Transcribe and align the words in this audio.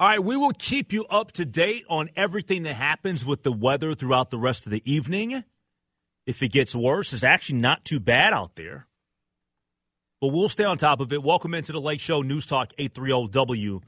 All 0.00 0.08
right, 0.08 0.24
we 0.24 0.34
will 0.34 0.54
keep 0.58 0.94
you 0.94 1.04
up 1.04 1.32
to 1.32 1.44
date 1.44 1.84
on 1.90 2.08
everything 2.16 2.62
that 2.62 2.72
happens 2.72 3.22
with 3.22 3.42
the 3.42 3.52
weather 3.52 3.94
throughout 3.94 4.30
the 4.30 4.38
rest 4.38 4.64
of 4.64 4.72
the 4.72 4.82
evening. 4.90 5.44
If 6.24 6.42
it 6.42 6.52
gets 6.52 6.74
worse, 6.74 7.12
it's 7.12 7.22
actually 7.22 7.58
not 7.58 7.84
too 7.84 8.00
bad 8.00 8.32
out 8.32 8.54
there. 8.54 8.86
But 10.18 10.28
we'll 10.28 10.48
stay 10.48 10.64
on 10.64 10.78
top 10.78 11.00
of 11.00 11.12
it. 11.12 11.22
Welcome 11.22 11.52
into 11.52 11.72
the 11.72 11.82
Lake 11.82 12.00
Show 12.00 12.22
News 12.22 12.46
Talk 12.46 12.72
830 12.78 13.82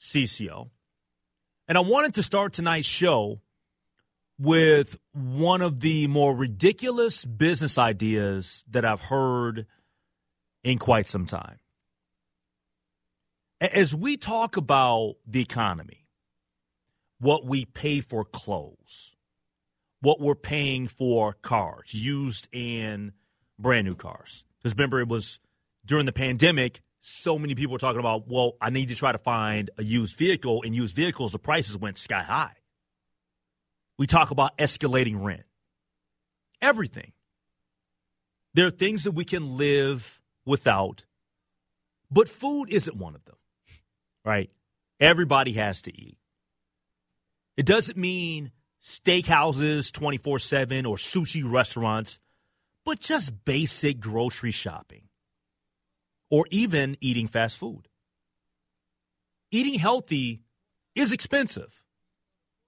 WCCO. 0.00 0.70
And 1.68 1.76
I 1.76 1.82
wanted 1.82 2.14
to 2.14 2.22
start 2.22 2.54
tonight's 2.54 2.88
show 2.88 3.42
with 4.38 4.98
one 5.12 5.60
of 5.60 5.80
the 5.80 6.06
more 6.06 6.34
ridiculous 6.34 7.26
business 7.26 7.76
ideas 7.76 8.64
that 8.70 8.86
I've 8.86 9.02
heard 9.02 9.66
in 10.62 10.78
quite 10.78 11.06
some 11.06 11.26
time. 11.26 11.58
As 13.60 13.94
we 13.94 14.16
talk 14.16 14.56
about 14.56 15.14
the 15.26 15.40
economy, 15.40 16.06
what 17.20 17.46
we 17.46 17.64
pay 17.64 18.00
for 18.00 18.24
clothes, 18.24 19.14
what 20.00 20.20
we're 20.20 20.34
paying 20.34 20.86
for 20.86 21.34
cars, 21.34 21.94
used 21.94 22.48
and 22.52 23.12
brand 23.58 23.86
new 23.86 23.94
cars. 23.94 24.44
Because 24.58 24.76
remember, 24.76 25.00
it 25.00 25.08
was 25.08 25.40
during 25.86 26.04
the 26.04 26.12
pandemic, 26.12 26.80
so 27.00 27.38
many 27.38 27.54
people 27.54 27.72
were 27.72 27.78
talking 27.78 28.00
about, 28.00 28.28
well, 28.28 28.54
I 28.60 28.70
need 28.70 28.88
to 28.88 28.94
try 28.94 29.12
to 29.12 29.18
find 29.18 29.70
a 29.78 29.84
used 29.84 30.16
vehicle, 30.16 30.62
and 30.64 30.74
used 30.74 30.94
vehicles, 30.94 31.32
the 31.32 31.38
prices 31.38 31.78
went 31.78 31.96
sky 31.96 32.22
high. 32.22 32.56
We 33.98 34.06
talk 34.06 34.30
about 34.30 34.58
escalating 34.58 35.22
rent, 35.22 35.44
everything. 36.60 37.12
There 38.54 38.66
are 38.66 38.70
things 38.70 39.04
that 39.04 39.12
we 39.12 39.24
can 39.24 39.56
live 39.56 40.20
without, 40.44 41.04
but 42.10 42.28
food 42.28 42.66
isn't 42.70 42.96
one 42.96 43.14
of 43.14 43.24
them 43.24 43.36
right? 44.24 44.50
Everybody 45.00 45.52
has 45.54 45.82
to 45.82 45.96
eat. 45.96 46.18
It 47.56 47.66
doesn't 47.66 47.96
mean 47.96 48.50
steakhouses 48.82 49.92
24 49.92 50.38
7 50.38 50.86
or 50.86 50.96
sushi 50.96 51.42
restaurants, 51.44 52.18
but 52.84 53.00
just 53.00 53.44
basic 53.44 54.00
grocery 54.00 54.50
shopping 54.50 55.08
or 56.30 56.46
even 56.50 56.96
eating 57.00 57.26
fast 57.26 57.56
food. 57.56 57.88
Eating 59.50 59.78
healthy 59.78 60.42
is 60.94 61.12
expensive. 61.12 61.82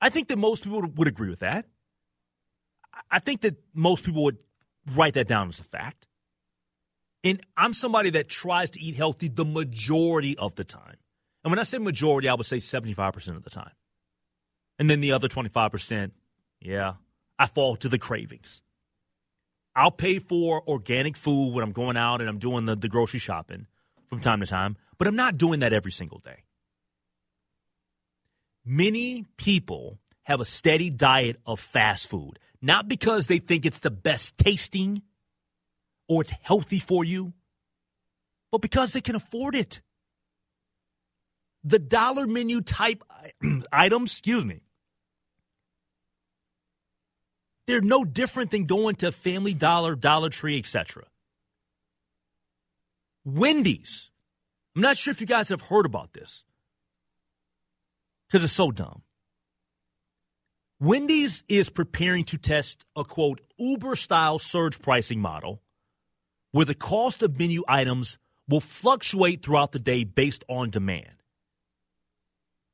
I 0.00 0.08
think 0.08 0.28
that 0.28 0.38
most 0.38 0.64
people 0.64 0.82
would 0.82 1.08
agree 1.08 1.30
with 1.30 1.40
that. 1.40 1.66
I 3.10 3.18
think 3.18 3.40
that 3.42 3.56
most 3.74 4.04
people 4.04 4.24
would 4.24 4.38
write 4.94 5.14
that 5.14 5.28
down 5.28 5.48
as 5.48 5.58
a 5.58 5.64
fact. 5.64 6.06
And 7.24 7.40
I'm 7.56 7.72
somebody 7.72 8.10
that 8.10 8.28
tries 8.28 8.70
to 8.70 8.80
eat 8.80 8.94
healthy 8.94 9.28
the 9.28 9.44
majority 9.44 10.36
of 10.38 10.54
the 10.54 10.64
time. 10.64 10.96
And 11.46 11.52
when 11.52 11.60
I 11.60 11.62
say 11.62 11.78
majority, 11.78 12.28
I 12.28 12.34
would 12.34 12.44
say 12.44 12.56
75% 12.56 13.36
of 13.36 13.44
the 13.44 13.50
time. 13.50 13.70
And 14.80 14.90
then 14.90 15.00
the 15.00 15.12
other 15.12 15.28
25%, 15.28 16.10
yeah, 16.60 16.94
I 17.38 17.46
fall 17.46 17.76
to 17.76 17.88
the 17.88 18.00
cravings. 18.00 18.62
I'll 19.76 19.92
pay 19.92 20.18
for 20.18 20.68
organic 20.68 21.16
food 21.16 21.54
when 21.54 21.62
I'm 21.62 21.70
going 21.70 21.96
out 21.96 22.20
and 22.20 22.28
I'm 22.28 22.40
doing 22.40 22.64
the, 22.64 22.74
the 22.74 22.88
grocery 22.88 23.20
shopping 23.20 23.68
from 24.08 24.18
time 24.18 24.40
to 24.40 24.46
time, 24.46 24.76
but 24.98 25.06
I'm 25.06 25.14
not 25.14 25.38
doing 25.38 25.60
that 25.60 25.72
every 25.72 25.92
single 25.92 26.18
day. 26.18 26.42
Many 28.64 29.24
people 29.36 30.00
have 30.24 30.40
a 30.40 30.44
steady 30.44 30.90
diet 30.90 31.36
of 31.46 31.60
fast 31.60 32.08
food, 32.08 32.40
not 32.60 32.88
because 32.88 33.28
they 33.28 33.38
think 33.38 33.64
it's 33.64 33.78
the 33.78 33.92
best 33.92 34.36
tasting 34.36 35.02
or 36.08 36.22
it's 36.22 36.34
healthy 36.42 36.80
for 36.80 37.04
you, 37.04 37.34
but 38.50 38.60
because 38.60 38.90
they 38.90 39.00
can 39.00 39.14
afford 39.14 39.54
it 39.54 39.80
the 41.66 41.80
dollar 41.80 42.28
menu 42.28 42.60
type 42.60 43.02
items, 43.72 44.12
excuse 44.12 44.44
me, 44.44 44.60
they're 47.66 47.80
no 47.80 48.04
different 48.04 48.52
than 48.52 48.66
going 48.66 48.94
to 48.96 49.10
Family 49.10 49.52
Dollar, 49.52 49.96
Dollar 49.96 50.30
Tree, 50.30 50.58
etc. 50.58 51.04
Wendy's. 53.24 54.12
I'm 54.76 54.82
not 54.82 54.96
sure 54.96 55.10
if 55.10 55.20
you 55.20 55.26
guys 55.26 55.48
have 55.48 55.62
heard 55.62 55.86
about 55.86 56.12
this 56.12 56.44
because 58.28 58.44
it's 58.44 58.52
so 58.52 58.70
dumb. 58.70 59.02
Wendy's 60.78 61.42
is 61.48 61.68
preparing 61.70 62.24
to 62.24 62.38
test 62.38 62.84
a 62.94 63.02
quote 63.02 63.40
Uber 63.58 63.96
style 63.96 64.38
surge 64.38 64.80
pricing 64.80 65.20
model 65.20 65.62
where 66.52 66.66
the 66.66 66.74
cost 66.74 67.22
of 67.22 67.38
menu 67.38 67.64
items 67.66 68.18
will 68.48 68.60
fluctuate 68.60 69.42
throughout 69.42 69.72
the 69.72 69.78
day 69.80 70.04
based 70.04 70.44
on 70.48 70.70
demand 70.70 71.16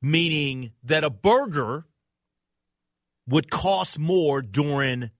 meaning 0.02 0.72
that 0.82 1.04
a 1.04 1.10
burger 1.10 1.86
would 3.28 3.50
cost 3.50 3.98
more 3.98 4.42
during 4.42 5.10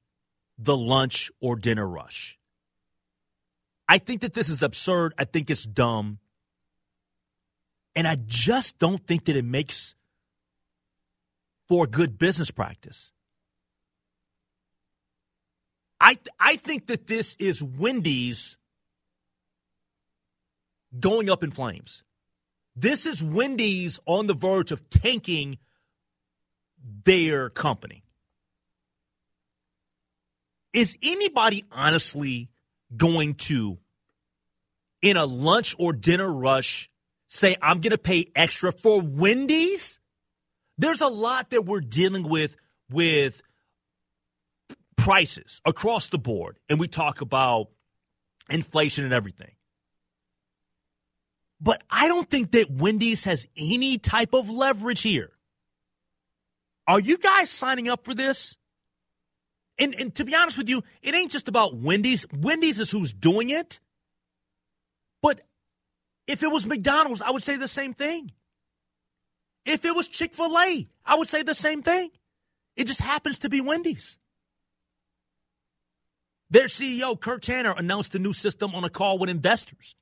the 0.58 0.76
lunch 0.76 1.30
or 1.40 1.56
dinner 1.56 1.86
rush. 1.86 2.38
I 3.88 3.98
think 3.98 4.22
that 4.22 4.34
this 4.34 4.48
is 4.48 4.62
absurd. 4.62 5.14
I 5.18 5.24
think 5.24 5.50
it's 5.50 5.64
dumb. 5.64 6.18
And 7.94 8.08
I 8.08 8.16
just 8.26 8.78
don't 8.78 9.06
think 9.06 9.26
that 9.26 9.36
it 9.36 9.44
makes 9.44 9.94
for 11.68 11.86
good 11.86 12.18
business 12.18 12.50
practice. 12.50 13.12
I, 16.00 16.18
I 16.40 16.56
think 16.56 16.88
that 16.88 17.06
this 17.06 17.36
is 17.36 17.62
Wendy's 17.62 18.56
going 20.98 21.30
up 21.30 21.44
in 21.44 21.52
flames. 21.52 22.02
This 22.74 23.06
is 23.06 23.22
Wendy's 23.22 24.00
on 24.06 24.26
the 24.26 24.34
verge 24.34 24.72
of 24.72 24.88
tanking 24.88 25.58
their 27.04 27.50
company. 27.50 28.04
Is 30.72 30.96
anybody 31.02 31.64
honestly 31.70 32.50
going 32.96 33.34
to, 33.34 33.78
in 35.02 35.16
a 35.16 35.26
lunch 35.26 35.74
or 35.78 35.92
dinner 35.92 36.30
rush, 36.32 36.90
say, 37.28 37.56
I'm 37.60 37.80
going 37.80 37.90
to 37.90 37.98
pay 37.98 38.30
extra 38.34 38.72
for 38.72 39.00
Wendy's? 39.02 40.00
There's 40.78 41.02
a 41.02 41.08
lot 41.08 41.50
that 41.50 41.66
we're 41.66 41.80
dealing 41.80 42.28
with 42.28 42.56
with 42.90 43.42
prices 44.96 45.60
across 45.64 46.08
the 46.08 46.18
board, 46.18 46.58
and 46.68 46.80
we 46.80 46.88
talk 46.88 47.20
about 47.20 47.68
inflation 48.48 49.04
and 49.04 49.12
everything. 49.12 49.52
But 51.62 51.84
I 51.88 52.08
don't 52.08 52.28
think 52.28 52.50
that 52.52 52.72
Wendy's 52.72 53.24
has 53.24 53.46
any 53.56 53.96
type 53.96 54.34
of 54.34 54.50
leverage 54.50 55.02
here. 55.02 55.30
Are 56.88 56.98
you 56.98 57.16
guys 57.16 57.50
signing 57.50 57.88
up 57.88 58.04
for 58.04 58.14
this? 58.14 58.56
And, 59.78 59.94
and 59.94 60.14
to 60.16 60.24
be 60.24 60.34
honest 60.34 60.58
with 60.58 60.68
you, 60.68 60.82
it 61.02 61.14
ain't 61.14 61.30
just 61.30 61.46
about 61.46 61.76
Wendy's. 61.76 62.26
Wendy's 62.36 62.80
is 62.80 62.90
who's 62.90 63.12
doing 63.12 63.50
it. 63.50 63.78
But 65.22 65.40
If 66.26 66.42
it 66.42 66.48
was 66.48 66.66
McDonald's, 66.66 67.22
I 67.22 67.30
would 67.30 67.42
say 67.42 67.56
the 67.56 67.68
same 67.68 67.94
thing. 67.94 68.32
If 69.64 69.84
it 69.84 69.94
was 69.94 70.08
Chick 70.08 70.34
fil 70.34 70.58
A, 70.58 70.88
I 71.06 71.14
would 71.16 71.28
say 71.28 71.42
the 71.42 71.54
same 71.54 71.82
thing. 71.82 72.10
It 72.76 72.86
just 72.86 73.00
happens 73.00 73.38
to 73.40 73.48
be 73.48 73.60
Wendy's. 73.60 74.18
Their 76.50 76.66
CEO, 76.66 77.18
Kirk 77.18 77.42
Tanner, 77.42 77.74
announced 77.76 78.14
a 78.14 78.18
new 78.18 78.32
system 78.32 78.74
on 78.74 78.84
a 78.84 78.90
call 78.90 79.18
with 79.18 79.30
investors, 79.30 79.94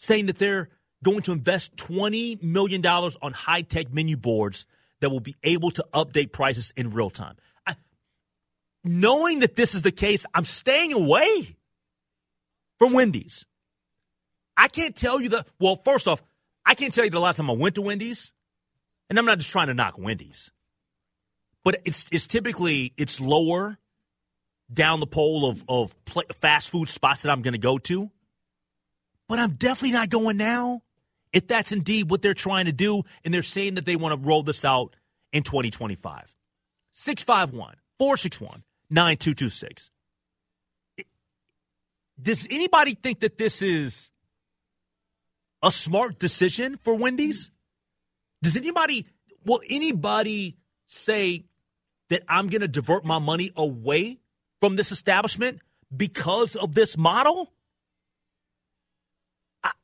saying 0.00 0.26
that 0.26 0.38
they're 0.38 0.70
going 1.04 1.20
to 1.22 1.32
invest 1.32 1.76
$20 1.76 2.42
million 2.42 2.84
on 2.84 3.32
high 3.32 3.62
tech 3.62 3.92
menu 3.92 4.16
boards 4.16 4.66
that 5.00 5.10
will 5.10 5.20
be 5.20 5.36
able 5.42 5.70
to 5.70 5.84
update 5.94 6.32
prices 6.32 6.72
in 6.76 6.90
real 6.90 7.10
time. 7.10 7.36
I, 7.66 7.76
knowing 8.82 9.40
that 9.40 9.56
this 9.56 9.74
is 9.74 9.82
the 9.82 9.92
case, 9.92 10.26
I'm 10.34 10.44
staying 10.44 10.92
away 10.92 11.56
from 12.78 12.94
Wendy's. 12.94 13.44
I 14.56 14.68
can't 14.68 14.96
tell 14.96 15.20
you 15.20 15.28
the, 15.28 15.44
well, 15.58 15.76
first 15.76 16.08
off, 16.08 16.22
I 16.64 16.74
can't 16.74 16.92
tell 16.92 17.04
you 17.04 17.10
the 17.10 17.20
last 17.20 17.36
time 17.36 17.50
I 17.50 17.54
went 17.54 17.74
to 17.76 17.82
Wendy's, 17.82 18.32
and 19.08 19.18
I'm 19.18 19.24
not 19.26 19.38
just 19.38 19.50
trying 19.50 19.68
to 19.68 19.74
knock 19.74 19.98
Wendy's, 19.98 20.50
but 21.64 21.80
it's 21.84 22.06
it's 22.12 22.26
typically 22.26 22.92
it's 22.96 23.20
lower 23.20 23.78
down 24.72 25.00
the 25.00 25.06
pole 25.06 25.48
of 25.48 25.64
of 25.68 25.94
fast 26.40 26.70
food 26.70 26.88
spots 26.88 27.22
that 27.22 27.30
I'm 27.30 27.42
going 27.42 27.52
to 27.52 27.58
go 27.58 27.78
to. 27.78 28.10
But 29.30 29.38
I'm 29.38 29.52
definitely 29.52 29.92
not 29.92 30.10
going 30.10 30.38
now. 30.38 30.82
If 31.32 31.46
that's 31.46 31.70
indeed 31.70 32.10
what 32.10 32.20
they're 32.20 32.34
trying 32.34 32.64
to 32.64 32.72
do, 32.72 33.04
and 33.24 33.32
they're 33.32 33.42
saying 33.42 33.74
that 33.74 33.86
they 33.86 33.94
want 33.94 34.20
to 34.20 34.28
roll 34.28 34.42
this 34.42 34.64
out 34.64 34.96
in 35.32 35.44
2025. 35.44 36.36
651 36.92 37.76
461 37.96 38.64
9226. 38.90 39.92
Does 42.20 42.48
anybody 42.50 42.96
think 43.00 43.20
that 43.20 43.38
this 43.38 43.62
is 43.62 44.10
a 45.62 45.70
smart 45.70 46.18
decision 46.18 46.76
for 46.82 46.96
Wendy's? 46.96 47.52
Does 48.42 48.56
anybody, 48.56 49.06
will 49.46 49.60
anybody 49.70 50.56
say 50.86 51.44
that 52.08 52.24
I'm 52.28 52.48
going 52.48 52.62
to 52.62 52.68
divert 52.68 53.04
my 53.04 53.20
money 53.20 53.52
away 53.54 54.18
from 54.60 54.74
this 54.74 54.90
establishment 54.90 55.60
because 55.96 56.56
of 56.56 56.74
this 56.74 56.96
model? 56.96 57.52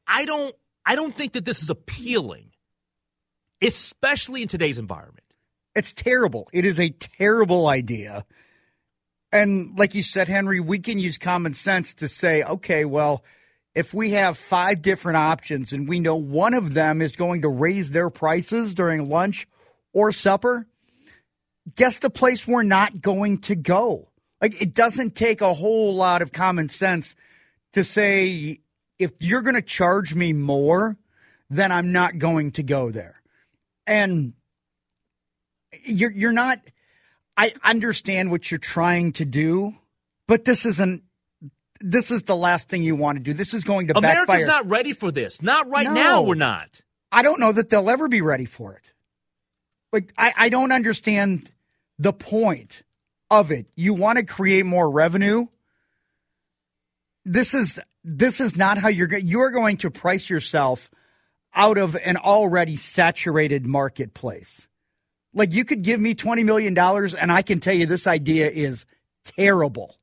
I, 0.07 0.25
don't, 0.25 0.55
I 0.85 0.95
don't 0.95 1.17
think 1.17 1.33
that 1.35 1.45
this 1.45 1.63
is 1.63 1.71
appealing, 1.71 2.53
especially 3.63 4.43
in 4.43 4.49
today's 4.49 4.79
environment. 4.79 5.25
It's 5.75 5.93
terrible. 5.93 6.49
It 6.53 6.65
is 6.65 6.81
a 6.81 6.91
terrible 6.91 7.69
idea. 7.69 8.25
And 9.33 9.79
like 9.79 9.95
you 9.95 10.03
said, 10.03 10.29
Henry, 10.29 10.61
we 10.61 10.79
can 10.79 10.99
use 10.99 11.19
common 11.19 11.53
sense 11.53 11.95
to 11.95 12.09
say, 12.09 12.43
okay, 12.43 12.85
well, 12.85 13.25
if 13.75 13.93
we 13.93 14.13
have 14.13 14.39
five 14.39 14.81
different 14.81 15.19
options 15.19 15.73
and 15.73 15.87
we 15.87 16.01
know 16.01 16.17
one 16.17 16.55
of 16.55 16.73
them 16.73 17.03
is 17.03 17.15
going 17.15 17.43
to 17.43 17.49
raise 17.49 17.91
their 17.91 18.09
prices 18.09 18.73
during 18.73 19.11
lunch 19.11 19.47
or 19.93 20.13
supper, 20.13 20.67
guess 21.75 21.99
the 21.99 22.09
place 22.09 22.47
we're 22.47 22.63
not 22.63 23.03
going 23.03 23.39
to 23.43 23.55
go. 23.55 24.09
Like 24.41 24.61
it 24.63 24.73
doesn't 24.73 25.15
take 25.15 25.43
a 25.43 25.53
whole 25.53 25.95
lot 25.95 26.23
of 26.23 26.33
common 26.33 26.71
sense 26.71 27.17
to 27.75 27.85
say 27.85 28.61
if 28.99 29.13
you're 29.19 29.43
going 29.43 29.55
to 29.55 29.63
charge 29.63 30.15
me 30.15 30.33
more, 30.33 30.97
then 31.51 31.73
I'm 31.73 31.93
not 31.93 32.19
going 32.19 32.53
to 32.53 32.63
go 32.63 32.91
there. 32.91 33.21
And 33.87 34.33
you're 35.85 36.13
you're 36.13 36.33
not 36.33 36.61
I 37.37 37.53
understand 37.63 38.31
what 38.31 38.51
you're 38.51 38.59
trying 38.59 39.13
to 39.13 39.25
do, 39.25 39.75
but 40.27 40.45
this 40.45 40.65
isn't 40.65 41.03
this 41.81 42.11
is 42.11 42.23
the 42.25 42.37
last 42.37 42.69
thing 42.69 42.83
you 42.83 42.97
want 42.97 43.19
to 43.19 43.23
do. 43.23 43.35
This 43.35 43.53
is 43.53 43.65
going 43.65 43.89
to 43.89 43.99
America's 43.99 44.27
backfire. 44.27 44.47
not 44.47 44.69
ready 44.69 44.93
for 44.93 45.11
this. 45.11 45.43
Not 45.43 45.69
right 45.69 45.85
no. 45.85 45.95
now. 45.95 46.23
We're 46.23 46.35
not. 46.35 46.81
I 47.13 47.23
don't 47.23 47.39
know 47.39 47.53
that 47.53 47.71
they'll 47.71 47.91
ever 47.91 48.09
be 48.09 48.23
ready 48.23 48.47
for 48.47 48.73
it. 48.73 48.93
Like 49.93 50.13
I, 50.17 50.33
I 50.37 50.49
don't 50.49 50.73
understand 50.73 51.51
the 51.99 52.13
point 52.13 52.83
of 53.31 53.51
it. 53.51 53.67
You 53.75 53.95
want 53.95 54.19
to 54.19 54.25
create 54.25 54.65
more 54.65 54.91
revenue. 54.91 55.47
This 57.27 57.53
is 57.53 57.79
this 58.05 58.41
is 58.41 58.57
not 58.57 58.79
how 58.79 58.89
you're 58.89 59.15
you're 59.19 59.51
going 59.51 59.77
to 59.79 59.91
price 59.91 60.31
yourself 60.31 60.91
out 61.55 61.77
of 61.77 61.95
an 61.97 62.17
already 62.17 62.77
saturated 62.77 63.67
marketplace. 63.67 64.67
Like 65.35 65.53
you 65.53 65.67
could 65.67 65.83
give 65.83 66.01
me 66.01 66.15
twenty 66.15 66.45
million 66.45 66.73
dollars, 66.73 67.13
and 67.15 67.31
I 67.31 67.43
can 67.43 67.61
tell 67.61 67.75
you 67.75 67.85
this 67.85 68.07
idea 68.07 68.49
is 68.49 68.87
terrible. 69.25 69.99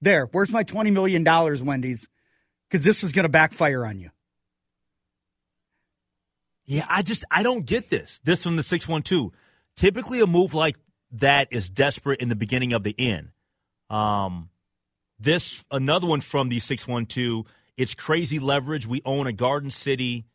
There, 0.00 0.26
where's 0.32 0.50
my 0.50 0.64
$20 0.64 0.92
million, 0.92 1.24
Wendy's? 1.64 2.06
Because 2.68 2.84
this 2.84 3.02
is 3.04 3.12
going 3.12 3.22
to 3.24 3.30
backfire 3.30 3.86
on 3.86 3.98
you. 3.98 4.10
Yeah, 6.66 6.86
I 6.88 7.02
just, 7.02 7.24
I 7.30 7.42
don't 7.42 7.64
get 7.64 7.88
this. 7.88 8.20
This 8.24 8.42
from 8.42 8.56
the 8.56 8.62
612. 8.62 9.32
Typically, 9.76 10.20
a 10.20 10.26
move 10.26 10.52
like 10.52 10.76
that 11.12 11.48
is 11.52 11.68
desperate 11.70 12.20
in 12.20 12.28
the 12.28 12.36
beginning 12.36 12.74
of 12.74 12.82
the 12.82 12.94
end. 12.98 13.30
Um, 13.88 14.50
this, 15.18 15.64
another 15.70 16.06
one 16.06 16.20
from 16.20 16.48
the 16.48 16.58
612. 16.58 17.46
It's 17.76 17.94
crazy 17.94 18.38
leverage. 18.38 18.86
We 18.86 19.02
own 19.04 19.26
a 19.26 19.32
Garden 19.32 19.70
City 19.70 20.26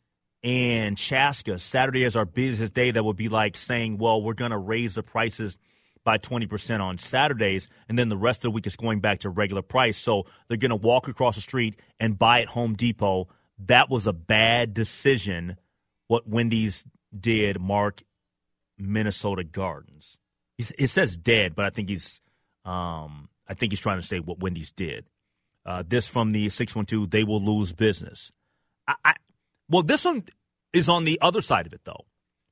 and 0.42 0.96
Chaska. 0.96 1.58
Saturday 1.58 2.04
is 2.04 2.16
our 2.16 2.24
busiest 2.24 2.74
day. 2.74 2.90
That 2.90 3.04
would 3.04 3.16
be 3.16 3.28
like 3.28 3.56
saying, 3.56 3.98
well, 3.98 4.22
we're 4.22 4.34
going 4.34 4.52
to 4.52 4.58
raise 4.58 4.94
the 4.94 5.02
prices– 5.02 5.58
by 6.04 6.18
20% 6.18 6.80
on 6.80 6.98
Saturdays, 6.98 7.68
and 7.88 7.98
then 7.98 8.08
the 8.08 8.16
rest 8.16 8.38
of 8.38 8.42
the 8.42 8.50
week 8.50 8.66
is 8.66 8.76
going 8.76 9.00
back 9.00 9.20
to 9.20 9.30
regular 9.30 9.62
price. 9.62 9.98
So 9.98 10.26
they're 10.48 10.56
going 10.56 10.70
to 10.70 10.76
walk 10.76 11.08
across 11.08 11.34
the 11.34 11.40
street 11.40 11.78
and 11.98 12.18
buy 12.18 12.40
at 12.40 12.48
Home 12.48 12.74
Depot. 12.74 13.28
That 13.66 13.90
was 13.90 14.06
a 14.06 14.12
bad 14.12 14.72
decision, 14.72 15.56
what 16.08 16.26
Wendy's 16.26 16.84
did, 17.18 17.60
Mark 17.60 18.02
Minnesota 18.78 19.44
Gardens. 19.44 20.16
It 20.58 20.88
says 20.88 21.16
dead, 21.16 21.54
but 21.54 21.64
I 21.64 21.70
think 21.70 21.88
he's 21.88 22.20
um, 22.66 23.29
I 23.50 23.54
think 23.54 23.72
he's 23.72 23.80
trying 23.80 24.00
to 24.00 24.06
say 24.06 24.20
what 24.20 24.38
Wendy's 24.38 24.70
did. 24.70 25.06
Uh, 25.66 25.82
this 25.86 26.06
from 26.06 26.30
the 26.30 26.48
612, 26.48 27.10
they 27.10 27.24
will 27.24 27.42
lose 27.42 27.72
business. 27.72 28.30
I, 28.86 28.94
I, 29.04 29.14
well, 29.68 29.82
this 29.82 30.04
one 30.04 30.22
is 30.72 30.88
on 30.88 31.02
the 31.04 31.18
other 31.20 31.42
side 31.42 31.66
of 31.66 31.72
it, 31.72 31.80
though, 31.84 32.04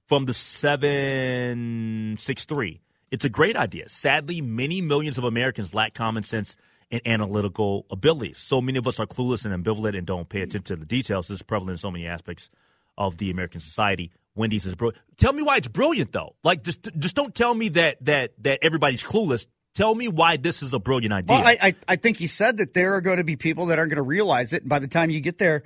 from 0.07 0.25
the 0.25 0.35
763. 0.35 2.81
It's 3.11 3.25
a 3.25 3.31
great 3.31 3.57
idea. 3.57 3.89
Sadly, 3.89 4.43
many 4.43 4.83
millions 4.83 5.19
of 5.19 5.25
Americans 5.25 5.73
lack 5.73 5.95
common 5.95 6.25
sense 6.25 6.57
and 6.91 7.01
analytical 7.07 7.87
abilities. 7.91 8.39
So 8.39 8.61
many 8.61 8.79
of 8.79 8.89
us 8.89 8.99
are 8.99 9.07
clueless 9.07 9.47
and 9.47 9.65
ambivalent 9.65 9.97
and 9.97 10.05
don't 10.07 10.29
pay 10.29 10.43
attention 10.43 10.65
to 10.65 10.77
the 10.77 10.85
details. 10.85 11.29
This 11.29 11.37
is 11.37 11.43
prevalent 11.43 11.71
in 11.73 11.79
so 11.79 11.93
many 11.93 12.07
aspects 12.07 12.51
of 12.97 13.19
the 13.19 13.31
American 13.31 13.61
society. 13.61 14.11
Wendy's 14.35 14.67
is 14.67 14.75
brilliant. 14.75 15.01
Tell 15.17 15.33
me 15.33 15.43
why 15.43 15.57
it's 15.57 15.69
brilliant, 15.69 16.13
though. 16.13 16.35
Like, 16.45 16.63
just 16.63 16.91
just 16.99 17.15
don't 17.15 17.35
tell 17.35 17.55
me 17.55 17.71
that 17.71 18.05
that 18.05 18.35
that 18.43 18.59
everybody's 18.63 19.03
clueless. 19.03 19.47
Tell 19.75 19.95
me 19.95 20.09
why 20.09 20.37
this 20.37 20.63
is 20.63 20.75
a 20.75 20.79
brilliant 20.79 21.13
idea. 21.13 21.37
Well, 21.37 21.47
I, 21.47 21.59
I, 21.63 21.75
I 21.87 21.97
think 21.97 22.17
he 22.17 22.27
said 22.27 22.57
that 22.57 22.75
there 22.75 22.95
are 22.95 23.01
going 23.01 23.19
to 23.19 23.25
be 23.25 23.37
people 23.37 23.67
that 23.67 23.79
aren't 23.79 23.91
going 23.91 23.97
to 23.97 24.03
realize 24.03 24.53
it, 24.53 24.63
and 24.63 24.69
by 24.69 24.81
the 24.81 24.89
time 24.89 25.11
you 25.11 25.21
get 25.21 25.39
there, 25.39 25.63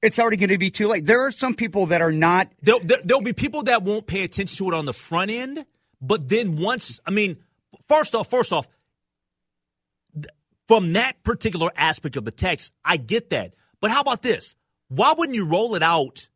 it's 0.00 0.18
already 0.18 0.36
going 0.36 0.50
to 0.50 0.58
be 0.58 0.70
too 0.70 0.88
late. 0.88 1.04
There 1.04 1.26
are 1.26 1.30
some 1.30 1.54
people 1.54 1.86
that 1.86 2.00
are 2.00 2.12
not. 2.12 2.48
There, 2.62 2.80
there, 2.80 2.98
there'll 3.04 3.22
be 3.22 3.34
people 3.34 3.64
that 3.64 3.82
won't 3.82 4.06
pay 4.06 4.24
attention 4.24 4.56
to 4.58 4.72
it 4.72 4.74
on 4.74 4.86
the 4.86 4.94
front 4.94 5.30
end 5.30 5.66
but 6.02 6.28
then 6.28 6.56
once, 6.56 7.00
I 7.06 7.12
mean, 7.12 7.38
first 7.88 8.14
off, 8.14 8.28
first 8.28 8.52
off, 8.52 8.68
from 10.66 10.94
that 10.94 11.22
particular 11.22 11.70
aspect 11.76 12.16
of 12.16 12.24
the 12.24 12.32
text, 12.32 12.72
I 12.84 12.96
get 12.96 13.30
that. 13.30 13.54
But 13.80 13.92
how 13.92 14.00
about 14.00 14.20
this? 14.20 14.56
Why 14.88 15.14
wouldn't 15.16 15.36
you 15.36 15.46
roll 15.46 15.76
it 15.76 15.82
out 15.82 16.28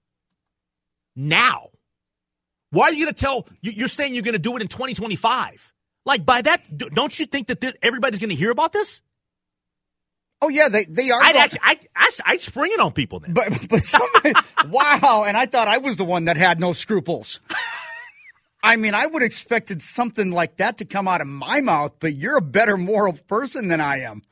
now? 1.16 1.70
Why 2.70 2.84
are 2.84 2.92
you 2.92 3.04
going 3.04 3.14
to 3.14 3.20
tell? 3.20 3.48
You're 3.60 3.88
saying 3.88 4.14
you're 4.14 4.22
going 4.22 4.34
to 4.34 4.38
do 4.38 4.56
it 4.56 4.62
in 4.62 4.68
2025. 4.68 5.72
Like 6.06 6.24
by 6.24 6.40
that, 6.40 6.64
don't 6.78 7.18
you 7.18 7.26
think 7.26 7.48
that 7.48 7.62
everybody's 7.82 8.20
going 8.20 8.30
to 8.30 8.36
hear 8.36 8.52
about 8.52 8.72
this? 8.72 9.02
Oh 10.40 10.48
yeah, 10.48 10.68
they 10.68 10.84
they 10.84 11.10
are. 11.10 11.20
I'd 11.20 11.34
actually, 11.36 11.60
I, 11.64 11.78
I, 11.96 12.10
I'd 12.26 12.40
spring 12.40 12.70
it 12.72 12.78
on 12.78 12.92
people 12.92 13.20
then. 13.20 13.34
But 13.34 13.68
but 13.68 13.84
somebody, 13.84 14.32
wow, 14.68 15.24
and 15.26 15.36
I 15.36 15.46
thought 15.46 15.66
I 15.66 15.78
was 15.78 15.96
the 15.96 16.04
one 16.04 16.26
that 16.26 16.36
had 16.36 16.60
no 16.60 16.72
scruples. 16.72 17.40
I 18.62 18.76
mean, 18.76 18.94
I 18.94 19.06
would 19.06 19.22
have 19.22 19.26
expected 19.26 19.82
something 19.82 20.30
like 20.30 20.56
that 20.58 20.78
to 20.78 20.84
come 20.84 21.08
out 21.08 21.20
of 21.20 21.26
my 21.26 21.60
mouth, 21.60 21.94
but 22.00 22.14
you're 22.14 22.36
a 22.36 22.42
better 22.42 22.76
moral 22.76 23.12
person 23.12 23.68
than 23.68 23.80
I 23.80 24.00
am. 24.00 24.22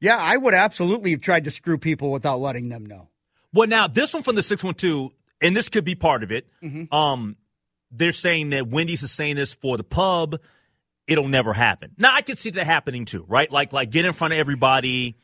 Yeah, 0.00 0.16
I 0.16 0.36
would 0.36 0.54
absolutely 0.54 1.10
have 1.12 1.20
tried 1.20 1.44
to 1.44 1.50
screw 1.50 1.78
people 1.78 2.12
without 2.12 2.40
letting 2.40 2.68
them 2.68 2.86
know. 2.86 3.08
Well, 3.52 3.68
now 3.68 3.88
this 3.88 4.14
one 4.14 4.22
from 4.22 4.36
the 4.36 4.42
six 4.42 4.64
one 4.64 4.74
two, 4.74 5.12
and 5.42 5.54
this 5.54 5.68
could 5.68 5.84
be 5.84 5.96
part 5.96 6.22
of 6.22 6.32
it. 6.32 6.46
Mm-hmm. 6.62 6.94
Um, 6.94 7.36
they're 7.90 8.12
saying 8.12 8.50
that 8.50 8.68
Wendy's 8.68 9.02
is 9.02 9.10
saying 9.10 9.36
this 9.36 9.52
for 9.52 9.76
the 9.76 9.84
pub. 9.84 10.40
It'll 11.10 11.28
never 11.28 11.52
happen. 11.52 11.92
Now 11.98 12.14
I 12.14 12.22
could 12.22 12.38
see 12.38 12.50
that 12.50 12.64
happening 12.64 13.04
too, 13.04 13.24
right? 13.28 13.50
Like, 13.50 13.72
like 13.72 13.90
get 13.90 14.04
in 14.04 14.12
front 14.12 14.32
of 14.32 14.38
everybody 14.38 15.16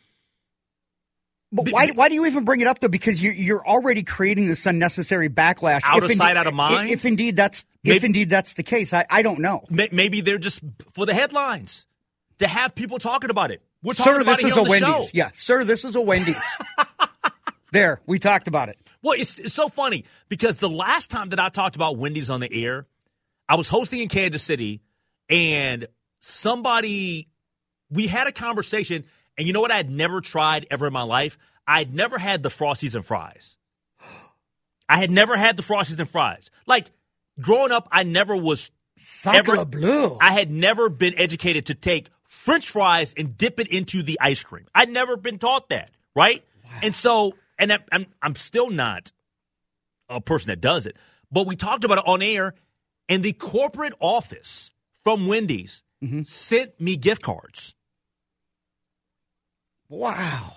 but 1.52 1.70
why, 1.70 1.88
why 1.94 2.08
do 2.08 2.16
you 2.16 2.26
even 2.26 2.44
bring 2.44 2.60
it 2.60 2.66
up 2.66 2.80
though? 2.80 2.88
Because 2.88 3.22
you're, 3.22 3.32
you're 3.32 3.66
already 3.66 4.02
creating 4.02 4.48
this 4.48 4.66
unnecessary 4.66 5.28
backlash. 5.28 5.80
Out 5.84 6.02
if 6.02 6.10
of 6.10 6.16
sight, 6.16 6.36
out 6.36 6.46
of 6.46 6.54
mind. 6.54 6.90
If 6.90 7.04
indeed 7.04 7.36
that's 7.36 7.64
maybe, 7.84 7.96
if 7.96 8.04
indeed 8.04 8.30
that's 8.30 8.54
the 8.54 8.64
case, 8.64 8.92
I, 8.92 9.06
I 9.08 9.22
don't 9.22 9.38
know. 9.38 9.64
Maybe 9.70 10.20
they're 10.20 10.38
just 10.38 10.60
for 10.92 11.06
the 11.06 11.14
headlines 11.14 11.86
to 12.38 12.48
have 12.48 12.74
people 12.74 12.98
talking 12.98 13.30
about 13.30 13.52
it. 13.52 13.62
We're 13.82 13.94
talking 13.94 14.14
sir, 14.14 14.20
about 14.22 14.36
this 14.38 14.50
is 14.50 14.56
a 14.56 14.64
Wendy's. 14.64 15.04
Show. 15.04 15.10
Yeah, 15.14 15.30
sir, 15.34 15.64
this 15.64 15.84
is 15.84 15.94
a 15.94 16.00
Wendy's. 16.00 16.36
There, 17.72 18.00
we 18.06 18.18
talked 18.18 18.48
about 18.48 18.68
it. 18.68 18.78
Well, 19.02 19.14
it's, 19.18 19.38
it's 19.38 19.52
so 19.52 19.68
funny 19.68 20.04
because 20.28 20.56
the 20.56 20.68
last 20.68 21.10
time 21.10 21.30
that 21.30 21.40
I 21.40 21.48
talked 21.48 21.76
about 21.76 21.98
Wendy's 21.98 22.30
on 22.30 22.40
the 22.40 22.50
air, 22.50 22.86
I 23.48 23.56
was 23.56 23.68
hosting 23.68 24.00
in 24.00 24.08
Kansas 24.08 24.42
City, 24.42 24.80
and 25.28 25.86
somebody, 26.20 27.28
we 27.90 28.06
had 28.06 28.26
a 28.26 28.32
conversation, 28.32 29.04
and 29.36 29.46
you 29.46 29.52
know 29.52 29.60
what 29.60 29.70
I 29.70 29.76
had 29.76 29.90
never 29.90 30.20
tried 30.20 30.66
ever 30.70 30.86
in 30.86 30.92
my 30.92 31.02
life? 31.02 31.38
I 31.66 31.78
had 31.78 31.94
never 31.94 32.18
had 32.18 32.42
the 32.42 32.48
Frosties 32.48 32.94
and 32.94 33.04
fries. 33.04 33.56
I 34.88 34.98
had 34.98 35.10
never 35.10 35.36
had 35.36 35.56
the 35.56 35.62
Frosties 35.62 35.98
and 35.98 36.08
fries. 36.08 36.50
Like, 36.66 36.90
growing 37.40 37.72
up, 37.72 37.88
I 37.90 38.04
never 38.04 38.36
was 38.36 38.70
Sacre 38.96 39.52
ever, 39.52 39.64
bleu. 39.64 40.16
I 40.20 40.32
had 40.32 40.50
never 40.50 40.88
been 40.88 41.14
educated 41.18 41.66
to 41.66 41.74
take 41.74 42.08
French 42.24 42.70
fries 42.70 43.14
and 43.16 43.36
dip 43.36 43.60
it 43.60 43.68
into 43.68 44.02
the 44.02 44.18
ice 44.20 44.42
cream. 44.42 44.66
I'd 44.74 44.88
never 44.88 45.16
been 45.16 45.38
taught 45.38 45.68
that, 45.70 45.90
right? 46.14 46.44
And 46.82 46.94
so, 46.94 47.34
and 47.58 47.72
I'm 47.92 48.06
I'm 48.22 48.36
still 48.36 48.70
not 48.70 49.12
a 50.08 50.20
person 50.20 50.48
that 50.48 50.60
does 50.60 50.86
it, 50.86 50.96
but 51.30 51.46
we 51.46 51.56
talked 51.56 51.84
about 51.84 51.98
it 51.98 52.04
on 52.06 52.22
air, 52.22 52.54
and 53.08 53.22
the 53.22 53.32
corporate 53.32 53.94
office 54.00 54.72
from 55.06 55.28
Wendy's 55.28 55.84
mm-hmm. 56.02 56.22
sent 56.24 56.80
me 56.80 56.96
gift 56.96 57.22
cards. 57.22 57.76
wow. 59.88 60.56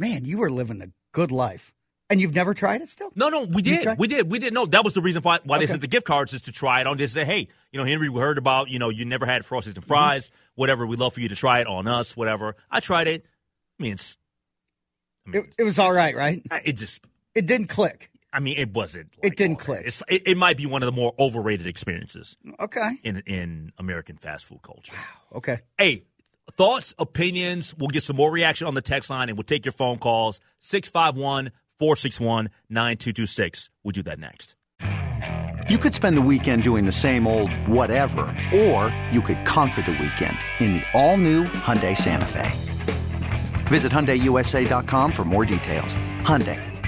Man, 0.00 0.24
you 0.24 0.38
were 0.38 0.50
living 0.50 0.82
a 0.82 0.88
good 1.12 1.30
life. 1.30 1.72
And 2.10 2.20
you've 2.20 2.34
never 2.34 2.54
tried 2.54 2.82
it 2.82 2.88
still? 2.88 3.12
No, 3.14 3.28
no, 3.28 3.44
we 3.44 3.62
did. 3.62 3.86
We 3.98 4.08
did. 4.08 4.28
We 4.28 4.40
did. 4.40 4.52
No, 4.52 4.66
that 4.66 4.82
was 4.82 4.94
the 4.94 5.00
reason 5.00 5.22
why, 5.22 5.38
why 5.44 5.60
they 5.60 5.66
sent 5.66 5.80
the 5.80 5.86
gift 5.86 6.06
cards 6.06 6.32
is 6.32 6.42
to 6.42 6.52
try 6.52 6.80
it 6.80 6.88
on. 6.88 6.98
Just 6.98 7.14
say, 7.14 7.24
hey, 7.24 7.46
you 7.70 7.78
know, 7.78 7.86
Henry, 7.86 8.08
we 8.08 8.20
heard 8.20 8.36
about, 8.36 8.68
you 8.68 8.80
know, 8.80 8.88
you 8.88 9.04
never 9.04 9.26
had 9.26 9.42
Frosties 9.42 9.66
and 9.66 9.74
mm-hmm. 9.76 9.86
fries, 9.86 10.32
whatever. 10.56 10.84
We'd 10.84 10.98
love 10.98 11.14
for 11.14 11.20
you 11.20 11.28
to 11.28 11.36
try 11.36 11.60
it 11.60 11.68
on 11.68 11.86
us, 11.86 12.16
whatever. 12.16 12.56
I 12.68 12.80
tried 12.80 13.06
it. 13.06 13.24
I 13.78 13.82
mean, 13.84 13.92
it's, 13.92 14.18
I 15.24 15.30
mean, 15.30 15.42
It, 15.42 15.54
it 15.58 15.62
was 15.62 15.78
all 15.78 15.92
right, 15.92 16.16
right? 16.16 16.42
it 16.64 16.72
just, 16.72 17.00
It 17.36 17.46
didn't 17.46 17.68
click. 17.68 18.10
I 18.34 18.40
mean, 18.40 18.58
it 18.58 18.72
wasn't. 18.74 19.14
It 19.22 19.36
didn't 19.36 19.60
click. 19.60 19.84
It's, 19.86 20.02
it, 20.08 20.22
it 20.26 20.36
might 20.36 20.56
be 20.56 20.66
one 20.66 20.82
of 20.82 20.86
the 20.86 20.92
more 20.92 21.14
overrated 21.18 21.66
experiences 21.68 22.36
Okay. 22.60 22.90
in 23.04 23.18
in 23.26 23.72
American 23.78 24.16
fast 24.16 24.44
food 24.44 24.60
culture. 24.62 24.92
Okay. 25.34 25.60
Hey, 25.78 26.04
thoughts, 26.52 26.94
opinions. 26.98 27.74
We'll 27.78 27.88
get 27.88 28.02
some 28.02 28.16
more 28.16 28.30
reaction 28.32 28.66
on 28.66 28.74
the 28.74 28.82
text 28.82 29.08
line, 29.08 29.28
and 29.28 29.38
we'll 29.38 29.44
take 29.44 29.64
your 29.64 29.72
phone 29.72 29.98
calls 29.98 30.40
651 30.58 31.52
461 31.78 32.50
9226. 32.68 33.70
We'll 33.84 33.92
do 33.92 34.02
that 34.02 34.18
next. 34.18 34.56
You 35.70 35.78
could 35.78 35.94
spend 35.94 36.16
the 36.18 36.22
weekend 36.22 36.62
doing 36.62 36.84
the 36.84 36.92
same 36.92 37.26
old 37.26 37.50
whatever, 37.68 38.22
or 38.54 38.94
you 39.10 39.22
could 39.22 39.44
conquer 39.46 39.80
the 39.82 39.92
weekend 39.92 40.36
in 40.60 40.74
the 40.74 40.82
all-new 40.92 41.44
Hyundai 41.44 41.96
Santa 41.96 42.26
Fe. 42.26 42.50
Visit 43.68 43.90
HyundaiUSA.com 43.90 45.10
for 45.10 45.24
more 45.24 45.46
details. 45.46 45.96
Hyundai, 46.20 46.60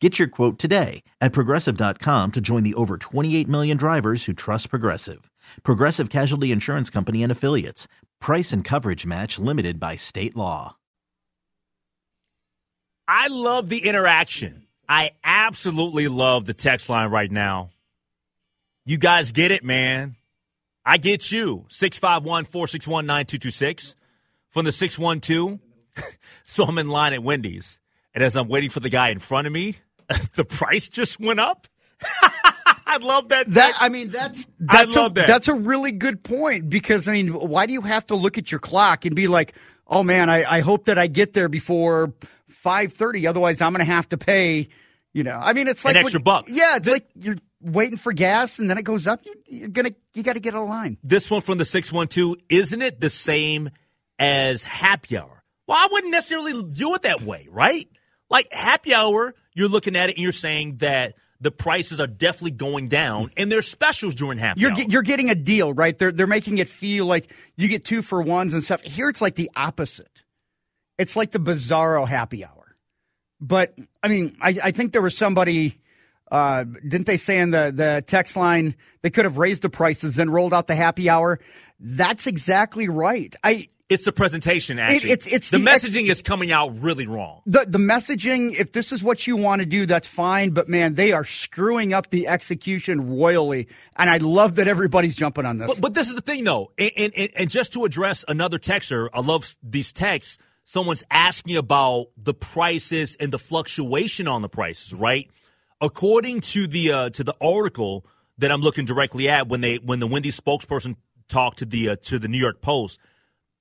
Get 0.00 0.18
your 0.18 0.28
quote 0.28 0.58
today 0.58 1.02
at 1.20 1.32
progressive.com 1.32 2.32
to 2.32 2.40
join 2.42 2.62
the 2.64 2.74
over 2.74 2.98
28 2.98 3.48
million 3.48 3.76
drivers 3.76 4.24
who 4.26 4.32
trust 4.34 4.68
Progressive. 4.68 5.30
Progressive 5.62 6.10
Casualty 6.10 6.50
Insurance 6.52 6.90
Company 6.90 7.22
and 7.22 7.30
Affiliates. 7.32 7.88
Price 8.20 8.52
and 8.52 8.64
coverage 8.64 9.06
match 9.06 9.38
limited 9.38 9.78
by 9.78 9.94
state 9.96 10.34
law. 10.34 10.76
I 13.06 13.28
love 13.28 13.68
the 13.68 13.86
interaction. 13.86 14.66
I 14.88 15.12
absolutely 15.22 16.08
love 16.08 16.44
the 16.44 16.54
text 16.54 16.88
line 16.90 17.10
right 17.10 17.30
now. 17.30 17.70
You 18.84 18.98
guys 18.98 19.32
get 19.32 19.52
it, 19.52 19.64
man. 19.64 20.16
I 20.84 20.98
get 20.98 21.32
you. 21.32 21.64
651 21.70 22.44
461 22.44 23.06
9226 23.06 23.94
from 24.50 24.64
the 24.64 24.72
612. 24.72 25.60
So 26.46 26.64
I'm 26.64 26.76
in 26.76 26.88
line 26.88 27.14
at 27.14 27.22
Wendy's, 27.22 27.80
and 28.14 28.22
as 28.24 28.36
I'm 28.36 28.48
waiting 28.48 28.70
for 28.70 28.80
the 28.80 28.88
guy 28.88 29.10
in 29.10 29.18
front 29.18 29.46
of 29.46 29.52
me, 29.52 29.76
the 30.34 30.44
price 30.44 30.88
just 30.88 31.18
went 31.20 31.40
up. 31.40 31.66
I 32.86 32.98
love 32.98 33.28
that. 33.30 33.48
That 33.48 33.66
text. 33.66 33.82
I 33.82 33.88
mean, 33.88 34.10
that's 34.10 34.46
that's 34.60 34.94
a, 34.96 35.10
that. 35.14 35.26
That's 35.26 35.48
a 35.48 35.54
really 35.54 35.92
good 35.92 36.22
point 36.22 36.68
because 36.68 37.08
I 37.08 37.12
mean, 37.12 37.28
why 37.32 37.66
do 37.66 37.72
you 37.72 37.80
have 37.80 38.06
to 38.06 38.14
look 38.14 38.38
at 38.38 38.52
your 38.52 38.60
clock 38.60 39.04
and 39.04 39.16
be 39.16 39.26
like, 39.26 39.54
"Oh 39.86 40.02
man, 40.02 40.30
I, 40.30 40.44
I 40.58 40.60
hope 40.60 40.84
that 40.86 40.98
I 40.98 41.06
get 41.06 41.32
there 41.32 41.48
before 41.48 42.12
five 42.48 42.92
thirty, 42.92 43.26
otherwise 43.26 43.60
I'm 43.60 43.72
going 43.72 43.84
to 43.84 43.92
have 43.92 44.08
to 44.10 44.18
pay." 44.18 44.68
You 45.12 45.22
know, 45.22 45.38
I 45.40 45.52
mean, 45.52 45.68
it's 45.68 45.84
like 45.84 45.94
An 45.96 46.02
extra 46.02 46.18
when- 46.18 46.24
buck. 46.24 46.44
Yeah, 46.48 46.76
it's 46.76 46.88
like 46.88 47.06
you're 47.14 47.36
waiting 47.60 47.96
for 47.96 48.12
gas 48.12 48.58
and 48.58 48.68
then 48.68 48.78
it 48.78 48.82
goes 48.82 49.06
up. 49.06 49.20
You're, 49.24 49.34
you're 49.46 49.68
gonna 49.68 49.92
you 50.12 50.22
got 50.22 50.32
to 50.34 50.40
get 50.40 50.54
a 50.54 50.60
line. 50.60 50.98
this 51.02 51.30
one 51.30 51.40
from 51.40 51.58
the 51.58 51.64
612, 51.64 52.36
isn't 52.48 52.82
it 52.82 53.00
the 53.00 53.10
same 53.10 53.70
as 54.18 54.64
happy 54.64 55.16
hour? 55.16 55.42
Well, 55.66 55.78
I 55.78 55.88
wouldn't 55.90 56.12
necessarily 56.12 56.62
do 56.62 56.94
it 56.94 57.02
that 57.02 57.22
way, 57.22 57.48
right? 57.50 57.88
Like 58.30 58.52
happy 58.52 58.94
hour, 58.94 59.34
you're 59.54 59.68
looking 59.68 59.96
at 59.96 60.08
it 60.10 60.16
and 60.16 60.22
you're 60.22 60.32
saying 60.32 60.78
that 60.78 61.14
the 61.40 61.50
prices 61.50 62.00
are 62.00 62.06
definitely 62.06 62.52
going 62.52 62.88
down 62.88 63.30
and 63.36 63.52
there's 63.52 63.68
specials 63.68 64.14
during 64.14 64.38
happy 64.38 64.60
You're 64.60 64.70
hour. 64.70 64.80
you're 64.88 65.02
getting 65.02 65.30
a 65.30 65.34
deal, 65.34 65.72
right? 65.72 65.96
They're 65.98 66.12
they're 66.12 66.26
making 66.26 66.58
it 66.58 66.68
feel 66.68 67.06
like 67.06 67.30
you 67.56 67.68
get 67.68 67.84
two 67.84 68.02
for 68.02 68.22
ones 68.22 68.54
and 68.54 68.64
stuff. 68.64 68.82
Here, 68.82 69.08
it's 69.08 69.20
like 69.20 69.34
the 69.34 69.50
opposite. 69.54 70.22
It's 70.96 71.16
like 71.16 71.32
the 71.32 71.40
Bizarro 71.40 72.06
happy 72.08 72.44
hour. 72.44 72.76
But 73.40 73.76
I 74.02 74.08
mean, 74.08 74.36
I, 74.40 74.56
I 74.62 74.70
think 74.70 74.92
there 74.92 75.02
was 75.02 75.16
somebody. 75.16 75.80
Uh, 76.30 76.64
didn't 76.64 77.06
they 77.06 77.18
say 77.18 77.38
in 77.38 77.50
the 77.50 77.70
the 77.74 78.02
text 78.06 78.36
line 78.36 78.74
they 79.02 79.10
could 79.10 79.24
have 79.24 79.36
raised 79.36 79.62
the 79.62 79.68
prices 79.68 80.18
and 80.18 80.32
rolled 80.32 80.54
out 80.54 80.66
the 80.66 80.74
happy 80.74 81.10
hour? 81.10 81.38
That's 81.78 82.26
exactly 82.26 82.88
right. 82.88 83.34
I 83.44 83.68
it's 83.90 84.04
the 84.06 84.12
presentation, 84.12 84.78
actually. 84.78 85.10
it's- 85.10 85.26
it's 85.30 85.50
the, 85.50 85.58
the 85.58 85.70
ex- 85.70 85.84
messaging 85.84 86.08
is 86.08 86.22
coming 86.22 86.50
out 86.50 86.80
really 86.82 87.06
wrong. 87.06 87.42
the 87.46 87.66
the 87.68 87.78
messaging. 87.78 88.54
If 88.58 88.72
this 88.72 88.92
is 88.92 89.02
what 89.02 89.26
you 89.26 89.36
want 89.36 89.60
to 89.60 89.66
do, 89.66 89.84
that's 89.86 90.08
fine. 90.08 90.50
But 90.50 90.68
man, 90.68 90.94
they 90.94 91.12
are 91.12 91.24
screwing 91.24 91.92
up 91.92 92.10
the 92.10 92.26
execution 92.28 93.16
royally, 93.18 93.68
and 93.96 94.08
I 94.08 94.16
love 94.18 94.54
that 94.56 94.68
everybody's 94.68 95.14
jumping 95.14 95.44
on 95.46 95.58
this. 95.58 95.68
But, 95.68 95.80
but 95.80 95.94
this 95.94 96.08
is 96.08 96.14
the 96.14 96.22
thing, 96.22 96.44
though, 96.44 96.72
and, 96.78 96.90
and, 96.96 97.12
and- 97.16 97.30
and 97.36 97.50
just 97.50 97.72
to 97.74 97.84
address 97.84 98.24
another 98.26 98.58
texter, 98.58 99.08
I 99.12 99.20
love 99.20 99.54
these 99.62 99.92
texts. 99.92 100.38
Someone's 100.66 101.04
asking 101.10 101.56
about 101.58 102.06
the 102.16 102.32
prices 102.32 103.16
and 103.20 103.30
the 103.30 103.38
fluctuation 103.38 104.26
on 104.26 104.40
the 104.40 104.48
prices, 104.48 104.94
right? 104.94 105.30
According 105.80 106.40
to 106.40 106.66
the 106.66 106.92
uh, 106.92 107.10
to 107.10 107.22
the 107.24 107.34
article 107.40 108.06
that 108.38 108.50
I'm 108.50 108.62
looking 108.62 108.86
directly 108.86 109.28
at, 109.28 109.46
when 109.48 109.60
they 109.60 109.76
when 109.76 110.00
the 110.00 110.06
Wendy's 110.06 110.40
spokesperson 110.40 110.96
talked 111.28 111.58
to 111.58 111.66
the 111.66 111.90
uh, 111.90 111.96
to 112.04 112.18
the 112.18 112.28
New 112.28 112.38
York 112.38 112.62
Post, 112.62 112.98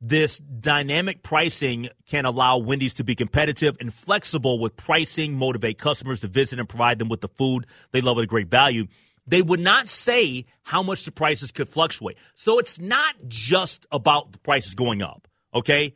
this 0.05 0.37
dynamic 0.39 1.23
pricing 1.23 1.87
can 2.09 2.25
allow 2.25 2.57
Wendy's 2.57 2.93
to 2.95 3.05
be 3.05 3.15
competitive 3.15 3.77
and 3.79 3.93
flexible 3.93 4.59
with 4.59 4.75
pricing, 4.75 5.33
motivate 5.33 5.77
customers 5.77 6.19
to 6.19 6.27
visit 6.27 6.59
and 6.59 6.67
provide 6.67 6.99
them 6.99 7.07
with 7.07 7.21
the 7.21 7.29
food 7.29 7.65
they 7.91 8.01
love 8.01 8.17
at 8.17 8.25
a 8.25 8.27
great 8.27 8.49
value. 8.49 8.87
They 9.25 9.41
would 9.41 9.61
not 9.61 9.87
say 9.87 10.45
how 10.63 10.83
much 10.83 11.05
the 11.05 11.11
prices 11.13 11.51
could 11.51 11.69
fluctuate. 11.69 12.17
So 12.35 12.59
it's 12.59 12.77
not 12.77 13.15
just 13.29 13.87
about 13.93 14.33
the 14.33 14.39
prices 14.39 14.75
going 14.75 15.01
up, 15.01 15.29
okay? 15.55 15.95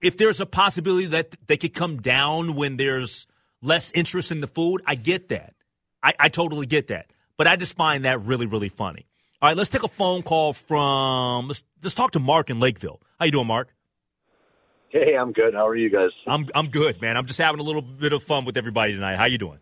If 0.00 0.16
there's 0.16 0.40
a 0.40 0.46
possibility 0.46 1.06
that 1.08 1.36
they 1.46 1.58
could 1.58 1.74
come 1.74 1.98
down 2.00 2.54
when 2.54 2.78
there's 2.78 3.26
less 3.60 3.92
interest 3.92 4.32
in 4.32 4.40
the 4.40 4.46
food, 4.46 4.80
I 4.86 4.94
get 4.94 5.28
that. 5.28 5.52
I, 6.02 6.14
I 6.18 6.28
totally 6.30 6.64
get 6.64 6.88
that. 6.88 7.12
But 7.36 7.46
I 7.48 7.56
just 7.56 7.76
find 7.76 8.06
that 8.06 8.22
really, 8.22 8.46
really 8.46 8.70
funny. 8.70 9.06
All 9.42 9.50
right, 9.50 9.56
let's 9.56 9.68
take 9.68 9.82
a 9.82 9.88
phone 9.88 10.22
call 10.22 10.54
from 10.54 11.48
let's 11.48 11.64
let's 11.82 11.94
talk 11.94 12.12
to 12.12 12.20
Mark 12.20 12.48
in 12.48 12.60
Lakeville. 12.60 13.00
How 13.20 13.26
you 13.26 13.32
doing, 13.32 13.46
Mark? 13.46 13.68
Hey, 14.88 15.14
I'm 15.14 15.32
good. 15.32 15.52
How 15.54 15.68
are 15.68 15.76
you 15.76 15.90
guys? 15.90 16.08
I'm 16.26 16.48
I'm 16.54 16.68
good, 16.68 17.00
man. 17.02 17.16
I'm 17.18 17.26
just 17.26 17.38
having 17.38 17.60
a 17.60 17.62
little 17.62 17.82
bit 17.82 18.12
of 18.14 18.24
fun 18.24 18.46
with 18.46 18.56
everybody 18.56 18.94
tonight. 18.94 19.16
How 19.16 19.26
you 19.26 19.36
doing? 19.38 19.58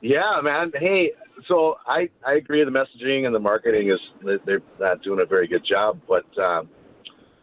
Yeah, 0.00 0.40
man. 0.42 0.72
Hey, 0.74 1.12
so 1.48 1.76
I 1.86 2.08
I 2.26 2.34
agree. 2.36 2.64
The 2.64 2.70
messaging 2.70 3.26
and 3.26 3.34
the 3.34 3.38
marketing 3.38 3.90
is 3.90 4.00
they're 4.46 4.62
not 4.80 5.02
doing 5.02 5.20
a 5.20 5.26
very 5.26 5.46
good 5.46 5.64
job. 5.68 6.00
But 6.08 6.24
um, 6.42 6.70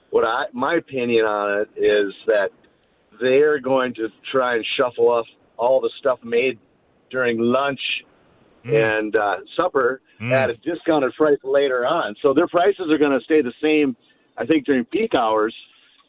what 0.09 0.23
I 0.25 0.45
my 0.51 0.75
opinion 0.75 1.25
on 1.25 1.61
it 1.61 1.79
is 1.79 2.11
that 2.25 2.49
they're 3.21 3.59
going 3.59 3.93
to 3.93 4.07
try 4.31 4.55
and 4.55 4.65
shuffle 4.77 5.09
off 5.09 5.27
all 5.57 5.79
the 5.79 5.91
stuff 5.99 6.19
made 6.23 6.57
during 7.11 7.37
lunch 7.39 7.79
Mm. 8.65 9.01
and 9.01 9.13
uh, 9.17 9.35
supper 9.57 9.99
at 10.21 10.49
a 10.49 10.53
discounted 10.63 11.11
price 11.17 11.37
later 11.43 11.85
on. 11.85 12.15
So 12.21 12.33
their 12.33 12.47
prices 12.47 12.85
are 12.89 12.97
going 12.97 13.11
to 13.11 13.19
stay 13.25 13.41
the 13.41 13.51
same, 13.61 13.93
I 14.37 14.45
think, 14.45 14.65
during 14.65 14.85
peak 14.85 15.13
hours, 15.15 15.55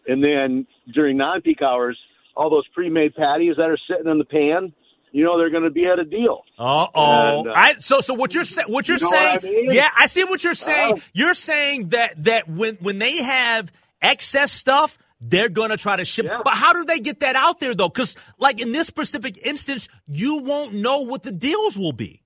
and 0.09 0.23
then 0.23 0.66
during 0.93 1.16
non-peak 1.16 1.62
hours, 1.62 1.99
all 2.37 2.50
those 2.50 2.66
pre-made 2.75 3.14
patties 3.14 3.54
that 3.57 3.69
are 3.71 3.78
sitting 3.88 4.11
in 4.11 4.19
the 4.19 4.25
pan, 4.25 4.73
you 5.12 5.25
know, 5.25 5.38
they're 5.38 5.50
going 5.50 5.62
to 5.64 5.71
be 5.71 5.87
at 5.87 5.99
a 5.99 6.04
deal. 6.04 6.43
Uh 6.59 6.87
oh. 6.95 7.40
And, 7.40 7.49
uh, 7.49 7.52
I 7.54 7.75
so 7.78 8.00
so 8.00 8.14
what 8.14 8.35
you're 8.35 8.43
saying? 8.45 8.66
What 8.69 8.88
you're 8.88 8.99
You 8.99 9.04
know 9.04 9.11
saying? 9.11 9.35
what 9.37 9.45
I 9.45 9.49
mean? 9.49 9.71
Yeah, 9.73 9.88
I 9.97 10.07
see 10.07 10.25
what 10.25 10.43
you're 10.43 10.54
saying. 10.54 10.95
Oh. 10.97 11.00
You're 11.12 11.35
saying 11.35 11.90
that 11.90 12.25
that 12.25 12.49
when 12.49 12.76
when 12.81 12.99
they 12.99 13.19
have 13.23 13.71
excess 14.02 14.52
stuff. 14.52 14.99
They're 15.26 15.49
gonna 15.49 15.78
try 15.78 15.97
to 15.97 16.04
ship, 16.04 16.26
Yeah. 16.26 16.43
but 16.45 16.52
how 16.52 16.75
do 16.75 16.85
they 16.85 16.99
get 17.00 17.21
that 17.21 17.35
out 17.35 17.59
there 17.59 17.75
though? 17.75 17.88
Because, 17.88 18.14
like 18.38 18.61
in 18.61 18.73
this 18.73 18.87
specific 18.88 19.38
instance, 19.43 19.88
you 20.07 20.37
won't 20.43 20.75
know 20.75 20.99
what 21.00 21.23
the 21.23 21.33
deals 21.33 21.78
will 21.78 21.95
be. 21.95 22.21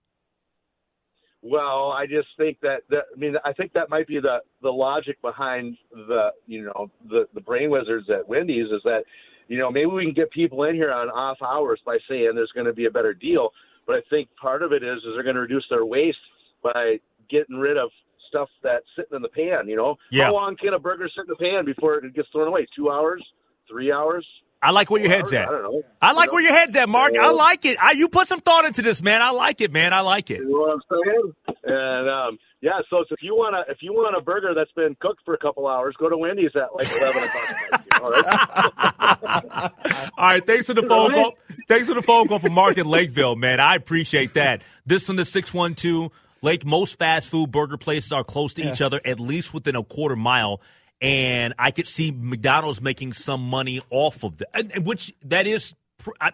Well, 1.43 1.93
I 1.93 2.07
just 2.07 2.29
think 2.37 2.59
that, 2.63 2.81
that 2.91 3.05
I 3.15 3.19
mean, 3.19 3.35
I 3.45 3.53
think 3.53 3.73
that 3.75 3.91
might 3.91 4.07
be 4.09 4.19
the 4.21 4.39
the 4.63 4.71
logic 4.71 5.21
behind 5.23 5.77
the 5.93 6.31
you 6.47 6.65
know 6.65 6.91
the 7.09 7.27
the 7.35 7.41
brain 7.41 7.71
wizards 7.71 8.09
at 8.11 8.29
Wendy's 8.29 8.67
is 8.67 8.83
that 8.85 9.03
you 9.47 9.57
know 9.59 9.71
maybe 9.71 9.87
we 9.87 10.05
can 10.05 10.15
get 10.15 10.31
people 10.33 10.65
in 10.65 10.75
here 10.75 10.93
on 10.93 11.09
off 11.09 11.39
hours 11.43 11.81
by 11.87 11.97
saying 12.09 12.33
there's 12.35 12.53
going 12.55 12.67
to 12.67 12.73
be 12.73 12.87
a 12.87 12.91
better 12.91 13.15
deal, 13.15 13.51
but 13.87 13.95
I 13.97 14.01
think 14.11 14.29
part 14.41 14.63
of 14.63 14.73
it 14.73 14.83
is 14.83 14.99
is 14.99 15.11
they're 15.15 15.23
going 15.23 15.37
to 15.37 15.41
reduce 15.43 15.65
their 15.71 15.85
waste 15.85 16.19
by 16.63 16.97
getting 17.31 17.57
rid 17.57 17.77
of 17.77 17.91
stuff 18.29 18.49
that's 18.63 18.85
sitting 18.97 19.15
in 19.15 19.23
the 19.23 19.29
pan. 19.29 19.69
You 19.69 19.77
know, 19.77 19.97
Yeah. 20.11 20.27
how 20.27 20.35
long 20.35 20.57
can 20.57 20.75
a 20.75 20.79
burger 20.79 21.09
sit 21.15 21.23
in 21.23 21.29
the 21.29 21.37
pan 21.37 21.65
before 21.65 21.95
it 21.95 22.15
gets 22.15 22.29
thrown 22.31 22.49
away? 22.49 22.67
Two 22.77 22.91
hours, 22.91 23.25
three 23.71 23.93
hours. 23.93 24.27
I 24.61 24.73
like 24.73 24.91
where 24.91 25.01
your 25.01 25.11
head's 25.11 25.33
at. 25.33 25.49
I 25.49 25.53
don't 25.53 25.63
know. 25.63 25.83
I 26.03 26.13
like 26.13 26.27
You 26.27 26.27
know? 26.27 26.33
where 26.35 26.43
your 26.43 26.53
head's 26.53 26.77
at, 26.77 26.89
Mark. 26.89 27.13
I 27.17 27.31
like 27.31 27.65
it. 27.65 27.79
I, 27.81 27.93
you 27.93 28.09
put 28.09 28.27
some 28.27 28.41
thought 28.41 28.65
into 28.65 28.83
this, 28.83 29.01
man. 29.03 29.23
I 29.23 29.31
like 29.31 29.61
it, 29.61 29.73
man. 29.73 29.93
I 29.93 30.01
like 30.01 30.31
it. 30.31 30.39
You 30.41 30.51
know 30.51 30.59
what 30.59 30.73
I'm 30.73 30.81
saying? 30.91 31.33
And 31.65 32.09
um, 32.11 32.39
yeah, 32.61 32.81
so 32.91 33.05
if 33.09 33.23
you 33.23 33.35
want 33.37 33.55
to, 33.55 33.71
if 33.73 33.79
you 33.83 33.93
want 33.93 34.17
a 34.17 34.21
burger 34.21 34.55
that's 34.55 34.73
been 34.73 34.97
cooked 35.01 35.21
for 35.25 35.35
a 35.35 35.39
couple 35.39 35.69
hours, 35.69 35.95
go 35.99 36.09
to 36.09 36.17
Wendy's 36.19 36.51
at 36.57 36.75
like 36.75 36.91
eleven 36.91 37.23
o'clock. 37.23 38.03
All 38.03 38.11
right. 38.11 39.73
All 40.19 40.29
right, 40.29 40.45
thanks 40.47 40.67
for 40.67 40.75
the 40.75 40.83
phone 40.83 41.13
call. 41.13 41.35
Thanks 41.69 41.87
for 41.87 41.95
the 41.95 42.03
phone 42.03 42.27
call 42.27 42.41
from 42.41 42.55
Mark 42.55 42.79
in 42.79 42.87
Lakeville, 42.87 43.37
man. 43.37 43.61
I 43.61 43.77
appreciate 43.77 44.35
that. 44.35 44.63
This 44.87 45.07
from 45.07 45.17
the 45.17 45.25
six 45.25 45.55
one 45.55 45.75
two 45.75 46.11
Lake. 46.43 46.65
Most 46.65 46.99
fast 46.99 47.29
food 47.29 47.53
burger 47.53 47.77
places 47.77 48.11
are 48.13 48.25
close 48.25 48.55
to 48.55 48.69
each 48.69 48.81
other, 48.81 49.01
at 49.05 49.21
least 49.21 49.55
within 49.55 49.77
a 49.77 49.85
quarter 49.85 50.17
mile. 50.17 50.61
And 51.01 51.55
I 51.59 51.71
could 51.71 51.87
see 51.87 52.11
McDonald's 52.11 52.81
making 52.81 53.13
some 53.13 53.41
money 53.41 53.81
off 53.91 54.25
of 54.25 54.39
that, 54.39 54.83
which 54.83 55.15
that 55.25 55.47
is. 55.47 55.75
I, 56.21 56.33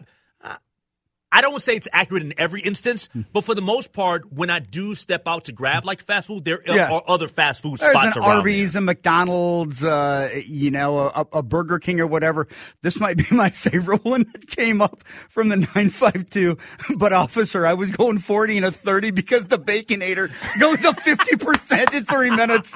I- 1.39 1.41
don't 1.45 1.61
say 1.61 1.77
it's 1.77 1.89
accurate 1.93 2.23
in 2.23 2.33
every 2.39 2.63
instance, 2.63 3.09
but 3.33 3.45
for 3.45 3.55
the 3.55 3.61
most 3.63 3.93
part, 3.93 4.33
when 4.33 4.49
I 4.51 4.59
do 4.61 4.95
step 4.95 5.23
out 5.27 5.45
to 5.45 5.53
grab 5.53 5.85
like 5.85 6.03
fast 6.03 6.27
food, 6.29 6.45
there 6.45 6.61
Yeah. 6.67 6.91
are 6.91 7.03
other 7.07 7.29
fast 7.29 7.61
food 7.63 7.79
There's 7.81 7.93
spots 7.93 8.17
an 8.17 8.23
around. 8.23 8.37
Arby's, 8.39 8.75
a 8.75 8.81
McDonald's, 8.81 9.85
uh, 9.85 10.31
you 10.47 10.71
know, 10.71 10.99
a, 10.99 11.27
a 11.35 11.43
Burger 11.43 11.79
King 11.79 12.01
or 12.01 12.07
whatever. 12.07 12.49
This 12.83 12.99
might 12.99 13.17
be 13.19 13.27
my 13.31 13.51
favorite 13.51 14.05
one 14.05 14.25
that 14.33 14.47
came 14.49 14.81
up 14.81 15.05
from 15.29 15.49
the 15.51 15.57
952. 15.57 16.57
But 16.97 17.13
officer, 17.13 17.67
I 17.67 17.75
was 17.75 17.91
going 17.91 18.19
40 18.19 18.57
and 18.59 18.67
a 18.67 18.73
30 18.73 19.11
because 19.11 19.45
the 19.45 19.59
Baconator 19.59 20.31
goes 20.59 20.85
up 20.85 20.97
50% 21.01 21.95
in 21.95 22.05
three 22.05 22.31
minutes. 22.31 22.75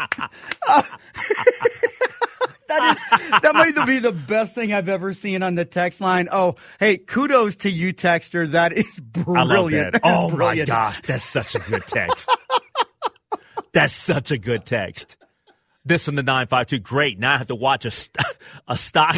Uh, 0.68 0.82
that 2.68 2.96
is, 2.96 3.30
that 3.42 3.54
might 3.54 3.86
be 3.86 3.98
the 3.98 4.12
best 4.12 4.54
thing 4.54 4.72
I've 4.72 4.88
ever 4.88 5.12
seen 5.12 5.42
on 5.42 5.54
the 5.54 5.64
text 5.64 6.00
line. 6.00 6.28
Oh, 6.30 6.56
hey, 6.78 6.98
kudos 6.98 7.56
to 7.56 7.70
you, 7.70 7.92
texter. 7.92 8.50
That 8.52 8.72
is 8.72 8.98
I 8.98 9.02
brilliant. 9.22 9.48
love 9.48 9.92
that. 9.92 10.00
Oh 10.04 10.30
my 10.30 10.64
gosh, 10.64 11.00
that's 11.00 11.24
such 11.24 11.54
a 11.54 11.58
good 11.58 11.82
text. 11.86 12.30
that's 13.72 13.92
such 13.92 14.30
a 14.30 14.38
good 14.38 14.64
text. 14.64 15.16
This 15.84 16.04
from 16.04 16.16
the 16.16 16.22
nine 16.22 16.46
five 16.48 16.66
two. 16.66 16.78
Great. 16.80 17.18
Now 17.18 17.34
I 17.34 17.38
have 17.38 17.46
to 17.46 17.54
watch 17.54 17.86
a 17.86 17.90
st- 17.90 18.16
a 18.68 18.76
stock 18.76 19.16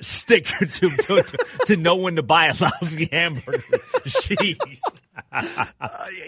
sticker 0.00 0.66
to, 0.66 0.90
to 0.90 1.22
to 1.22 1.46
to 1.66 1.76
know 1.76 1.94
when 1.96 2.16
to 2.16 2.24
buy 2.24 2.46
a 2.46 2.54
lousy 2.60 3.08
hamburger. 3.12 3.58
Jeez. 4.04 4.80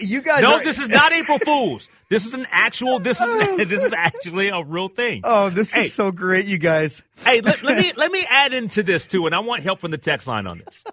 You 0.01 0.21
guys 0.21 0.41
No, 0.43 0.55
are- 0.55 0.63
this 0.63 0.79
is 0.79 0.89
not 0.89 1.11
April 1.11 1.39
Fools. 1.39 1.89
This 2.09 2.25
is 2.25 2.33
an 2.33 2.45
actual. 2.51 2.99
This 2.99 3.19
is 3.21 3.57
this 3.67 3.83
is 3.83 3.93
actually 3.93 4.49
a 4.49 4.63
real 4.63 4.87
thing. 4.89 5.21
Oh, 5.23 5.49
this 5.49 5.73
Hey. 5.73 5.81
is 5.83 5.93
so 5.93 6.11
great, 6.11 6.45
you 6.45 6.57
guys. 6.57 7.03
Hey, 7.25 7.41
let, 7.41 7.63
let 7.63 7.77
me 7.77 7.93
let 7.97 8.11
me 8.11 8.25
add 8.29 8.53
into 8.53 8.83
this 8.83 9.07
too, 9.07 9.25
and 9.25 9.35
I 9.35 9.39
want 9.39 9.63
help 9.63 9.79
from 9.79 9.91
the 9.91 9.97
text 9.97 10.27
line 10.27 10.47
on 10.47 10.59
this. 10.59 10.83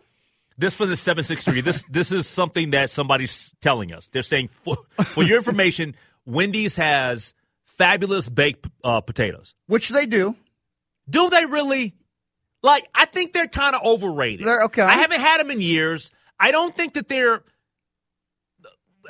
This 0.57 0.75
from 0.75 0.91
the 0.91 0.97
seven 0.97 1.25
six 1.25 1.45
three. 1.45 1.61
This 1.61 1.85
this 1.91 2.11
is 2.13 2.27
something 2.27 2.71
that 2.71 2.91
somebody's 2.91 3.53
telling 3.61 3.93
us. 3.93 4.09
They're 4.09 4.23
saying 4.23 4.49
for, 4.49 4.77
for 4.99 5.23
your 5.23 5.39
information, 5.39 5.95
Wendy's 6.27 6.77
has 6.77 7.33
fabulous 7.65 8.29
baked 8.29 8.67
uh, 8.83 9.01
potatoes. 9.01 9.55
Which 9.67 9.89
they 9.89 10.07
do. 10.07 10.35
Do 11.09 11.31
they 11.31 11.45
really? 11.47 11.95
Like, 12.61 12.89
I 12.93 13.05
think 13.05 13.33
they're 13.33 13.47
kind 13.47 13.77
of 13.77 13.83
overrated. 13.85 14.45
They're 14.45 14.65
okay. 14.65 14.83
I 14.83 14.95
haven't 14.95 15.21
had 15.21 15.39
them 15.39 15.53
in 15.53 15.61
years. 15.61 16.11
I 16.41 16.51
don't 16.51 16.77
think 16.77 16.95
that 16.95 17.09
they're. 17.09 17.43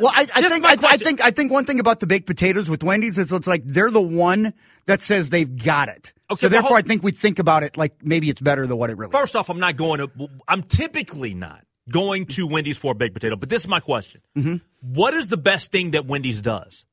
Well, 0.01 0.13
I, 0.15 0.27
I 0.35 0.49
think 0.49 0.65
I, 0.65 0.77
I 0.89 0.97
think 0.97 1.21
I 1.23 1.31
think 1.31 1.51
one 1.53 1.65
thing 1.65 1.81
about 1.81 2.01
the 2.01 2.07
baked 2.07 2.27
potatoes 2.27 2.71
with 2.71 2.83
Wendy's 2.83 3.19
is 3.19 3.33
it's 3.33 3.47
like 3.47 3.63
they're 3.65 3.91
the 3.91 4.01
one 4.01 4.55
that 4.87 5.01
says 5.01 5.31
they've 5.31 5.57
got 5.65 5.89
it. 5.89 6.13
Okay, 6.31 6.41
so 6.43 6.49
therefore, 6.49 6.69
hold- 6.71 6.85
I 6.85 6.87
think 6.87 7.03
we 7.03 7.13
think 7.13 7.39
about 7.39 7.63
it 7.63 7.77
like 7.77 7.95
maybe 8.05 8.31
it's 8.31 8.41
better 8.41 8.67
than 8.67 8.77
what 8.77 8.91
it 8.91 8.97
really. 8.99 9.11
First 9.13 9.35
off, 9.35 9.49
I'm 9.51 9.59
not 9.61 9.77
going 9.77 9.99
to. 10.01 10.29
I'm 10.47 10.63
typically 10.63 11.35
not 11.35 11.65
going 11.91 12.27
to 12.27 12.47
Wendy's 12.47 12.79
for 12.79 12.93
a 12.93 12.95
baked 12.95 13.15
potato. 13.15 13.37
But 13.37 13.49
this 13.49 13.63
is 13.63 13.69
my 13.69 13.81
question: 13.81 14.21
Mm-hmm. 14.37 14.57
What 14.95 15.15
is 15.15 15.29
the 15.29 15.37
best 15.39 15.73
thing 15.73 15.93
that 15.93 16.07
Wendy's 16.07 16.41
does? 16.41 16.85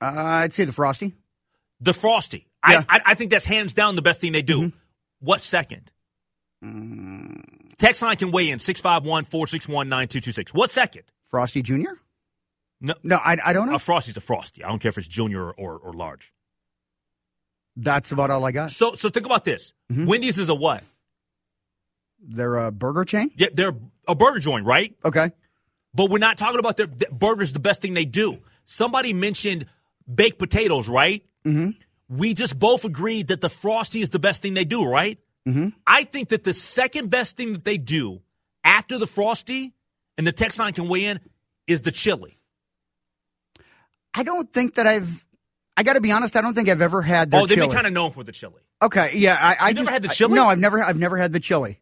Uh, 0.00 0.12
I'd 0.14 0.52
say 0.52 0.64
the 0.64 0.72
frosty. 0.72 1.14
The 1.80 1.94
frosty. 1.94 2.46
Yeah. 2.68 2.84
I, 2.88 2.98
I 2.98 3.00
I 3.06 3.14
think 3.14 3.30
that's 3.30 3.44
hands 3.46 3.72
down 3.72 3.96
the 3.96 4.02
best 4.02 4.20
thing 4.20 4.32
they 4.32 4.42
do. 4.42 4.72
What 5.20 5.40
second? 5.40 5.90
Text 7.78 8.02
line 8.02 8.16
can 8.16 8.30
weigh 8.32 8.50
in 8.50 8.58
651 8.58 9.24
461 9.24 9.88
9226. 9.88 10.52
What 10.54 10.70
second? 10.72 11.04
Frosty 11.26 11.62
Junior. 11.62 11.98
No, 12.80 12.94
No, 13.02 13.16
I, 13.16 13.36
I 13.44 13.52
don't 13.52 13.68
know. 13.68 13.74
a 13.74 13.78
frosty's 13.78 14.16
a 14.16 14.20
frosty. 14.20 14.62
I 14.64 14.68
don't 14.68 14.78
care 14.78 14.90
if 14.90 14.98
it's 14.98 15.08
junior 15.08 15.50
or, 15.50 15.76
or, 15.76 15.92
large. 15.92 16.32
That's 17.76 18.12
about 18.12 18.30
all 18.30 18.44
I 18.44 18.52
got. 18.52 18.70
So 18.72 18.94
so 18.94 19.08
think 19.08 19.26
about 19.26 19.44
this. 19.44 19.72
Wendy's 19.88 20.38
is 20.38 20.48
a 20.48 20.54
what? 20.54 20.82
They're 22.20 22.56
a 22.56 22.72
burger 22.72 23.04
chain. 23.04 23.30
Yeah, 23.36 23.48
they're 23.52 23.74
a 24.06 24.14
burger 24.14 24.40
joint, 24.40 24.66
right? 24.66 24.96
Okay. 25.04 25.30
But 25.94 26.10
we're 26.10 26.18
not 26.18 26.38
talking 26.38 26.58
about 26.58 26.76
their 26.76 26.88
th- 26.88 27.10
burgers. 27.10 27.52
The 27.52 27.60
best 27.60 27.80
thing 27.80 27.94
they 27.94 28.04
do. 28.04 28.38
Somebody 28.64 29.12
mentioned 29.12 29.66
baked 30.12 30.38
potatoes, 30.38 30.88
right? 30.88 31.24
Mm-hmm. 31.44 31.70
We 32.08 32.34
just 32.34 32.58
both 32.58 32.84
agreed 32.84 33.28
that 33.28 33.40
the 33.40 33.50
frosty 33.50 34.02
is 34.02 34.10
the 34.10 34.18
best 34.18 34.42
thing 34.42 34.54
they 34.54 34.64
do, 34.64 34.84
right? 34.84 35.18
Mm-hmm. 35.46 35.68
I 35.86 36.04
think 36.04 36.30
that 36.30 36.44
the 36.44 36.54
second 36.54 37.10
best 37.10 37.36
thing 37.36 37.52
that 37.52 37.64
they 37.64 37.78
do 37.78 38.20
after 38.64 38.98
the 38.98 39.06
frosty, 39.06 39.72
and 40.16 40.26
the 40.26 40.32
text 40.32 40.58
line 40.58 40.72
can 40.72 40.88
weigh 40.88 41.04
in, 41.04 41.20
is 41.66 41.82
the 41.82 41.92
chili. 41.92 42.37
I 44.14 44.22
don't 44.22 44.52
think 44.52 44.74
that 44.74 44.86
I've. 44.86 45.24
I 45.76 45.82
got 45.84 45.92
to 45.94 46.00
be 46.00 46.10
honest. 46.10 46.34
I 46.36 46.40
don't 46.40 46.54
think 46.54 46.68
I've 46.68 46.82
ever 46.82 47.02
had 47.02 47.30
their 47.30 47.40
oh, 47.40 47.46
they've 47.46 47.56
chili. 47.56 47.68
been 47.68 47.74
kind 47.74 47.86
of 47.86 47.92
known 47.92 48.10
for 48.10 48.24
the 48.24 48.32
chili. 48.32 48.62
okay. 48.82 49.12
Yeah. 49.14 49.36
I, 49.40 49.56
I 49.66 49.68
You 49.68 49.74
never 49.74 49.84
just- 49.84 49.92
had 49.92 50.02
the 50.02 50.08
I- 50.10 50.12
chili? 50.12 50.34
no, 50.34 50.46
I've 50.48 50.58
never. 50.58 50.82
I've 50.82 50.98
never 50.98 51.16
had 51.16 51.32
the 51.32 51.40
chili. 51.40 51.80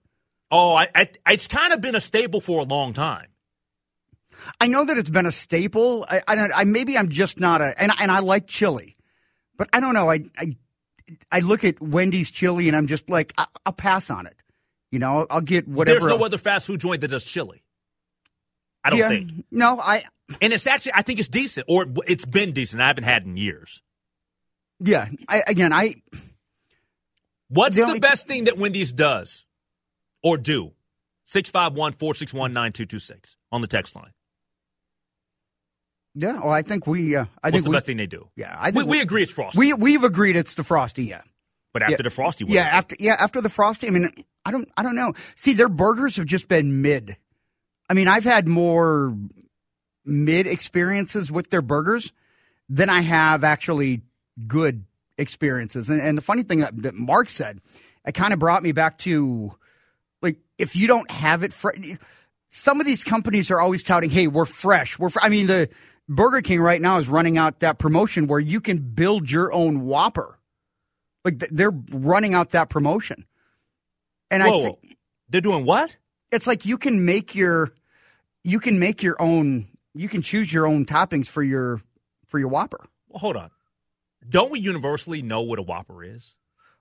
Oh, 0.50 0.74
I, 0.74 0.88
I, 0.94 1.08
it's 1.32 1.48
kind 1.48 1.72
of 1.72 1.80
been 1.80 1.96
a 1.96 2.00
staple 2.00 2.40
for 2.40 2.60
a 2.60 2.64
long 2.64 2.92
time. 2.92 3.26
I 4.60 4.68
know 4.68 4.84
that 4.84 4.96
it's 4.98 5.10
been 5.10 5.26
a 5.26 5.32
staple. 5.32 6.06
I, 6.08 6.22
I, 6.28 6.48
I 6.54 6.64
maybe 6.64 6.96
I'm 6.96 7.08
just 7.08 7.40
not 7.40 7.60
a 7.62 7.74
and 7.82 7.90
and 7.98 8.10
I 8.10 8.20
like 8.20 8.46
chili, 8.46 8.96
but 9.56 9.68
I 9.72 9.80
don't 9.80 9.94
know. 9.94 10.10
I 10.10 10.24
I 10.38 10.56
I 11.32 11.40
look 11.40 11.64
at 11.64 11.80
Wendy's 11.80 12.30
chili 12.30 12.68
and 12.68 12.76
I'm 12.76 12.86
just 12.86 13.08
like 13.08 13.32
I, 13.38 13.46
I'll 13.64 13.72
pass 13.72 14.10
on 14.10 14.26
it. 14.26 14.36
You 14.92 14.98
know, 15.00 15.20
I'll, 15.20 15.26
I'll 15.30 15.40
get 15.40 15.66
whatever. 15.66 16.00
There's 16.00 16.18
no 16.18 16.24
other 16.24 16.38
fast 16.38 16.66
food 16.66 16.80
joint 16.80 17.00
that 17.00 17.08
does 17.08 17.24
chili. 17.24 17.64
I 18.86 18.90
don't 18.90 18.98
yeah, 18.98 19.08
think. 19.08 19.30
No, 19.50 19.78
I 19.80 20.04
And 20.40 20.52
it's 20.52 20.66
actually, 20.66 20.92
I 20.94 21.02
think 21.02 21.18
it's 21.18 21.28
decent, 21.28 21.66
or 21.68 21.86
it's 22.06 22.24
been 22.24 22.52
decent. 22.52 22.80
I 22.82 22.86
haven't 22.88 23.04
had 23.04 23.24
in 23.24 23.36
years. 23.36 23.82
yeah. 24.80 25.08
I 25.28 25.42
again 25.46 25.72
I 25.72 25.96
What's 27.48 27.76
The 27.76 27.82
the, 27.82 27.88
only- 27.88 28.00
best 28.00 28.26
thing 28.26 28.44
that 28.44 28.58
Wendy's 28.58 28.92
does 28.92 29.46
or 30.22 30.36
do? 30.36 30.72
651 31.26 31.92
461 31.92 32.52
9226 32.52 33.36
on 33.52 33.60
the 33.60 33.66
text 33.66 33.94
line. 33.96 34.12
yeah. 36.14 36.40
Well, 36.40 36.50
I 36.50 36.62
think 36.62 36.86
we. 36.86 37.14
Uh, 37.16 37.24
I 37.42 37.48
What's 37.48 37.54
think 37.54 37.64
the 37.64 37.70
we, 37.70 37.76
best 37.76 37.86
thing 37.86 37.96
they 37.96 38.06
do? 38.06 38.28
Yeah, 38.36 38.56
I 38.58 38.70
we, 38.70 38.72
think 38.72 38.88
we 38.90 39.00
agree 39.00 39.22
it's 39.22 39.32
frosty. 39.32 39.58
we 39.58 39.72
we've 39.74 40.04
agreed 40.04 40.36
it's 40.36 40.54
the 40.54 40.64
frosty. 40.64 41.04
Yeah. 41.04 41.22
But 41.72 41.82
after 41.82 41.92
Yeah. 41.94 42.02
the 42.04 42.10
frosty, 42.10 42.44
Yeah, 42.46 42.62
after 42.62 42.96
yeah, 42.98 43.16
after 43.18 43.40
the 43.40 43.48
frosty. 43.50 43.86
I 43.86 43.90
mean, 43.90 44.10
I 44.44 44.50
don't 44.50 44.68
I 44.76 44.82
don't 44.82 44.94
know. 44.96 45.12
See, 45.34 45.52
their 45.52 45.68
burgers 45.68 46.16
have 46.16 46.26
just 46.26 46.48
been 46.48 46.80
mid. 46.80 47.16
I 47.88 47.94
mean, 47.94 48.08
I've 48.08 48.24
had 48.24 48.48
more 48.48 49.16
mid 50.04 50.46
experiences 50.46 51.30
with 51.30 51.50
their 51.50 51.62
burgers 51.62 52.12
than 52.68 52.88
I 52.88 53.00
have 53.00 53.44
actually 53.44 54.02
good 54.46 54.84
experiences. 55.18 55.88
And, 55.88 56.00
and 56.00 56.18
the 56.18 56.22
funny 56.22 56.42
thing 56.42 56.60
that, 56.60 56.80
that 56.82 56.94
Mark 56.94 57.28
said, 57.28 57.60
it 58.04 58.12
kind 58.12 58.32
of 58.32 58.38
brought 58.38 58.62
me 58.62 58.72
back 58.72 58.98
to 58.98 59.52
like 60.22 60.38
if 60.58 60.76
you 60.76 60.86
don't 60.86 61.10
have 61.10 61.42
it 61.42 61.52
fre- 61.52 61.70
some 62.48 62.80
of 62.80 62.86
these 62.86 63.04
companies 63.04 63.50
are 63.50 63.60
always 63.60 63.82
touting, 63.82 64.10
"Hey, 64.10 64.28
we're 64.28 64.46
fresh." 64.46 64.98
We're 64.98 65.10
fr-. 65.10 65.18
I 65.22 65.28
mean, 65.28 65.46
the 65.46 65.68
Burger 66.08 66.40
King 66.40 66.60
right 66.60 66.80
now 66.80 66.98
is 66.98 67.08
running 67.08 67.36
out 67.36 67.60
that 67.60 67.78
promotion 67.78 68.26
where 68.26 68.40
you 68.40 68.60
can 68.60 68.78
build 68.78 69.30
your 69.30 69.52
own 69.52 69.82
Whopper. 69.82 70.38
Like 71.24 71.40
th- 71.40 71.50
they're 71.52 71.74
running 71.90 72.34
out 72.34 72.50
that 72.50 72.70
promotion. 72.70 73.26
And 74.30 74.42
I 74.42 74.50
think 74.50 74.96
they're 75.28 75.40
doing 75.40 75.64
what? 75.64 75.96
It's 76.32 76.46
like 76.46 76.64
you 76.66 76.78
can 76.78 77.04
make 77.04 77.34
your 77.34 77.72
you 78.44 78.60
can 78.60 78.78
make 78.78 79.02
your 79.02 79.20
own 79.20 79.66
you 79.94 80.08
can 80.08 80.22
choose 80.22 80.52
your 80.52 80.66
own 80.66 80.84
toppings 80.86 81.26
for 81.26 81.42
your 81.42 81.80
for 82.26 82.38
your 82.38 82.48
Whopper. 82.48 82.84
Well, 83.08 83.18
hold 83.20 83.36
on. 83.36 83.50
Don't 84.28 84.50
we 84.50 84.58
universally 84.60 85.22
know 85.22 85.42
what 85.42 85.58
a 85.58 85.62
Whopper 85.62 86.02
is? 86.02 86.34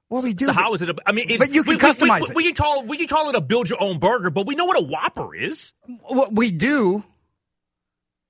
Well, 0.10 0.22
we 0.22 0.34
do. 0.34 0.46
So 0.46 0.52
how 0.54 0.74
is 0.76 0.82
it? 0.82 0.90
A, 0.90 0.96
I 1.06 1.12
mean, 1.12 1.30
it, 1.30 1.40
But 1.40 1.52
you 1.54 1.64
can 1.64 1.74
we, 1.76 1.80
customize 1.80 2.22
we, 2.22 2.28
it. 2.30 2.36
We, 2.36 2.44
can 2.46 2.56
call 2.56 2.84
we 2.84 2.98
can 2.98 3.08
call 3.08 3.30
it 3.30 3.36
a 3.36 3.42
build 3.42 3.70
your 3.70 3.82
own 3.82 4.00
burger, 4.00 4.30
but 4.30 4.46
we 4.46 4.56
know 4.56 4.66
what 4.66 4.78
a 4.78 4.84
Whopper 4.84 5.36
is. 5.36 5.74
what 6.02 6.34
we 6.34 6.52
do. 6.52 7.04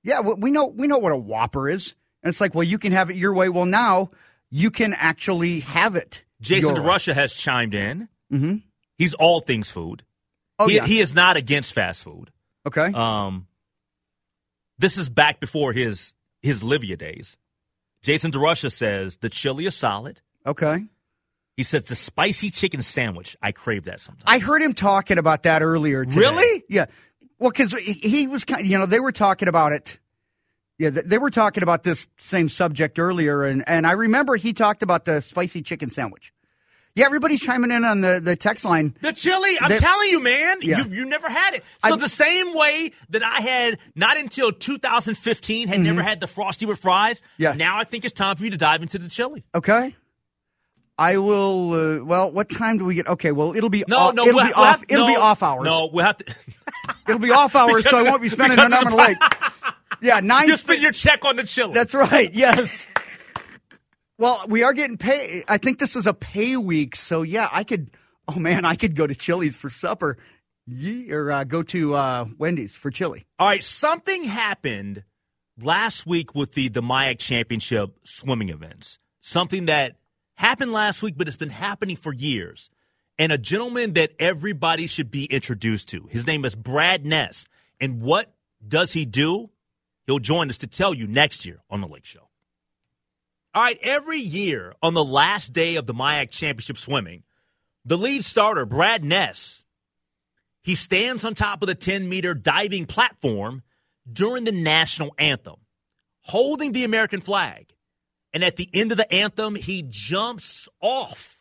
Yeah, 0.02 0.20
we 0.20 0.34
we 0.34 0.50
know 0.50 0.66
we 0.66 0.86
know 0.86 0.98
what 0.98 1.12
a 1.12 1.16
Whopper 1.16 1.68
is, 1.68 1.94
and 2.22 2.28
it's 2.30 2.40
like, 2.40 2.54
well, 2.54 2.62
you 2.64 2.78
can 2.78 2.92
have 2.92 3.10
it 3.10 3.16
your 3.16 3.34
way. 3.34 3.48
Well, 3.48 3.64
now 3.66 4.10
you 4.50 4.70
can 4.70 4.94
actually 4.94 5.60
have 5.60 5.96
it. 5.96 6.24
Jason 6.40 6.74
way. 6.74 6.80
DeRusha 6.80 7.12
has 7.14 7.34
chimed 7.34 7.74
in. 7.74 8.08
Mhm. 8.32 8.62
He's 8.96 9.14
all 9.14 9.40
things 9.40 9.70
food. 9.70 10.04
Oh 10.58 10.68
he, 10.68 10.76
yeah. 10.76 10.86
he 10.86 11.00
is 11.00 11.14
not 11.14 11.36
against 11.36 11.72
fast 11.72 12.02
food. 12.02 12.30
okay. 12.66 12.92
Um, 12.92 13.46
this 14.78 14.98
is 14.98 15.08
back 15.08 15.40
before 15.40 15.72
his 15.72 16.12
his 16.42 16.62
Livia 16.62 16.96
days. 16.96 17.36
Jason 18.02 18.30
DeRusha 18.30 18.70
says 18.70 19.16
the 19.18 19.28
chili 19.28 19.66
is 19.66 19.74
solid. 19.74 20.20
okay. 20.46 20.84
He 21.56 21.62
says 21.62 21.84
the 21.84 21.94
spicy 21.94 22.50
chicken 22.50 22.82
sandwich. 22.82 23.34
I 23.40 23.52
crave 23.52 23.84
that 23.84 23.98
sometimes. 24.00 24.24
I 24.26 24.38
heard 24.38 24.60
him 24.60 24.74
talking 24.74 25.16
about 25.16 25.44
that 25.44 25.62
earlier. 25.62 26.04
Today. 26.04 26.18
Really? 26.20 26.64
Yeah. 26.68 26.86
Well, 27.38 27.50
because 27.50 27.72
he 27.72 28.26
was 28.26 28.44
kind. 28.44 28.66
You 28.66 28.78
know, 28.78 28.84
they 28.86 29.00
were 29.00 29.12
talking 29.12 29.48
about 29.48 29.72
it. 29.72 29.98
Yeah, 30.78 30.90
they 30.90 31.16
were 31.16 31.30
talking 31.30 31.62
about 31.62 31.82
this 31.82 32.08
same 32.18 32.50
subject 32.50 32.98
earlier, 32.98 33.42
and 33.42 33.66
and 33.66 33.86
I 33.86 33.92
remember 33.92 34.36
he 34.36 34.52
talked 34.52 34.82
about 34.82 35.06
the 35.06 35.22
spicy 35.22 35.62
chicken 35.62 35.88
sandwich. 35.88 36.34
Yeah, 36.96 37.04
everybody's 37.06 37.40
chiming 37.40 37.70
in 37.70 37.84
on 37.84 38.00
the 38.00 38.20
the 38.22 38.34
text 38.36 38.64
line. 38.64 38.96
The 39.02 39.12
chili, 39.12 39.56
I'm 39.60 39.68
They- 39.68 39.78
telling 39.78 40.10
you, 40.10 40.18
man, 40.20 40.56
Yeah. 40.62 40.82
you 40.84 40.90
you 41.00 41.04
never 41.04 41.28
had 41.28 41.54
it. 41.54 41.62
So 41.86 41.92
I- 41.94 41.96
the 41.96 42.08
same 42.08 42.54
way 42.54 42.92
that 43.10 43.22
I 43.22 43.40
had 43.42 43.78
not 43.94 44.16
until 44.16 44.50
2015 44.50 45.68
had 45.68 45.80
never 45.80 46.02
had 46.02 46.20
the 46.20 46.26
frosty 46.26 46.66
with 46.66 46.80
fries. 46.80 47.20
Mm-hmm. 47.20 47.42
Yeah. 47.42 47.52
Now 47.52 47.78
I 47.78 47.84
think 47.84 48.04
it's 48.04 48.14
time 48.14 48.36
for 48.36 48.44
you 48.44 48.50
to 48.50 48.56
dive 48.56 48.82
into 48.82 48.98
the 48.98 49.08
chili. 49.08 49.44
Okay. 49.54 49.94
I 50.98 51.18
will. 51.18 51.72
Uh, 52.00 52.04
well, 52.04 52.32
what 52.32 52.50
time 52.50 52.78
do 52.78 52.86
we 52.86 52.94
get? 52.94 53.06
Okay. 53.06 53.30
Well, 53.30 53.54
it'll 53.54 53.68
be 53.68 53.84
No, 53.86 53.98
off, 53.98 54.14
no, 54.14 54.22
It'll 54.26 54.34
we'll 54.36 54.46
be 54.46 54.52
we'll 54.56 54.64
off. 54.64 54.78
have- 54.80 54.84
it'll 54.88 55.06
be 55.06 55.12
no, 55.12 55.20
off 55.20 55.42
hours. 55.42 55.64
No, 55.66 55.90
we'll 55.92 56.06
have 56.06 56.16
to. 56.16 56.34
it'll 57.08 57.18
be 57.20 57.30
off 57.30 57.54
hours, 57.60 57.86
so 57.88 57.98
I 57.98 58.02
won't 58.04 58.22
be 58.22 58.30
spending 58.30 58.58
an 58.58 58.72
arm 58.72 58.86
and 58.86 58.94
a 58.94 58.96
leg. 58.96 59.16
Yeah, 60.00 60.20
nine. 60.20 60.48
you 60.48 60.56
spend 60.56 60.80
your 60.80 60.92
check 60.92 61.24
on 61.26 61.36
the 61.36 61.44
chili. 61.44 61.72
That's 61.74 61.92
right. 61.94 62.32
Yes. 62.34 62.86
Well, 64.18 64.44
we 64.48 64.62
are 64.62 64.72
getting 64.72 64.96
paid. 64.96 65.44
I 65.46 65.58
think 65.58 65.78
this 65.78 65.94
is 65.94 66.06
a 66.06 66.14
pay 66.14 66.56
week, 66.56 66.96
so 66.96 67.22
yeah, 67.22 67.48
I 67.52 67.64
could. 67.64 67.90
Oh 68.28 68.38
man, 68.38 68.64
I 68.64 68.74
could 68.74 68.96
go 68.96 69.06
to 69.06 69.14
Chili's 69.14 69.56
for 69.56 69.70
supper, 69.70 70.16
Yee, 70.66 71.12
or 71.12 71.30
uh, 71.30 71.44
go 71.44 71.62
to 71.62 71.94
uh, 71.94 72.24
Wendy's 72.38 72.74
for 72.74 72.90
chili. 72.90 73.26
All 73.38 73.46
right, 73.46 73.62
something 73.62 74.24
happened 74.24 75.04
last 75.60 76.06
week 76.06 76.34
with 76.34 76.52
the 76.52 76.68
the 76.68 76.82
MIAC 76.82 77.18
Championship 77.18 77.96
swimming 78.04 78.48
events. 78.48 78.98
Something 79.20 79.66
that 79.66 79.96
happened 80.34 80.72
last 80.72 81.02
week, 81.02 81.14
but 81.16 81.28
it's 81.28 81.36
been 81.36 81.50
happening 81.50 81.96
for 81.96 82.12
years. 82.12 82.70
And 83.18 83.32
a 83.32 83.38
gentleman 83.38 83.94
that 83.94 84.12
everybody 84.18 84.86
should 84.86 85.10
be 85.10 85.24
introduced 85.24 85.88
to. 85.88 86.06
His 86.10 86.26
name 86.26 86.44
is 86.44 86.54
Brad 86.54 87.06
Ness. 87.06 87.46
And 87.80 88.02
what 88.02 88.34
does 88.66 88.92
he 88.92 89.06
do? 89.06 89.50
He'll 90.06 90.18
join 90.18 90.50
us 90.50 90.58
to 90.58 90.66
tell 90.66 90.92
you 90.92 91.06
next 91.06 91.46
year 91.46 91.62
on 91.70 91.80
the 91.80 91.86
Lake 91.86 92.04
Show. 92.04 92.25
All 93.56 93.62
right, 93.62 93.78
every 93.80 94.18
year 94.18 94.74
on 94.82 94.92
the 94.92 95.02
last 95.02 95.54
day 95.54 95.76
of 95.76 95.86
the 95.86 95.94
MIAC 95.94 96.28
Championship 96.28 96.76
swimming, 96.76 97.22
the 97.86 97.96
lead 97.96 98.22
starter, 98.22 98.66
Brad 98.66 99.02
Ness, 99.02 99.64
he 100.60 100.74
stands 100.74 101.24
on 101.24 101.34
top 101.34 101.62
of 101.62 101.66
the 101.66 101.74
10 101.74 102.06
meter 102.06 102.34
diving 102.34 102.84
platform 102.84 103.62
during 104.12 104.44
the 104.44 104.52
national 104.52 105.14
anthem, 105.18 105.56
holding 106.20 106.72
the 106.72 106.84
American 106.84 107.22
flag. 107.22 107.72
And 108.34 108.44
at 108.44 108.56
the 108.56 108.68
end 108.74 108.92
of 108.92 108.98
the 108.98 109.10
anthem, 109.10 109.54
he 109.54 109.82
jumps 109.88 110.68
off. 110.82 111.40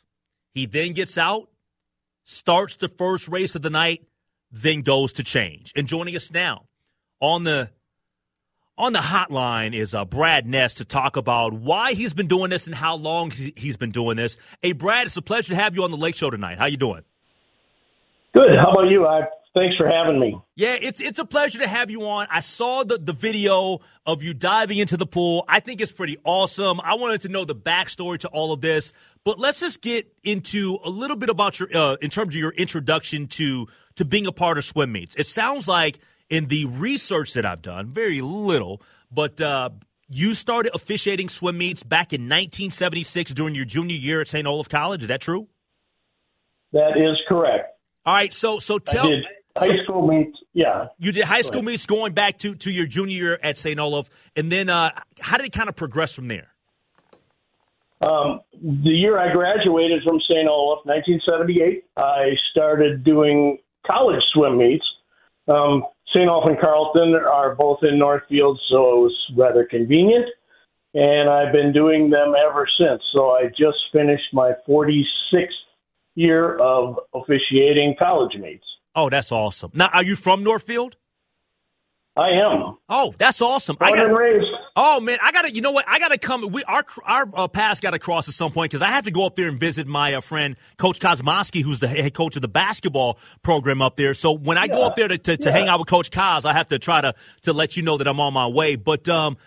He 0.54 0.68
then 0.68 0.94
gets 0.94 1.18
out, 1.18 1.50
starts 2.24 2.78
the 2.78 2.88
first 2.88 3.28
race 3.28 3.56
of 3.56 3.62
the 3.62 3.70
night, 3.70 4.08
then 4.50 4.84
goes 4.84 5.12
to 5.14 5.24
change. 5.26 5.74
And 5.76 5.86
joining 5.86 6.16
us 6.16 6.32
now 6.32 6.68
on 7.20 7.44
the 7.44 7.72
on 8.78 8.94
the 8.94 9.00
hotline 9.00 9.74
is 9.76 9.94
uh, 9.94 10.06
Brad 10.06 10.46
Ness 10.46 10.76
to 10.76 10.86
talk 10.86 11.16
about 11.18 11.54
why 11.54 11.94
he's 11.94 12.14
been 12.14 12.28
doing 12.28 12.50
this 12.50 12.66
and 12.68 12.76
how 12.76 12.96
long 12.96 13.32
he- 13.32 13.54
he's 13.56 13.78
been 13.78 13.92
doing 13.92 14.18
this. 14.18 14.38
Hey, 14.62 14.74
Brad, 14.74 15.06
it's 15.08 15.18
a 15.18 15.22
pleasure 15.22 15.50
to 15.50 15.56
have 15.56 15.76
you 15.76 15.84
on 15.84 15.92
the 15.92 15.98
Lake 15.98 16.16
Show 16.16 16.30
tonight. 16.30 16.58
How 16.58 16.66
you 16.66 16.78
doing? 16.78 17.04
Good. 18.34 18.50
How 18.60 18.72
about 18.72 18.90
you? 18.90 19.06
I, 19.08 19.22
thanks 19.54 19.78
for 19.78 19.88
having 19.88 20.20
me. 20.20 20.38
Yeah, 20.58 20.76
it's 20.80 21.00
it's 21.00 21.20
a 21.20 21.26
pleasure 21.26 21.60
to 21.60 21.68
have 21.68 21.90
you 21.90 22.02
on. 22.06 22.28
I 22.30 22.42
saw 22.42 22.84
the, 22.84 22.98
the 22.98 23.14
video 23.14 23.80
of 24.06 24.22
you 24.24 24.34
diving 24.34 24.78
into 24.78 24.98
the 24.98 25.06
pool. 25.06 25.46
I 25.48 25.62
think 25.62 25.80
it's 25.80 25.94
pretty 25.94 26.18
awesome. 26.26 26.82
I 26.82 26.96
wanted 26.96 27.22
to 27.22 27.30
know 27.30 27.46
the 27.46 27.56
backstory 27.56 28.20
to 28.20 28.28
all 28.28 28.52
of 28.52 28.60
this, 28.60 28.92
but 29.24 29.40
let's 29.40 29.62
just 29.62 29.82
get 29.82 30.12
into 30.24 30.80
a 30.84 30.90
little 30.90 31.16
bit 31.16 31.30
about 31.30 31.62
your 31.62 31.70
uh, 31.74 31.96
in 32.02 32.10
terms 32.10 32.36
of 32.36 32.40
your 32.40 32.52
introduction 32.52 33.28
to 33.28 33.68
to 33.96 34.04
being 34.04 34.28
a 34.28 34.34
part 34.34 34.58
of 34.58 34.66
swim 34.66 34.92
meets. 34.92 35.16
It 35.16 35.28
sounds 35.28 35.66
like 35.66 36.00
in 36.30 36.48
the 36.48 36.66
research 36.66 37.34
that 37.34 37.46
I've 37.46 37.62
done, 37.62 37.88
very 37.92 38.22
little, 38.22 38.82
but 39.12 39.40
uh, 39.42 39.70
you 40.08 40.34
started 40.34 40.74
officiating 40.74 41.30
swim 41.30 41.58
meets 41.58 41.84
back 41.84 42.14
in 42.14 42.22
1976 42.22 43.34
during 43.34 43.56
your 43.56 43.66
junior 43.66 43.96
year 43.96 44.22
at 44.22 44.28
St. 44.28 44.46
Olaf 44.46 44.70
College. 44.70 45.04
Is 45.04 45.08
that 45.10 45.22
true? 45.22 45.48
That 46.74 46.98
is 46.98 47.18
correct. 47.28 47.78
All 48.06 48.14
right, 48.14 48.34
so 48.34 48.60
so 48.60 48.76
I 48.76 48.92
tell 48.92 49.10
did 49.10 49.24
high 49.58 49.84
school 49.84 50.08
meets. 50.08 50.38
Yeah. 50.54 50.88
You 51.00 51.12
did 51.12 51.24
high 51.24 51.42
school 51.42 51.64
meets 51.64 51.86
going 51.86 52.14
back 52.14 52.38
to, 52.40 52.56
to 52.56 52.72
your 52.72 52.86
junior 52.86 53.16
year 53.16 53.40
at 53.42 53.58
St. 53.58 53.80
Olaf, 53.80 54.10
and 54.36 54.52
then 54.52 54.70
uh, 54.70 54.92
how 55.20 55.38
did 55.38 55.48
it 55.48 55.54
kind 55.54 55.70
of 55.70 55.76
progress 55.76 56.14
from 56.14 56.28
there? 56.28 56.50
Um, 58.02 58.42
the 58.62 58.90
year 58.90 59.18
I 59.18 59.32
graduated 59.32 60.04
from 60.04 60.20
St. 60.20 60.48
Olaf, 60.48 60.86
1978, 60.86 61.86
I 61.98 62.32
started 62.52 63.04
doing 63.04 63.58
college 63.88 64.22
swim 64.34 64.58
meets. 64.58 64.86
Um, 65.48 65.84
St. 66.16 66.30
Olaf 66.30 66.48
and 66.48 66.60
Carleton 66.60 67.14
are 67.14 67.56
both 67.56 67.80
in 67.84 68.00
Northfield, 68.00 68.60
so 68.70 68.78
it 68.78 69.02
was 69.02 69.16
rather 69.38 69.68
convenient. 69.70 70.26
And 70.94 71.30
I've 71.30 71.52
been 71.52 71.74
doing 71.74 72.10
them 72.10 72.34
ever 72.50 72.66
since. 72.80 73.02
So 73.14 73.32
I 73.32 73.48
just 73.50 73.78
finished 73.92 74.24
my 74.32 74.54
46th 74.68 75.50
year 76.16 76.58
of 76.58 76.98
officiating 77.14 77.96
college 78.00 78.38
meets. 78.40 78.64
Oh, 78.96 79.10
that's 79.10 79.30
awesome. 79.34 79.72
Now, 79.74 79.90
are 79.92 80.04
you 80.04 80.16
from 80.16 80.42
Northfield? 80.42 80.96
I 82.16 82.30
am. 82.30 82.78
Oh, 82.88 83.14
that's 83.18 83.42
awesome. 83.42 83.76
I 83.82 83.92
got, 83.92 84.06
and 84.06 84.16
raised. 84.16 84.46
Oh 84.76 85.00
man, 85.00 85.18
I 85.22 85.32
gotta. 85.32 85.54
You 85.54 85.62
know 85.62 85.72
what? 85.72 85.86
I 85.88 86.00
gotta 86.00 86.18
come. 86.18 86.50
We 86.52 86.64
our 86.66 86.84
our 87.04 87.30
uh, 87.34 87.48
paths 87.48 87.80
got 87.80 87.92
to 87.92 88.00
cross 88.00 88.28
at 88.28 88.34
some 88.34 88.52
point 88.52 88.72
because 88.72 88.82
I 88.82 88.90
have 88.90 89.06
to 89.06 89.12
go 89.12 89.26
up 89.26 89.36
there 89.36 89.48
and 89.48 89.60
visit 89.60 89.88
my 89.88 90.14
uh, 90.16 90.22
friend 90.22 90.56
Coach 90.78 91.00
Kosmowski, 91.00 91.62
who's 91.62 91.80
the 91.80 91.88
head 91.88 92.14
coach 92.14 92.36
of 92.36 92.42
the 92.42 92.48
basketball 92.48 93.18
program 93.44 93.82
up 93.82 93.96
there. 93.96 94.14
So 94.14 94.32
when 94.32 94.58
I 94.58 94.68
go 94.68 94.86
up 94.86 94.96
there 94.96 95.08
to, 95.08 95.18
to, 95.18 95.38
to 95.38 95.44
Yeah. 95.50 95.52
hang 95.52 95.68
out 95.70 95.80
with 95.80 95.88
Coach 95.88 96.12
Kos, 96.12 96.46
I 96.46 96.54
have 96.54 96.68
to 96.68 96.80
try 96.80 97.02
to 97.02 97.14
to 97.44 97.54
let 97.54 97.78
you 97.78 97.84
know 97.84 97.98
that 97.98 98.08
I'm 98.08 98.20
on 98.20 98.34
my 98.34 98.48
way. 98.48 98.76
But 98.76 99.08
um, 99.10 99.38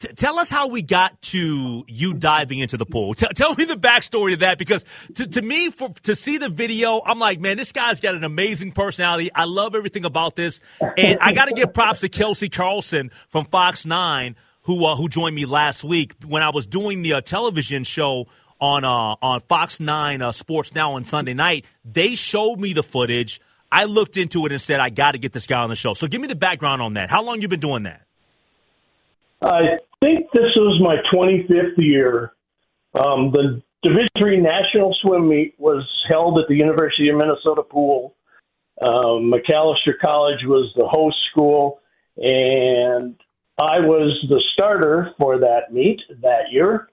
t- 0.00 0.08
tell 0.08 0.38
us 0.38 0.50
how 0.50 0.68
we 0.68 0.82
got 0.82 1.20
to 1.22 1.84
you 1.88 2.14
diving 2.14 2.58
into 2.58 2.76
the 2.76 2.86
pool. 2.86 3.14
T- 3.14 3.26
tell 3.34 3.54
me 3.54 3.64
the 3.64 3.76
backstory 3.76 4.34
of 4.34 4.40
that 4.40 4.58
because 4.58 4.84
to, 5.14 5.26
to 5.26 5.42
me, 5.42 5.70
for 5.70 5.88
to 6.02 6.14
see 6.14 6.38
the 6.38 6.48
video, 6.48 7.00
I'm 7.04 7.18
like, 7.18 7.40
man, 7.40 7.56
this 7.56 7.72
guy's 7.72 8.00
got 8.00 8.14
an 8.14 8.24
amazing 8.24 8.72
personality. 8.72 9.30
I 9.34 9.44
love 9.44 9.74
everything 9.74 10.04
about 10.04 10.36
this, 10.36 10.60
and 10.96 11.18
I 11.20 11.32
got 11.32 11.46
to 11.46 11.54
give 11.54 11.72
props 11.72 12.00
to 12.00 12.08
Kelsey 12.08 12.48
Carlson 12.48 13.10
from 13.28 13.46
Fox 13.46 13.86
Nine 13.86 14.36
who 14.64 14.84
uh, 14.86 14.96
who 14.96 15.08
joined 15.08 15.36
me 15.36 15.46
last 15.46 15.84
week 15.84 16.14
when 16.26 16.42
I 16.42 16.50
was 16.50 16.66
doing 16.66 17.02
the 17.02 17.14
uh, 17.14 17.20
television 17.20 17.84
show 17.84 18.26
on 18.60 18.84
uh, 18.84 18.88
on 18.88 19.40
Fox 19.40 19.80
Nine 19.80 20.22
uh, 20.22 20.32
Sports 20.32 20.74
Now 20.74 20.94
on 20.94 21.04
Sunday 21.04 21.34
night. 21.34 21.64
They 21.84 22.14
showed 22.14 22.56
me 22.56 22.72
the 22.72 22.82
footage. 22.82 23.40
I 23.70 23.84
looked 23.84 24.16
into 24.16 24.46
it 24.46 24.52
and 24.52 24.60
said, 24.60 24.78
I 24.78 24.88
got 24.88 25.12
to 25.12 25.18
get 25.18 25.32
this 25.32 25.46
guy 25.46 25.60
on 25.60 25.68
the 25.68 25.76
show. 25.76 25.94
So 25.94 26.06
give 26.06 26.20
me 26.20 26.28
the 26.28 26.36
background 26.36 26.80
on 26.80 26.94
that. 26.94 27.10
How 27.10 27.24
long 27.24 27.40
you 27.40 27.48
been 27.48 27.58
doing 27.58 27.82
that? 27.84 28.02
I 29.42 29.78
think 30.00 30.26
this 30.32 30.54
was 30.54 30.80
my 30.80 30.96
25th 31.12 31.76
year. 31.76 32.32
Um, 32.94 33.32
the 33.32 33.60
Division 33.82 34.08
Three 34.16 34.40
national 34.40 34.96
swim 35.02 35.28
meet 35.28 35.54
was 35.58 35.84
held 36.08 36.38
at 36.38 36.48
the 36.48 36.54
University 36.54 37.08
of 37.10 37.16
Minnesota 37.16 37.62
pool. 37.62 38.14
Um, 38.80 39.30
Macalester 39.32 39.92
College 40.00 40.44
was 40.44 40.72
the 40.76 40.86
host 40.86 41.16
school, 41.30 41.80
and 42.16 43.16
I 43.58 43.78
was 43.80 44.18
the 44.28 44.42
starter 44.52 45.12
for 45.18 45.38
that 45.38 45.72
meet 45.72 46.00
that 46.22 46.50
year. 46.50 46.88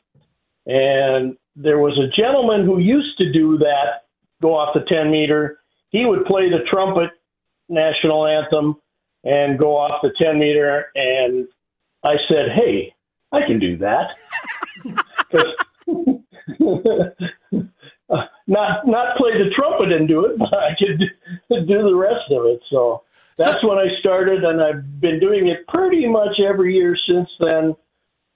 And 0.66 1.36
there 1.56 1.80
was 1.80 1.98
a 1.98 2.16
gentleman 2.16 2.66
who 2.66 2.80
used 2.80 3.18
to 3.18 3.32
do 3.32 3.58
that, 3.58 4.06
go 4.42 4.56
off 4.56 4.74
the 4.74 4.86
10 4.88 5.10
meter. 5.12 5.60
He 5.90 6.06
would 6.06 6.26
play 6.26 6.50
the 6.50 6.64
trumpet 6.70 7.10
national 7.68 8.28
anthem 8.28 8.76
and 9.24 9.58
go 9.58 9.76
off 9.76 10.02
the 10.04 10.12
10 10.18 10.40
meter. 10.40 10.88
And 10.96 11.48
I 12.04 12.16
said, 12.28 12.52
Hey, 12.56 12.94
I 13.32 13.42
can 13.48 13.60
do 13.60 13.78
that. 13.78 14.12
not 18.48 18.86
not 18.86 19.18
play 19.18 19.32
the 19.38 19.50
trumpet 19.56 19.92
and 19.92 20.08
do 20.08 20.26
it, 20.26 20.38
but 20.38 20.54
I 20.54 20.76
could 20.78 21.00
do 21.68 21.82
the 21.84 21.96
rest 21.96 22.32
of 22.32 22.46
it. 22.46 22.62
So 22.70 23.04
that's 23.38 23.62
so, 23.62 23.70
when 23.70 23.78
I 23.78 23.88
started, 24.00 24.44
and 24.44 24.62
I've 24.62 25.00
been 25.00 25.20
doing 25.20 25.48
it 25.48 25.68
pretty 25.68 26.08
much 26.08 26.40
every 26.40 26.76
year 26.76 26.98
since 27.08 27.30
then, 27.40 27.76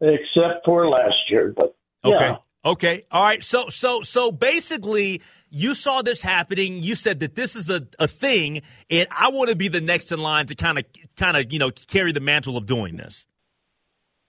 except 0.02 0.66
for 0.66 0.88
last 0.88 1.16
year. 1.30 1.54
But 1.56 1.76
yeah. 2.04 2.14
okay, 2.14 2.36
okay, 2.66 3.04
all 3.12 3.24
right. 3.24 3.44
So 3.44 3.70
so 3.70 4.02
so 4.02 4.32
basically, 4.32 5.22
you 5.50 5.74
saw 5.74 6.02
this 6.02 6.22
happening. 6.22 6.82
You 6.82 6.96
said 6.96 7.20
that 7.22 7.36
this 7.36 7.56
is 7.56 7.70
a, 7.70 7.88
a 8.00 8.08
thing, 8.08 8.62
and 8.90 9.08
I 9.12 9.30
want 9.30 9.50
to 9.50 9.56
be 9.56 9.68
the 9.68 9.82
next 9.82 10.12
in 10.12 10.20
line 10.20 10.48
to 10.48 10.56
kind 10.56 10.78
of 10.78 10.86
kind 11.18 11.38
of 11.38 11.52
you 11.52 11.60
know 11.60 11.72
carry 11.72 12.12
the 12.12 12.20
mantle 12.20 12.58
of 12.58 12.66
doing 12.66 12.98
this. 12.98 13.26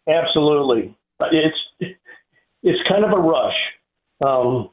Absolutely, 0.09 0.96
it's 1.20 1.96
it's 2.62 2.88
kind 2.88 3.05
of 3.05 3.12
a 3.12 3.20
rush. 3.20 3.55
Um, 4.24 4.70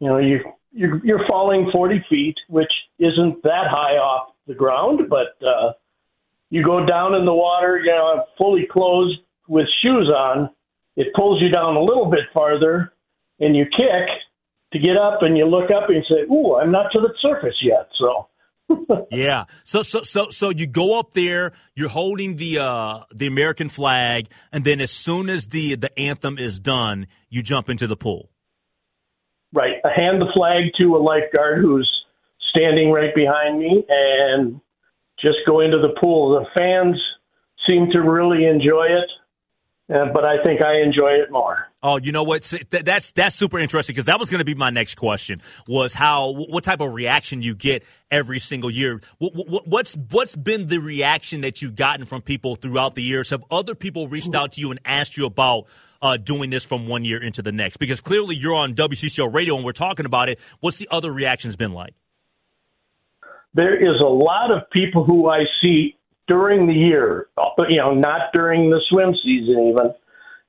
you 0.00 0.08
know, 0.08 0.18
you 0.18 0.40
you're, 0.72 1.04
you're 1.04 1.26
falling 1.26 1.68
40 1.72 2.04
feet, 2.08 2.36
which 2.48 2.70
isn't 2.98 3.42
that 3.42 3.66
high 3.68 3.96
off 3.96 4.34
the 4.50 4.56
ground, 4.56 5.02
but 5.08 5.38
uh, 5.46 5.72
you 6.50 6.64
go 6.64 6.84
down 6.84 7.14
in 7.14 7.24
the 7.24 7.32
water, 7.32 7.78
you 7.78 7.92
know, 7.92 8.24
fully 8.36 8.66
clothed 8.70 9.16
with 9.48 9.66
shoes 9.80 10.10
on. 10.14 10.50
It 10.96 11.06
pulls 11.14 11.40
you 11.40 11.50
down 11.50 11.76
a 11.76 11.82
little 11.82 12.10
bit 12.10 12.26
farther, 12.34 12.92
and 13.38 13.56
you 13.56 13.64
kick 13.64 14.08
to 14.72 14.78
get 14.78 14.96
up, 14.96 15.22
and 15.22 15.38
you 15.38 15.46
look 15.46 15.70
up 15.70 15.88
and 15.88 15.96
you 15.96 16.02
say, 16.08 16.32
"Ooh, 16.32 16.56
I'm 16.56 16.72
not 16.72 16.90
to 16.92 17.00
the 17.00 17.14
surface 17.22 17.56
yet." 17.62 17.88
So. 17.98 18.26
yeah. 19.10 19.44
So 19.64 19.82
so 19.82 20.02
so 20.02 20.30
so 20.30 20.50
you 20.50 20.66
go 20.66 20.98
up 20.98 21.12
there, 21.12 21.52
you're 21.74 21.88
holding 21.88 22.36
the 22.36 22.58
uh 22.58 23.00
the 23.12 23.26
American 23.26 23.68
flag, 23.68 24.28
and 24.52 24.64
then 24.64 24.80
as 24.80 24.90
soon 24.90 25.28
as 25.28 25.48
the 25.48 25.76
the 25.76 25.96
anthem 25.98 26.38
is 26.38 26.60
done, 26.60 27.06
you 27.28 27.42
jump 27.42 27.68
into 27.68 27.86
the 27.86 27.96
pool. 27.96 28.30
Right. 29.52 29.74
I 29.84 29.88
hand 29.94 30.20
the 30.20 30.30
flag 30.32 30.72
to 30.78 30.96
a 30.96 30.98
lifeguard 30.98 31.60
who's 31.60 31.90
standing 32.50 32.90
right 32.90 33.14
behind 33.14 33.58
me 33.58 33.84
and 33.88 34.60
just 35.20 35.38
go 35.46 35.60
into 35.60 35.78
the 35.78 35.94
pool. 36.00 36.38
The 36.38 36.46
fans 36.54 37.00
seem 37.66 37.88
to 37.92 38.00
really 38.00 38.46
enjoy 38.46 38.86
it. 38.86 39.10
Uh, 39.92 40.06
but 40.12 40.24
I 40.24 40.40
think 40.44 40.62
I 40.62 40.82
enjoy 40.82 41.14
it 41.14 41.32
more. 41.32 41.66
Oh, 41.82 41.98
you 41.98 42.12
know 42.12 42.22
what? 42.22 42.42
That's 42.70 43.10
that's 43.10 43.34
super 43.34 43.58
interesting 43.58 43.94
because 43.94 44.04
that 44.04 44.20
was 44.20 44.30
going 44.30 44.38
to 44.38 44.44
be 44.44 44.54
my 44.54 44.70
next 44.70 44.94
question. 44.94 45.42
Was 45.66 45.94
how 45.94 46.30
what 46.30 46.62
type 46.62 46.80
of 46.80 46.92
reaction 46.92 47.42
you 47.42 47.56
get 47.56 47.82
every 48.08 48.38
single 48.38 48.70
year? 48.70 49.00
What's 49.18 49.96
what's 50.10 50.36
been 50.36 50.68
the 50.68 50.78
reaction 50.78 51.40
that 51.40 51.60
you've 51.60 51.74
gotten 51.74 52.06
from 52.06 52.22
people 52.22 52.54
throughout 52.54 52.94
the 52.94 53.02
years? 53.02 53.30
Have 53.30 53.42
other 53.50 53.74
people 53.74 54.06
reached 54.06 54.32
out 54.32 54.52
to 54.52 54.60
you 54.60 54.70
and 54.70 54.78
asked 54.84 55.16
you 55.16 55.26
about 55.26 55.64
uh, 56.00 56.18
doing 56.18 56.50
this 56.50 56.64
from 56.64 56.86
one 56.86 57.04
year 57.04 57.20
into 57.20 57.42
the 57.42 57.50
next? 57.50 57.78
Because 57.78 58.00
clearly 58.00 58.36
you're 58.36 58.54
on 58.54 58.74
WCCO 58.74 59.34
radio 59.34 59.56
and 59.56 59.64
we're 59.64 59.72
talking 59.72 60.06
about 60.06 60.28
it. 60.28 60.38
What's 60.60 60.76
the 60.76 60.86
other 60.92 61.12
reactions 61.12 61.56
been 61.56 61.72
like? 61.72 61.94
There 63.54 63.76
is 63.76 64.00
a 64.00 64.04
lot 64.04 64.50
of 64.50 64.68
people 64.70 65.04
who 65.04 65.28
I 65.28 65.44
see 65.60 65.96
during 66.28 66.66
the 66.66 66.74
year, 66.74 67.26
but 67.56 67.70
you 67.70 67.78
know, 67.78 67.92
not 67.92 68.32
during 68.32 68.70
the 68.70 68.80
swim 68.88 69.14
season 69.22 69.68
even, 69.68 69.94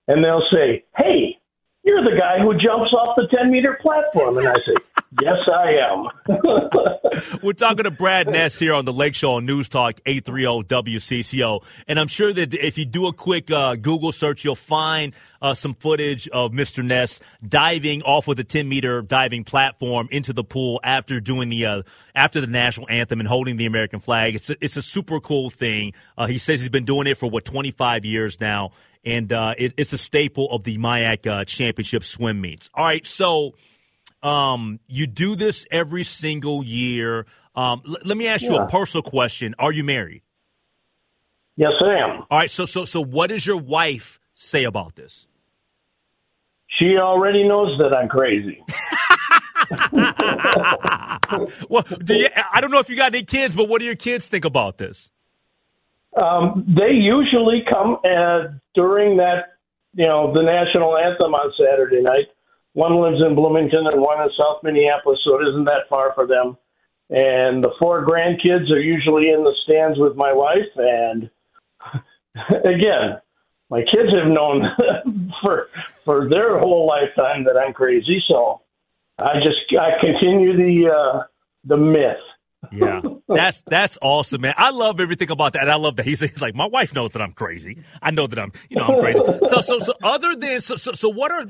and 0.07 0.23
they'll 0.23 0.47
say, 0.47 0.83
"Hey, 0.95 1.39
you're 1.83 2.03
the 2.03 2.17
guy 2.17 2.39
who 2.39 2.53
jumps 2.53 2.93
off 2.93 3.15
the 3.15 3.27
10 3.35 3.51
meter 3.51 3.77
platform," 3.81 4.37
and 4.37 4.47
I 4.47 4.55
say. 4.59 4.75
Yes, 5.19 5.39
I 5.53 5.73
am. 5.91 7.39
We're 7.43 7.51
talking 7.51 7.83
to 7.83 7.91
Brad 7.91 8.29
Ness 8.29 8.57
here 8.57 8.73
on 8.73 8.85
the 8.85 8.93
Lake 8.93 9.13
Show 9.13 9.33
on 9.33 9.45
News 9.45 9.67
Talk 9.67 9.99
830 10.05 10.63
WCCO. 10.69 11.63
And 11.89 11.99
I'm 11.99 12.07
sure 12.07 12.31
that 12.31 12.53
if 12.53 12.77
you 12.77 12.85
do 12.85 13.07
a 13.07 13.13
quick 13.13 13.51
uh, 13.51 13.75
Google 13.75 14.13
search, 14.13 14.45
you'll 14.45 14.55
find 14.55 15.13
uh, 15.41 15.53
some 15.53 15.73
footage 15.73 16.29
of 16.29 16.51
Mr. 16.51 16.81
Ness 16.81 17.19
diving 17.45 18.03
off 18.03 18.25
with 18.25 18.39
a 18.39 18.45
10 18.45 18.69
meter 18.69 19.01
diving 19.01 19.43
platform 19.43 20.07
into 20.11 20.31
the 20.31 20.45
pool 20.45 20.79
after 20.81 21.19
doing 21.19 21.49
the 21.49 21.65
uh, 21.65 21.81
after 22.15 22.39
the 22.39 22.47
national 22.47 22.87
anthem 22.89 23.19
and 23.19 23.27
holding 23.27 23.57
the 23.57 23.65
American 23.65 23.99
flag. 23.99 24.35
It's 24.35 24.49
a, 24.49 24.55
it's 24.61 24.77
a 24.77 24.81
super 24.81 25.19
cool 25.19 25.49
thing. 25.49 25.91
Uh, 26.17 26.27
he 26.27 26.37
says 26.37 26.61
he's 26.61 26.69
been 26.69 26.85
doing 26.85 27.07
it 27.07 27.17
for 27.17 27.29
what 27.29 27.43
25 27.43 28.05
years 28.05 28.39
now, 28.39 28.71
and 29.03 29.31
uh, 29.31 29.53
it, 29.57 29.73
it's 29.77 29.93
a 29.93 29.97
staple 29.97 30.51
of 30.51 30.63
the 30.63 30.77
MIAC 30.77 31.27
uh, 31.27 31.45
Championship 31.45 32.03
swim 32.03 32.41
meets. 32.41 32.69
All 32.73 32.85
right, 32.85 33.05
so. 33.05 33.55
Um, 34.23 34.79
you 34.85 35.07
do 35.07 35.35
this 35.35 35.65
every 35.71 36.03
single 36.03 36.63
year. 36.63 37.25
Um, 37.55 37.81
l- 37.87 37.97
let 38.05 38.15
me 38.15 38.27
ask 38.27 38.43
yeah. 38.43 38.51
you 38.51 38.57
a 38.57 38.67
personal 38.67 39.01
question. 39.01 39.55
Are 39.57 39.71
you 39.71 39.83
married? 39.83 40.21
Yes, 41.55 41.71
I 41.83 41.95
am. 41.95 42.23
All 42.29 42.37
right. 42.37 42.49
So, 42.49 42.65
so, 42.65 42.85
so, 42.85 43.03
what 43.03 43.31
does 43.31 43.45
your 43.45 43.57
wife 43.57 44.19
say 44.33 44.63
about 44.63 44.95
this? 44.95 45.27
She 46.79 46.97
already 46.97 47.47
knows 47.47 47.77
that 47.79 47.93
I'm 47.93 48.07
crazy. 48.07 48.63
well, 51.69 51.83
do 52.03 52.15
you, 52.15 52.29
I 52.51 52.61
don't 52.61 52.71
know 52.71 52.79
if 52.79 52.89
you 52.89 52.95
got 52.95 53.13
any 53.13 53.23
kids, 53.23 53.55
but 53.55 53.69
what 53.69 53.79
do 53.79 53.85
your 53.85 53.95
kids 53.95 54.27
think 54.27 54.45
about 54.45 54.77
this? 54.77 55.09
Um, 56.15 56.65
they 56.67 56.91
usually 56.91 57.63
come 57.69 57.97
uh, 58.03 58.53
during 58.75 59.17
that, 59.17 59.57
you 59.93 60.05
know, 60.05 60.33
the 60.33 60.41
national 60.41 60.97
anthem 60.97 61.33
on 61.33 61.53
Saturday 61.57 62.01
night 62.01 62.27
one 62.73 63.01
lives 63.01 63.21
in 63.25 63.35
Bloomington 63.35 63.87
and 63.87 64.01
one 64.01 64.21
in 64.21 64.29
South 64.37 64.63
Minneapolis, 64.63 65.19
so 65.25 65.39
it 65.39 65.47
isn't 65.49 65.65
that 65.65 65.89
far 65.89 66.13
for 66.13 66.25
them. 66.25 66.57
And 67.09 67.61
the 67.61 67.71
four 67.77 68.05
grandkids 68.05 68.71
are 68.71 68.79
usually 68.79 69.29
in 69.29 69.43
the 69.43 69.53
stands 69.63 69.99
with 69.99 70.15
my 70.15 70.31
wife. 70.31 70.71
And 70.77 71.29
again, 72.63 73.19
my 73.69 73.81
kids 73.81 74.09
have 74.17 74.31
known 74.31 74.63
for 75.41 75.67
for 76.05 76.29
their 76.29 76.57
whole 76.59 76.87
lifetime 76.87 77.43
that 77.43 77.57
I'm 77.57 77.73
crazy. 77.73 78.23
So 78.29 78.61
I 79.17 79.33
just 79.43 79.59
I 79.77 79.99
continue 79.99 80.55
the 80.55 80.91
uh, 80.91 81.23
the 81.65 81.77
myth 81.77 82.23
yeah, 82.71 83.01
that's 83.27 83.61
that's 83.65 83.97
awesome, 84.01 84.41
man. 84.41 84.53
I 84.57 84.71
love 84.71 84.99
everything 84.99 85.31
about 85.31 85.53
that. 85.53 85.69
I 85.69 85.75
love 85.75 85.95
that 85.95 86.05
he's, 86.05 86.19
he's 86.19 86.41
like 86.41 86.55
my 86.55 86.67
wife 86.67 86.93
knows 86.93 87.11
that 87.11 87.21
I'm 87.21 87.33
crazy. 87.33 87.83
I 88.01 88.11
know 88.11 88.27
that 88.27 88.37
I'm 88.37 88.51
you 88.69 88.77
know 88.77 88.85
I'm 88.85 88.99
crazy. 88.99 89.19
So 89.49 89.61
so 89.61 89.79
so 89.79 89.93
other 90.03 90.35
than 90.35 90.61
so 90.61 90.75
so, 90.75 90.93
so 90.93 91.09
what 91.09 91.31
are 91.31 91.45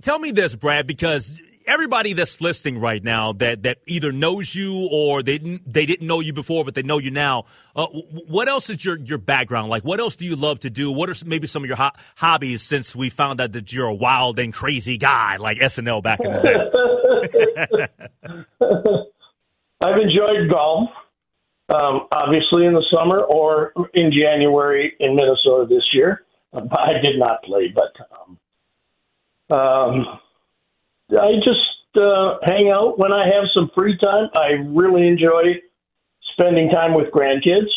tell 0.00 0.18
me 0.18 0.30
this, 0.30 0.56
Brad, 0.56 0.86
because 0.86 1.40
everybody 1.66 2.12
that's 2.12 2.40
listening 2.40 2.78
right 2.78 3.02
now 3.02 3.32
that 3.34 3.64
that 3.64 3.78
either 3.86 4.12
knows 4.12 4.54
you 4.54 4.88
or 4.90 5.22
they 5.22 5.38
didn't 5.38 5.70
they 5.70 5.84
didn't 5.84 6.06
know 6.06 6.20
you 6.20 6.32
before 6.32 6.64
but 6.64 6.74
they 6.74 6.82
know 6.82 6.98
you 6.98 7.10
now. 7.10 7.44
Uh, 7.74 7.86
what 7.86 8.48
else 8.48 8.70
is 8.70 8.84
your 8.84 8.98
your 8.98 9.18
background 9.18 9.68
like? 9.68 9.84
What 9.84 10.00
else 10.00 10.16
do 10.16 10.24
you 10.24 10.36
love 10.36 10.60
to 10.60 10.70
do? 10.70 10.90
What 10.90 11.10
are 11.10 11.14
maybe 11.26 11.46
some 11.46 11.62
of 11.62 11.68
your 11.68 11.76
ho- 11.76 11.90
hobbies 12.16 12.62
since 12.62 12.96
we 12.96 13.10
found 13.10 13.40
out 13.40 13.52
that 13.52 13.72
you're 13.72 13.88
a 13.88 13.94
wild 13.94 14.38
and 14.38 14.52
crazy 14.52 14.96
guy 14.96 15.36
like 15.36 15.58
SNL 15.58 16.02
back 16.02 16.20
in 16.20 16.32
the 16.32 17.88
day? 18.18 19.02
I've 19.80 20.00
enjoyed 20.00 20.50
golf, 20.50 20.88
um, 21.68 22.08
obviously 22.10 22.66
in 22.66 22.72
the 22.72 22.84
summer 22.90 23.20
or 23.20 23.72
in 23.94 24.10
January 24.12 24.94
in 25.00 25.16
Minnesota 25.16 25.66
this 25.68 25.84
year. 25.92 26.24
I 26.52 26.92
did 27.02 27.18
not 27.18 27.42
play, 27.42 27.74
but 27.74 27.92
um, 28.10 29.58
um, 29.58 30.06
I 31.10 31.32
just 31.36 31.96
uh, 31.96 32.38
hang 32.42 32.70
out 32.70 32.98
when 32.98 33.12
I 33.12 33.26
have 33.26 33.44
some 33.54 33.70
free 33.74 33.98
time. 33.98 34.28
I 34.34 34.62
really 34.66 35.06
enjoy 35.06 35.60
spending 36.32 36.70
time 36.70 36.94
with 36.94 37.12
grandkids. 37.12 37.68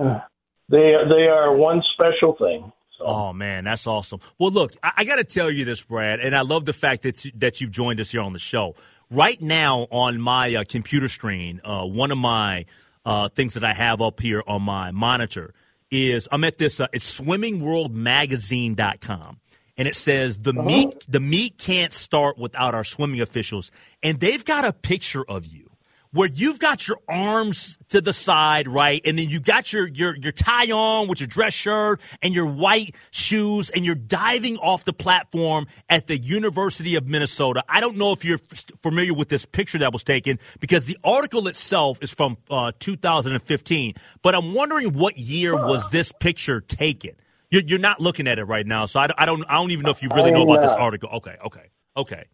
Uh, 0.00 0.20
they 0.68 0.94
they 1.08 1.26
are 1.26 1.54
one 1.54 1.82
special 1.94 2.36
thing. 2.38 2.72
Oh 3.00 3.32
man, 3.32 3.64
that's 3.64 3.86
awesome. 3.86 4.20
Well, 4.38 4.50
look, 4.50 4.74
I, 4.82 4.92
I 4.98 5.04
got 5.04 5.16
to 5.16 5.24
tell 5.24 5.50
you 5.50 5.64
this, 5.64 5.80
Brad, 5.82 6.20
and 6.20 6.34
I 6.34 6.42
love 6.42 6.64
the 6.64 6.72
fact 6.72 7.02
that 7.02 7.24
that 7.36 7.60
you've 7.60 7.70
joined 7.70 8.00
us 8.00 8.10
here 8.10 8.20
on 8.20 8.32
the 8.32 8.38
show 8.38 8.74
right 9.10 9.40
now 9.40 9.86
on 9.90 10.20
my 10.20 10.54
uh, 10.54 10.64
computer 10.68 11.08
screen, 11.08 11.60
uh, 11.64 11.84
one 11.84 12.10
of 12.10 12.18
my 12.18 12.66
uh, 13.04 13.28
things 13.28 13.54
that 13.54 13.62
I 13.64 13.72
have 13.72 14.00
up 14.00 14.20
here 14.20 14.42
on 14.46 14.62
my 14.62 14.90
monitor 14.90 15.54
is 15.90 16.28
I'm 16.30 16.44
at 16.44 16.58
this. 16.58 16.78
Uh, 16.80 16.88
it's 16.92 17.20
swimmingworldmagazine.com. 17.20 19.40
And 19.76 19.88
it 19.88 19.96
says 19.96 20.38
the 20.38 20.50
uh-huh. 20.50 20.62
meet 20.62 21.10
the 21.10 21.20
meet 21.20 21.56
can't 21.56 21.94
start 21.94 22.36
without 22.38 22.74
our 22.74 22.84
swimming 22.84 23.22
officials, 23.22 23.72
and 24.02 24.20
they've 24.20 24.44
got 24.44 24.66
a 24.66 24.74
picture 24.74 25.24
of 25.26 25.46
you 25.46 25.69
where 26.12 26.28
you've 26.28 26.58
got 26.58 26.88
your 26.88 26.98
arms 27.08 27.78
to 27.88 28.00
the 28.00 28.12
side, 28.12 28.66
right? 28.66 29.00
And 29.04 29.18
then 29.18 29.28
you 29.28 29.38
got 29.38 29.72
your, 29.72 29.86
your, 29.88 30.16
your 30.16 30.32
tie 30.32 30.70
on 30.70 31.08
with 31.08 31.20
your 31.20 31.28
dress 31.28 31.54
shirt 31.54 32.00
and 32.20 32.34
your 32.34 32.46
white 32.46 32.96
shoes 33.10 33.70
and 33.70 33.84
you're 33.84 33.94
diving 33.94 34.56
off 34.58 34.84
the 34.84 34.92
platform 34.92 35.66
at 35.88 36.08
the 36.08 36.18
University 36.18 36.96
of 36.96 37.06
Minnesota. 37.06 37.62
I 37.68 37.80
don't 37.80 37.96
know 37.96 38.12
if 38.12 38.24
you're 38.24 38.40
familiar 38.82 39.14
with 39.14 39.28
this 39.28 39.44
picture 39.44 39.78
that 39.78 39.92
was 39.92 40.02
taken 40.02 40.38
because 40.58 40.84
the 40.84 40.98
article 41.04 41.46
itself 41.46 42.02
is 42.02 42.12
from 42.12 42.36
uh, 42.50 42.72
2015, 42.80 43.94
but 44.22 44.34
I'm 44.34 44.52
wondering 44.52 44.94
what 44.94 45.16
year 45.16 45.54
was 45.54 45.88
this 45.90 46.12
picture 46.12 46.60
taken? 46.60 47.12
You're, 47.50 47.62
you're 47.62 47.78
not 47.78 48.00
looking 48.00 48.26
at 48.26 48.38
it 48.38 48.44
right 48.44 48.66
now, 48.66 48.86
so 48.86 49.00
I, 49.00 49.08
I 49.16 49.26
don't, 49.26 49.44
I 49.48 49.54
don't 49.54 49.70
even 49.70 49.84
know 49.84 49.90
if 49.90 50.02
you 50.02 50.08
really 50.14 50.30
know 50.30 50.42
about 50.42 50.62
this 50.62 50.72
article. 50.72 51.10
Okay, 51.14 51.36
okay, 51.44 51.70
okay. 51.96 52.24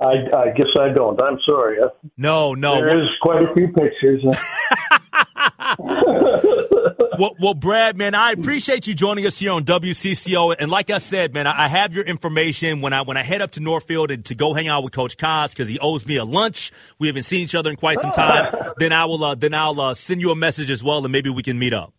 I, 0.00 0.34
I 0.34 0.50
guess 0.56 0.68
I 0.78 0.88
don't. 0.94 1.20
I'm 1.20 1.38
sorry. 1.44 1.78
No, 2.16 2.54
no. 2.54 2.76
There 2.76 3.02
is 3.02 3.08
quite 3.20 3.42
a 3.42 3.52
few 3.52 3.68
pictures. 3.68 4.24
well, 7.18 7.36
well, 7.38 7.54
Brad, 7.54 7.98
man, 7.98 8.14
I 8.14 8.32
appreciate 8.32 8.86
you 8.86 8.94
joining 8.94 9.26
us 9.26 9.38
here 9.38 9.52
on 9.52 9.64
WCCO. 9.64 10.56
And 10.58 10.70
like 10.70 10.88
I 10.88 10.98
said, 10.98 11.34
man, 11.34 11.46
I 11.46 11.68
have 11.68 11.92
your 11.92 12.04
information 12.04 12.80
when 12.80 12.94
I 12.94 13.02
when 13.02 13.18
I 13.18 13.22
head 13.22 13.42
up 13.42 13.50
to 13.52 13.60
Northfield 13.60 14.10
and 14.10 14.24
to 14.26 14.34
go 14.34 14.54
hang 14.54 14.68
out 14.68 14.84
with 14.84 14.94
Coach 14.94 15.18
Kaz 15.18 15.50
because 15.50 15.68
he 15.68 15.78
owes 15.78 16.06
me 16.06 16.16
a 16.16 16.24
lunch. 16.24 16.72
We 16.98 17.08
haven't 17.08 17.24
seen 17.24 17.42
each 17.42 17.54
other 17.54 17.68
in 17.68 17.76
quite 17.76 18.00
some 18.00 18.12
time. 18.12 18.54
then 18.78 18.94
I 18.94 19.04
will 19.04 19.22
uh, 19.22 19.34
then 19.34 19.52
I'll 19.52 19.78
uh, 19.80 19.94
send 19.94 20.22
you 20.22 20.30
a 20.30 20.36
message 20.36 20.70
as 20.70 20.82
well, 20.82 21.04
and 21.04 21.12
maybe 21.12 21.28
we 21.28 21.42
can 21.42 21.58
meet 21.58 21.74
up. 21.74 21.92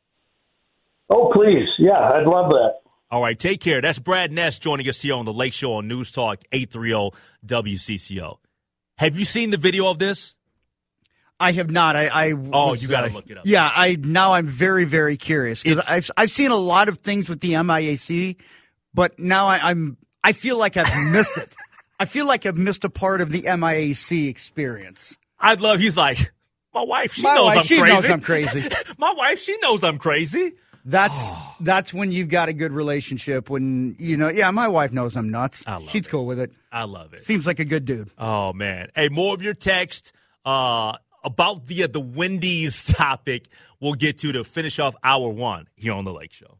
Oh, 1.09 1.29
please, 1.33 1.67
yeah, 1.77 1.99
I'd 1.99 2.25
love 2.25 2.49
that. 2.49 2.80
All 3.11 3.21
right, 3.21 3.37
take 3.37 3.59
care. 3.59 3.81
That's 3.81 3.99
Brad 3.99 4.31
Ness 4.31 4.57
joining 4.57 4.87
us 4.87 5.01
here 5.01 5.15
on 5.15 5.25
the 5.25 5.33
Lake 5.33 5.51
Show 5.51 5.73
on 5.73 5.87
News 5.89 6.11
Talk 6.11 6.43
830 6.53 7.11
WCCO. 7.45 8.37
Have 8.97 9.17
you 9.17 9.25
seen 9.25 9.49
the 9.49 9.57
video 9.57 9.89
of 9.89 9.99
this? 9.99 10.35
I 11.37 11.51
have 11.51 11.69
not. 11.69 11.97
I, 11.97 12.05
I 12.07 12.33
oh, 12.53 12.73
you 12.73 12.87
got 12.87 13.01
to 13.01 13.07
uh, 13.07 13.13
look 13.13 13.29
it 13.29 13.37
up. 13.37 13.45
Yeah, 13.45 13.69
I 13.69 13.97
now 13.99 14.33
I'm 14.33 14.47
very 14.47 14.85
very 14.85 15.17
curious 15.17 15.61
because 15.63 15.83
I've 15.89 16.09
I've 16.15 16.31
seen 16.31 16.51
a 16.51 16.55
lot 16.55 16.87
of 16.87 16.99
things 16.99 17.27
with 17.27 17.41
the 17.41 17.53
MIAC, 17.53 18.37
but 18.93 19.17
now 19.19 19.47
I, 19.47 19.71
I'm 19.71 19.97
I 20.23 20.31
feel 20.33 20.57
like 20.57 20.77
I've 20.77 21.11
missed 21.11 21.37
it. 21.37 21.53
I 21.99 22.05
feel 22.05 22.27
like 22.27 22.45
I've 22.45 22.57
missed 22.57 22.85
a 22.85 22.89
part 22.89 23.19
of 23.21 23.29
the 23.29 23.41
MIAC 23.41 24.29
experience. 24.29 25.17
I'd 25.39 25.59
love. 25.61 25.79
He's 25.79 25.97
like, 25.97 26.31
my 26.73 26.83
wife. 26.83 27.13
She 27.13 27.23
My 27.23 27.33
knows 27.35 27.45
wife, 27.47 27.57
I'm 27.57 27.63
she 27.65 27.77
crazy. 27.79 27.93
knows 27.93 28.09
I'm 28.09 28.21
crazy. 28.21 28.69
my 28.97 29.13
wife. 29.17 29.39
She 29.39 29.57
knows 29.57 29.83
I'm 29.83 29.97
crazy. 29.97 30.53
That's 30.85 31.31
that's 31.59 31.93
when 31.93 32.11
you've 32.11 32.29
got 32.29 32.49
a 32.49 32.53
good 32.53 32.71
relationship. 32.71 33.49
When 33.49 33.95
you 33.99 34.17
know, 34.17 34.29
yeah, 34.29 34.49
my 34.51 34.67
wife 34.67 34.91
knows 34.91 35.15
I'm 35.15 35.29
nuts. 35.29 35.63
I 35.67 35.73
love 35.77 35.89
She's 35.89 36.07
it. 36.07 36.09
cool 36.09 36.25
with 36.25 36.39
it. 36.39 36.51
I 36.71 36.83
love 36.83 37.13
it. 37.13 37.23
Seems 37.23 37.45
like 37.45 37.59
a 37.59 37.65
good 37.65 37.85
dude. 37.85 38.09
Oh 38.17 38.53
man! 38.53 38.89
Hey, 38.95 39.09
more 39.09 39.33
of 39.33 39.41
your 39.41 39.53
text 39.53 40.13
uh, 40.45 40.93
about 41.23 41.67
the 41.67 41.83
uh, 41.83 41.87
the 41.87 41.99
Wendy's 41.99 42.83
topic. 42.93 43.47
We'll 43.79 43.93
get 43.93 44.19
to 44.19 44.31
to 44.33 44.43
finish 44.43 44.79
off 44.79 44.95
hour 45.03 45.29
one 45.29 45.67
here 45.75 45.93
on 45.93 46.03
the 46.05 46.13
Lake 46.13 46.33
Show. 46.33 46.57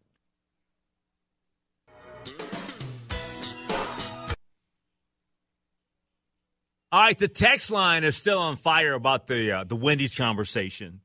All 6.94 7.02
right, 7.02 7.18
the 7.18 7.30
text 7.30 7.72
line 7.72 8.04
is 8.04 8.18
still 8.18 8.40
on 8.40 8.58
fire 8.58 8.94
about 8.94 9.28
the 9.28 9.60
uh, 9.60 9.64
the 9.64 9.78
Wendy's 9.78 10.14
conversation. 10.14 11.00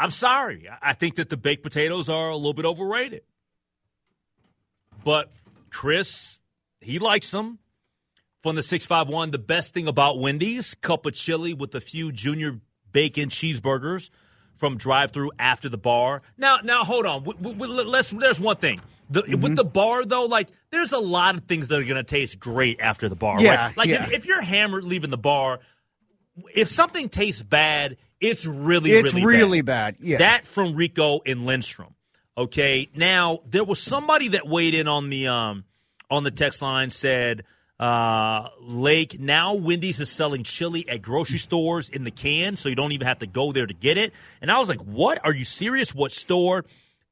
I'm 0.00 0.10
sorry. 0.10 0.68
I- 0.82 0.94
think 0.94 1.16
that 1.16 1.28
the 1.28 1.36
baked 1.36 1.62
potatoes 1.62 2.08
are 2.08 2.30
a 2.30 2.36
little 2.36 2.54
bit 2.54 2.64
overrated. 2.64 3.22
But 5.04 5.32
Chris, 5.70 6.38
he 6.80 6.98
likes 6.98 7.30
them. 7.30 7.58
From 8.42 8.56
the 8.56 8.62
651, 8.62 9.32
the 9.32 9.38
best 9.38 9.74
thing 9.74 9.86
about 9.86 10.18
Wendy's, 10.18 10.74
cup 10.74 11.04
of 11.04 11.12
chili 11.12 11.52
with 11.52 11.74
a 11.74 11.80
few 11.80 12.10
junior 12.10 12.60
bacon 12.90 13.28
cheeseburgers 13.28 14.08
from 14.56 14.78
drive-through 14.78 15.32
after 15.38 15.68
the 15.68 15.76
bar. 15.76 16.22
Now, 16.38 16.58
now 16.64 16.84
hold 16.84 17.04
on. 17.04 17.24
W- 17.24 17.38
w- 17.38 17.58
w- 17.58 17.88
let's, 17.88 18.08
there's 18.10 18.40
one 18.40 18.56
thing. 18.56 18.80
The, 19.10 19.22
Mm-hmm. 19.22 19.40
With 19.42 19.56
the 19.56 19.64
bar, 19.64 20.06
though, 20.06 20.24
like 20.24 20.48
there's 20.70 20.92
a 20.92 20.98
lot 20.98 21.34
of 21.34 21.44
things 21.44 21.68
that 21.68 21.80
are 21.80 21.84
going 21.84 21.96
to 21.96 22.02
taste 22.02 22.38
great 22.38 22.80
after 22.80 23.08
the 23.10 23.16
bar. 23.16 23.42
Yeah, 23.42 23.66
right? 23.66 23.76
Like 23.76 23.88
yeah. 23.88 24.04
if, 24.04 24.12
if 24.12 24.26
you're 24.26 24.40
hammered 24.40 24.84
leaving 24.84 25.10
the 25.10 25.18
bar, 25.18 25.60
if 26.54 26.70
something 26.70 27.08
tastes 27.10 27.42
bad, 27.42 27.96
it's 28.20 28.46
really, 28.46 28.92
It's 28.92 29.14
really, 29.14 29.26
really 29.26 29.62
bad. 29.62 29.96
Yeah. 30.00 30.18
That 30.18 30.44
from 30.44 30.74
Rico 30.74 31.20
and 31.26 31.46
Lindstrom. 31.46 31.94
Okay. 32.36 32.88
Now 32.94 33.40
there 33.46 33.64
was 33.64 33.80
somebody 33.80 34.28
that 34.28 34.46
weighed 34.46 34.74
in 34.74 34.88
on 34.88 35.10
the 35.10 35.28
um 35.28 35.64
on 36.10 36.24
the 36.24 36.30
text 36.30 36.62
line 36.62 36.90
said 36.90 37.44
uh 37.78 38.48
Lake 38.60 39.18
now 39.18 39.54
Wendy's 39.54 40.00
is 40.00 40.10
selling 40.10 40.44
chili 40.44 40.88
at 40.88 41.02
grocery 41.02 41.38
stores 41.38 41.88
in 41.88 42.04
the 42.04 42.10
can, 42.10 42.56
so 42.56 42.68
you 42.68 42.74
don't 42.74 42.92
even 42.92 43.06
have 43.06 43.20
to 43.20 43.26
go 43.26 43.52
there 43.52 43.66
to 43.66 43.74
get 43.74 43.96
it. 43.96 44.12
And 44.40 44.50
I 44.50 44.58
was 44.58 44.68
like, 44.68 44.80
"What? 44.80 45.24
Are 45.24 45.34
you 45.34 45.44
serious? 45.44 45.94
What 45.94 46.12
store?" 46.12 46.64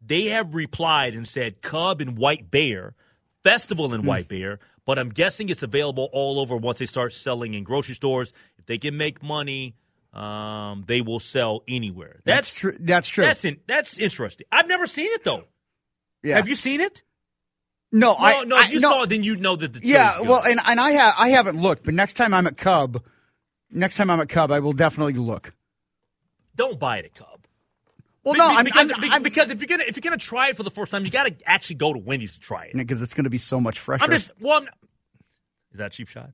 They 0.04 0.26
have 0.26 0.54
replied 0.54 1.14
and 1.14 1.26
said 1.26 1.60
Cub 1.60 2.00
and 2.00 2.16
White 2.16 2.50
Bear, 2.50 2.94
Festival 3.42 3.92
in 3.94 4.04
White 4.04 4.28
Bear, 4.28 4.60
but 4.86 4.98
I'm 4.98 5.08
guessing 5.08 5.48
it's 5.48 5.62
available 5.62 6.08
all 6.12 6.38
over 6.38 6.56
once 6.56 6.78
they 6.78 6.86
start 6.86 7.12
selling 7.12 7.54
in 7.54 7.64
grocery 7.64 7.94
stores. 7.94 8.32
If 8.58 8.66
they 8.66 8.78
can 8.78 8.96
make 8.96 9.22
money, 9.22 9.74
um, 10.18 10.84
they 10.86 11.00
will 11.00 11.20
sell 11.20 11.62
anywhere. 11.68 12.20
that's 12.24 12.54
true. 12.54 12.76
That's 12.80 13.08
true. 13.08 13.24
That's 13.24 13.44
in, 13.44 13.58
that's 13.66 13.98
interesting. 13.98 14.46
I've 14.50 14.68
never 14.68 14.86
seen 14.86 15.10
it 15.12 15.24
though. 15.24 15.44
yeah. 16.22 16.36
Have 16.36 16.48
you 16.48 16.54
seen 16.54 16.80
it? 16.80 17.02
No, 17.90 18.12
No, 18.12 18.16
I 18.18 18.44
no. 18.44 18.56
I, 18.56 18.64
If 18.64 18.72
you 18.72 18.80
no, 18.80 18.90
saw 18.90 19.02
it, 19.04 19.08
then 19.10 19.22
you 19.24 19.36
know 19.36 19.56
that 19.56 19.72
the 19.72 19.80
Yeah, 19.82 20.20
well, 20.22 20.42
and 20.44 20.60
and 20.66 20.78
I 20.80 20.90
have 20.92 21.14
I 21.18 21.28
haven't 21.30 21.60
looked, 21.60 21.84
but 21.84 21.94
next 21.94 22.14
time 22.14 22.34
I'm 22.34 22.46
at 22.46 22.56
Cub, 22.56 23.02
next 23.70 23.96
time 23.96 24.10
I'm 24.10 24.20
at 24.20 24.28
Cub, 24.28 24.50
I 24.50 24.60
will 24.60 24.72
definitely 24.74 25.14
look. 25.14 25.54
don't 26.54 26.78
buy 26.78 26.98
it 26.98 27.06
at 27.06 27.14
Cub. 27.14 27.46
Well, 28.24 28.34
Be- 28.34 28.38
no, 28.40 28.48
be- 28.50 28.54
I'm, 28.56 28.64
because, 28.66 28.90
I'm, 28.94 29.10
I'm, 29.12 29.22
because 29.22 29.48
if 29.50 29.60
you're 29.62 29.68
gonna 29.68 29.84
if 29.88 29.96
you're 29.96 30.02
gonna 30.02 30.18
try 30.18 30.50
it 30.50 30.56
for 30.58 30.64
the 30.64 30.70
first 30.70 30.90
time, 30.92 31.04
you 31.06 31.10
got 31.10 31.26
to 31.28 31.34
actually 31.48 31.76
go 31.76 31.94
to 31.94 31.98
Wendy's 31.98 32.34
to 32.34 32.40
try 32.40 32.64
it. 32.64 32.76
because 32.76 33.00
it's 33.00 33.14
going 33.14 33.24
to 33.24 33.30
be 33.30 33.38
so 33.38 33.58
much 33.58 33.78
fresher. 33.78 34.04
I'm 34.04 34.10
just 34.10 34.32
well. 34.40 34.58
I'm, 34.58 34.64
is 35.72 35.78
that 35.78 35.86
a 35.86 35.90
cheap 35.90 36.08
shot? 36.08 36.30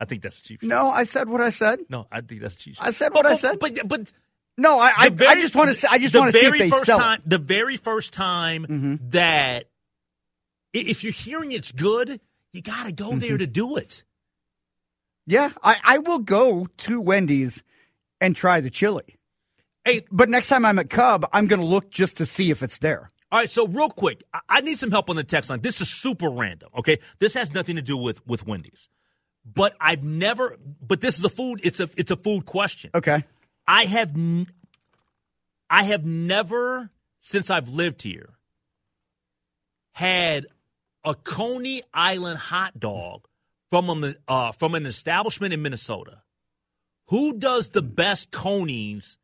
I 0.00 0.04
think 0.04 0.22
that's 0.22 0.38
a 0.38 0.42
cheap 0.42 0.60
shot. 0.60 0.68
no, 0.68 0.88
I 0.90 1.04
said 1.04 1.28
what 1.28 1.40
I 1.40 1.50
said. 1.50 1.80
No, 1.88 2.06
I 2.12 2.20
think 2.20 2.40
that's 2.40 2.54
a 2.54 2.58
cheap 2.58 2.76
shot. 2.76 2.86
I 2.86 2.90
said 2.92 3.08
But- 3.12 3.24
what 3.24 3.26
I 3.26 3.34
said. 3.36 3.58
But 3.58 3.78
but 3.88 4.12
No, 4.56 4.78
I 4.80 4.92
I, 4.96 5.08
very- 5.10 5.30
I 5.30 5.34
just 5.40 5.54
want 5.54 5.68
to 5.68 5.74
say 5.74 5.88
I 5.90 5.98
just 5.98 6.14
want 6.14 6.32
to 6.32 6.38
see 6.38 6.38
if 6.46 6.50
very 6.52 6.58
they 6.58 6.70
first 6.70 6.86
sell 6.86 6.98
time. 6.98 7.22
The 7.26 7.38
very 7.38 7.76
first 7.76 8.12
time 8.12 8.66
Mhm. 8.68 9.10
that 9.12 9.66
if 10.72 11.02
you're 11.04 11.12
hearing 11.12 11.52
it's 11.52 11.72
good, 11.72 12.20
you 12.52 12.62
got 12.62 12.84
to 12.86 12.92
go 12.92 13.10
Mm-hmm. 13.10 13.18
there 13.20 13.38
to 13.38 13.46
do 13.46 13.76
it. 13.76 14.04
Yeah, 15.26 15.50
I 15.62 15.76
I 15.84 15.98
will 15.98 16.18
go 16.20 16.66
to 16.78 17.00
Wendy's 17.00 17.62
and 18.20 18.34
try 18.34 18.60
the 18.60 18.70
chili. 18.70 19.18
Hey, 19.84 20.04
But 20.10 20.28
next 20.28 20.48
time 20.48 20.64
I'm 20.64 20.78
at 20.78 20.90
Cub, 20.90 21.26
I'm 21.32 21.46
going 21.46 21.60
to 21.60 21.66
look 21.66 21.90
just 21.90 22.16
to 22.18 22.26
see 22.26 22.50
if 22.50 22.62
it's 22.62 22.78
there. 22.78 23.08
All 23.30 23.38
right, 23.38 23.48
so 23.50 23.66
real 23.66 23.88
quick, 23.90 24.22
I- 24.34 24.40
I 24.48 24.60
need 24.60 24.78
some 24.78 24.90
help 24.90 25.08
on 25.10 25.16
the 25.16 25.24
text 25.24 25.50
line. 25.50 25.60
This 25.60 25.80
is 25.80 25.88
super 25.90 26.28
random, 26.30 26.70
okay? 26.78 26.98
This 27.18 27.34
has 27.34 27.52
nothing 27.54 27.76
to 27.76 27.82
do 27.82 27.96
with 27.96 28.26
with 28.26 28.46
Wendy's, 28.46 28.88
but 29.44 29.74
I've 29.80 30.04
never. 30.04 30.56
But 30.86 31.00
this 31.00 31.18
is 31.18 31.24
a 31.24 31.28
food. 31.28 31.60
It's 31.62 31.80
a 31.80 31.88
it's 31.96 32.10
a 32.10 32.16
food 32.16 32.46
question. 32.46 32.90
Okay. 32.94 33.24
I 33.66 33.84
have 33.84 34.10
n- 34.10 34.46
I 35.70 35.84
have 35.84 36.04
never 36.04 36.90
since 37.20 37.50
I've 37.50 37.68
lived 37.68 38.02
here 38.02 38.30
had 39.92 40.46
a 41.04 41.14
Coney 41.14 41.82
Island 41.92 42.38
hot 42.38 42.78
dog 42.78 43.26
from 43.70 44.04
a, 44.04 44.14
uh, 44.28 44.52
from 44.52 44.74
an 44.74 44.86
establishment 44.86 45.52
in 45.52 45.60
Minnesota. 45.60 46.22
Who 47.06 47.38
does 47.38 47.70
the 47.70 47.82
best 47.82 48.30
conies 48.30 49.18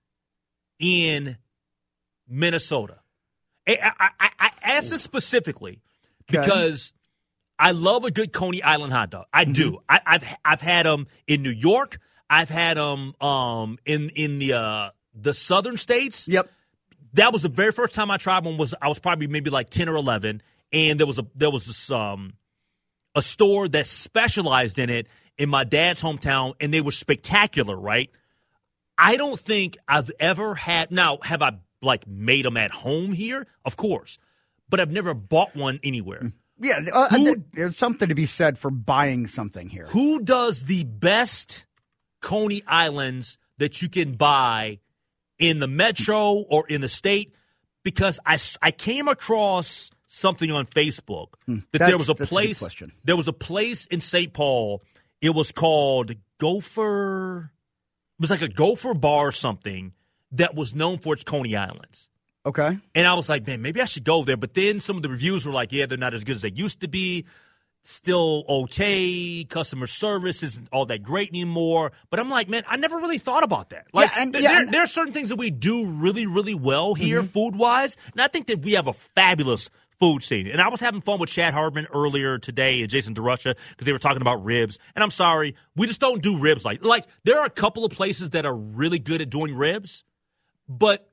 in 0.78 1.36
Minnesota? 2.28 3.00
I, 3.68 3.92
I, 3.98 4.08
I, 4.20 4.30
I 4.38 4.50
ask 4.62 4.90
this 4.90 5.02
specifically 5.02 5.80
because 6.26 6.92
I 7.58 7.70
love 7.70 8.04
a 8.04 8.10
good 8.10 8.32
Coney 8.32 8.62
Island 8.62 8.92
hot 8.92 9.10
dog. 9.10 9.26
I 9.32 9.44
do. 9.44 9.78
I, 9.88 10.00
I've 10.04 10.24
I've 10.44 10.60
had 10.60 10.86
them 10.86 11.06
in 11.26 11.42
New 11.42 11.50
York. 11.50 11.98
I've 12.28 12.50
had 12.50 12.76
them 12.76 13.14
um, 13.20 13.78
in 13.84 14.10
in 14.10 14.38
the 14.38 14.54
uh, 14.54 14.90
the 15.14 15.34
southern 15.34 15.76
states. 15.76 16.26
Yep. 16.26 16.50
That 17.14 17.32
was 17.32 17.42
the 17.42 17.48
very 17.48 17.70
first 17.70 17.94
time 17.94 18.10
I 18.10 18.16
tried 18.16 18.44
one. 18.44 18.58
Was 18.58 18.74
I 18.80 18.88
was 18.88 18.98
probably 18.98 19.28
maybe 19.28 19.50
like 19.50 19.70
ten 19.70 19.88
or 19.88 19.94
eleven, 19.94 20.42
and 20.72 20.98
there 20.98 21.06
was 21.06 21.18
a 21.18 21.26
there 21.34 21.50
was 21.50 21.66
this 21.66 21.90
um 21.90 22.34
a 23.14 23.22
store 23.22 23.68
that 23.68 23.86
specialized 23.86 24.78
in 24.78 24.90
it 24.90 25.06
in 25.38 25.48
my 25.48 25.62
dad's 25.62 26.02
hometown, 26.02 26.54
and 26.60 26.74
they 26.74 26.80
were 26.80 26.92
spectacular. 26.92 27.78
Right. 27.78 28.10
I 28.98 29.16
don't 29.16 29.38
think 29.38 29.76
I've 29.86 30.10
ever 30.18 30.54
had. 30.54 30.90
Now, 30.90 31.18
have 31.22 31.42
I 31.42 31.52
like 31.82 32.06
made 32.08 32.44
them 32.44 32.56
at 32.56 32.72
home 32.72 33.12
here? 33.12 33.46
Of 33.64 33.76
course, 33.76 34.18
but 34.68 34.80
I've 34.80 34.90
never 34.90 35.14
bought 35.14 35.54
one 35.54 35.78
anywhere. 35.84 36.32
Yeah, 36.60 36.80
uh, 36.92 37.08
Who- 37.08 37.24
th- 37.24 37.38
there's 37.52 37.76
something 37.76 38.08
to 38.08 38.14
be 38.14 38.26
said 38.26 38.58
for 38.58 38.70
buying 38.70 39.26
something 39.26 39.68
here. 39.68 39.86
Who 39.88 40.20
does 40.22 40.64
the 40.64 40.84
best 40.84 41.66
Coney 42.22 42.62
Islands 42.66 43.38
that 43.58 43.82
you 43.82 43.88
can 43.88 44.12
buy 44.14 44.78
in 45.38 45.58
the 45.58 45.66
metro 45.68 46.32
or 46.32 46.66
in 46.68 46.80
the 46.80 46.88
state? 46.88 47.34
Because 47.82 48.18
I, 48.24 48.38
I 48.62 48.70
came 48.70 49.08
across 49.08 49.90
something 50.06 50.50
on 50.52 50.64
Facebook 50.66 51.32
that 51.46 51.78
there 51.78 51.90
Hmm. 51.90 51.96
Was 51.98 52.08
a 52.08 52.14
that's 52.14 52.20
a 52.20 52.26
place 52.26 52.58
question. 52.60 52.92
there 53.04 53.16
was 53.16 53.26
a 53.28 53.32
place 53.32 53.86
in 53.86 54.00
St. 54.00 54.32
Paul. 54.32 54.82
It 55.20 55.30
was 55.30 55.50
called 55.52 56.12
Gopher. 56.38 57.50
It 58.18 58.22
was 58.22 58.30
like 58.30 58.42
a 58.42 58.48
Gopher 58.48 58.94
bar 58.94 59.28
or 59.28 59.32
something 59.32 59.92
that 60.32 60.54
was 60.54 60.74
known 60.74 60.98
for 60.98 61.14
its 61.14 61.24
Coney 61.24 61.56
Islands. 61.56 62.08
Okay. 62.46 62.78
And 62.94 63.06
I 63.06 63.14
was 63.14 63.28
like, 63.28 63.46
man, 63.46 63.62
maybe 63.62 63.80
I 63.80 63.86
should 63.86 64.04
go 64.04 64.22
there. 64.24 64.36
But 64.36 64.54
then 64.54 64.80
some 64.80 64.96
of 64.96 65.02
the 65.02 65.08
reviews 65.08 65.46
were 65.46 65.52
like, 65.52 65.72
yeah, 65.72 65.86
they're 65.86 65.98
not 65.98 66.14
as 66.14 66.24
good 66.24 66.36
as 66.36 66.42
they 66.42 66.50
used 66.50 66.80
to 66.80 66.88
be. 66.88 67.24
Still 67.86 68.44
okay. 68.48 69.44
Customer 69.44 69.86
service 69.86 70.42
isn't 70.42 70.68
all 70.72 70.86
that 70.86 71.02
great 71.02 71.28
anymore. 71.28 71.92
But 72.10 72.20
I'm 72.20 72.30
like, 72.30 72.48
man, 72.48 72.62
I 72.66 72.76
never 72.76 72.96
really 72.98 73.18
thought 73.18 73.44
about 73.44 73.70
that. 73.70 73.86
Like, 73.92 74.10
Yeah, 74.10 74.22
and- 74.22 74.32
th- 74.32 74.42
yeah, 74.42 74.52
there, 74.52 74.62
and- 74.62 74.72
there 74.72 74.82
are 74.82 74.86
certain 74.86 75.12
things 75.12 75.28
that 75.28 75.36
we 75.36 75.50
do 75.50 75.86
really, 75.86 76.26
really 76.26 76.54
well 76.54 76.94
here, 76.94 77.20
mm-hmm. 77.20 77.28
food 77.28 77.56
wise. 77.56 77.96
And 78.12 78.20
I 78.22 78.28
think 78.28 78.46
that 78.46 78.60
we 78.62 78.72
have 78.72 78.88
a 78.88 78.94
fabulous 78.94 79.68
food 80.00 80.22
scene. 80.22 80.46
And 80.48 80.60
I 80.60 80.68
was 80.68 80.80
having 80.80 81.00
fun 81.02 81.18
with 81.20 81.30
Chad 81.30 81.54
Hardman 81.54 81.86
earlier 81.92 82.38
today 82.38 82.80
and 82.80 82.90
Jason 82.90 83.14
DeRusha 83.14 83.54
because 83.70 83.84
they 83.84 83.92
were 83.92 83.98
talking 83.98 84.22
about 84.22 84.44
ribs. 84.44 84.78
And 84.94 85.02
I'm 85.02 85.10
sorry, 85.10 85.54
we 85.76 85.86
just 85.86 86.00
don't 86.00 86.22
do 86.22 86.38
ribs 86.38 86.64
like 86.64 86.84
like 86.84 87.04
there 87.24 87.38
are 87.38 87.46
a 87.46 87.50
couple 87.50 87.84
of 87.84 87.92
places 87.92 88.30
that 88.30 88.44
are 88.44 88.54
really 88.54 88.98
good 88.98 89.20
at 89.22 89.30
doing 89.30 89.54
ribs, 89.54 90.04
but 90.68 91.08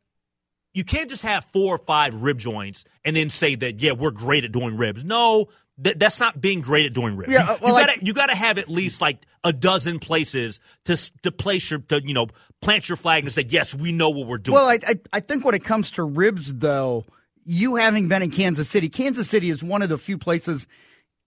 you 0.73 0.83
can't 0.83 1.09
just 1.09 1.23
have 1.23 1.45
four 1.45 1.75
or 1.75 1.77
five 1.77 2.15
rib 2.15 2.37
joints 2.37 2.85
and 3.03 3.15
then 3.15 3.29
say 3.29 3.55
that 3.55 3.79
yeah 3.79 3.91
we're 3.91 4.11
great 4.11 4.45
at 4.45 4.51
doing 4.51 4.77
ribs. 4.77 5.03
No, 5.03 5.49
that, 5.79 5.99
that's 5.99 6.19
not 6.19 6.39
being 6.39 6.61
great 6.61 6.85
at 6.85 6.93
doing 6.93 7.15
ribs. 7.15 7.33
Yeah, 7.33 7.43
uh, 7.43 7.57
well, 7.61 7.79
you 7.79 7.85
gotta 7.85 8.05
you 8.05 8.13
gotta 8.13 8.35
have 8.35 8.57
at 8.57 8.69
least 8.69 9.01
like 9.01 9.19
a 9.43 9.51
dozen 9.51 9.99
places 9.99 10.59
to 10.85 10.97
to 11.23 11.31
place 11.31 11.71
your 11.71 11.79
to 11.81 12.01
you 12.03 12.13
know 12.13 12.27
plant 12.61 12.87
your 12.87 12.95
flag 12.95 13.23
and 13.23 13.33
say 13.33 13.45
yes 13.47 13.73
we 13.73 13.91
know 13.91 14.09
what 14.09 14.27
we're 14.27 14.37
doing. 14.37 14.55
Well, 14.55 14.67
I, 14.67 14.79
I 14.87 14.99
I 15.13 15.19
think 15.19 15.43
when 15.43 15.55
it 15.55 15.63
comes 15.63 15.91
to 15.91 16.03
ribs, 16.03 16.53
though, 16.53 17.05
you 17.43 17.75
having 17.75 18.07
been 18.07 18.21
in 18.21 18.31
Kansas 18.31 18.69
City, 18.69 18.89
Kansas 18.89 19.29
City 19.29 19.49
is 19.49 19.63
one 19.63 19.81
of 19.81 19.89
the 19.89 19.97
few 19.97 20.17
places 20.17 20.67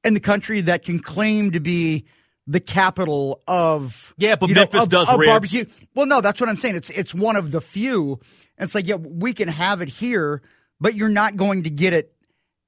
in 0.05 0.15
the 0.15 0.21
country 0.21 0.61
that 0.63 0.85
can 0.85 1.01
claim 1.01 1.51
to 1.53 1.61
be 1.61 2.05
the 2.47 2.61
capital 2.61 3.43
of 3.49 4.13
Yeah, 4.19 4.37
but 4.37 4.49
you 4.49 4.55
know, 4.55 4.63
Memphis 4.63 4.83
of- 4.83 4.89
does 4.91 5.09
of 5.09 5.19
ribs. 5.19 5.31
barbecue. 5.31 5.65
Well, 5.95 6.07
no, 6.07 6.21
that's 6.21 6.41
what 6.41 6.49
I'm 6.51 6.57
saying. 6.57 6.77
It's 6.77 6.91
it's 6.91 7.15
one 7.15 7.37
of 7.37 7.51
the 7.51 7.61
few. 7.61 8.21
And 8.59 8.67
it's 8.67 8.75
like 8.75 8.87
yeah, 8.87 8.97
we 8.97 9.33
can 9.33 9.49
have 9.49 9.81
it 9.81 9.89
here, 9.89 10.43
but 10.81 10.95
you're 10.95 11.09
not 11.09 11.37
going 11.37 11.63
to 11.65 11.71
get 11.71 11.93
it 11.93 12.15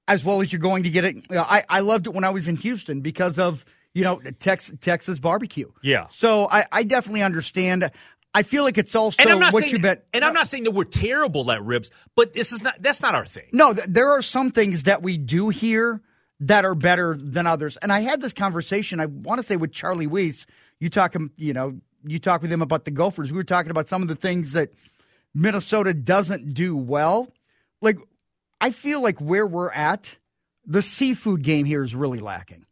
as 0.08 0.24
well 0.24 0.40
as 0.40 0.52
you're 0.52 0.60
going 0.60 0.84
to 0.84 0.90
get 0.90 1.04
it. 1.04 1.16
You 1.16 1.22
know, 1.30 1.42
I 1.42 1.64
I 1.68 1.80
loved 1.80 2.06
it 2.06 2.14
when 2.14 2.24
I 2.24 2.30
was 2.30 2.48
in 2.48 2.56
Houston 2.56 3.00
because 3.02 3.38
of 3.38 3.64
you 3.94 4.02
know 4.04 4.20
Tex, 4.40 4.72
Texas 4.80 5.18
barbecue. 5.18 5.70
Yeah. 5.82 6.06
So 6.10 6.48
I 6.50 6.66
I 6.72 6.82
definitely 6.82 7.22
understand. 7.22 7.90
I 8.34 8.42
feel 8.42 8.64
like 8.64 8.76
it's 8.76 8.94
also 8.94 9.16
and 9.22 9.30
I'm 9.30 9.38
not 9.40 9.52
what 9.54 9.62
saying, 9.62 9.76
you 9.76 9.80
bet. 9.80 10.06
and 10.12 10.22
I'm 10.22 10.34
not 10.34 10.46
saying 10.46 10.64
that 10.64 10.72
we're 10.72 10.84
terrible 10.84 11.50
at 11.50 11.64
ribs, 11.64 11.90
but 12.14 12.34
this 12.34 12.52
is 12.52 12.62
not 12.62 12.76
that's 12.82 13.00
not 13.00 13.14
our 13.14 13.24
thing. 13.26 13.44
No, 13.52 13.72
th- 13.72 13.86
there 13.88 14.10
are 14.10 14.20
some 14.22 14.50
things 14.50 14.82
that 14.82 15.02
we 15.02 15.16
do 15.16 15.48
here 15.48 16.02
that 16.40 16.64
are 16.64 16.74
better 16.74 17.16
than 17.18 17.46
others. 17.46 17.76
And 17.78 17.92
I 17.92 18.00
had 18.00 18.20
this 18.20 18.32
conversation, 18.32 19.00
I 19.00 19.06
want 19.06 19.40
to 19.40 19.46
say 19.46 19.56
with 19.56 19.72
Charlie 19.72 20.06
Weiss. 20.06 20.46
You 20.78 20.90
talk 20.90 21.14
him, 21.14 21.32
you 21.36 21.52
know, 21.52 21.80
you 22.04 22.18
talk 22.18 22.42
with 22.42 22.52
him 22.52 22.62
about 22.62 22.84
the 22.84 22.90
Gophers. 22.90 23.32
We 23.32 23.36
were 23.36 23.44
talking 23.44 23.70
about 23.70 23.88
some 23.88 24.02
of 24.02 24.08
the 24.08 24.16
things 24.16 24.52
that 24.52 24.72
Minnesota 25.34 25.94
doesn't 25.94 26.54
do 26.54 26.76
well. 26.76 27.28
Like 27.80 27.98
I 28.60 28.70
feel 28.70 29.00
like 29.00 29.18
where 29.20 29.46
we're 29.46 29.70
at, 29.70 30.18
the 30.66 30.82
seafood 30.82 31.42
game 31.42 31.64
here 31.64 31.82
is 31.82 31.94
really 31.94 32.18
lacking. 32.18 32.66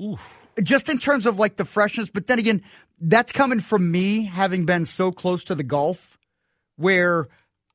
Oof. 0.00 0.26
Just 0.62 0.88
in 0.88 0.98
terms 0.98 1.26
of 1.26 1.38
like 1.38 1.56
the 1.56 1.64
freshness, 1.64 2.10
but 2.10 2.26
then 2.26 2.38
again, 2.38 2.62
that's 3.00 3.32
coming 3.32 3.60
from 3.60 3.90
me 3.90 4.24
having 4.24 4.64
been 4.66 4.84
so 4.84 5.12
close 5.12 5.44
to 5.44 5.54
the 5.54 5.62
Gulf 5.62 6.18
where 6.76 7.28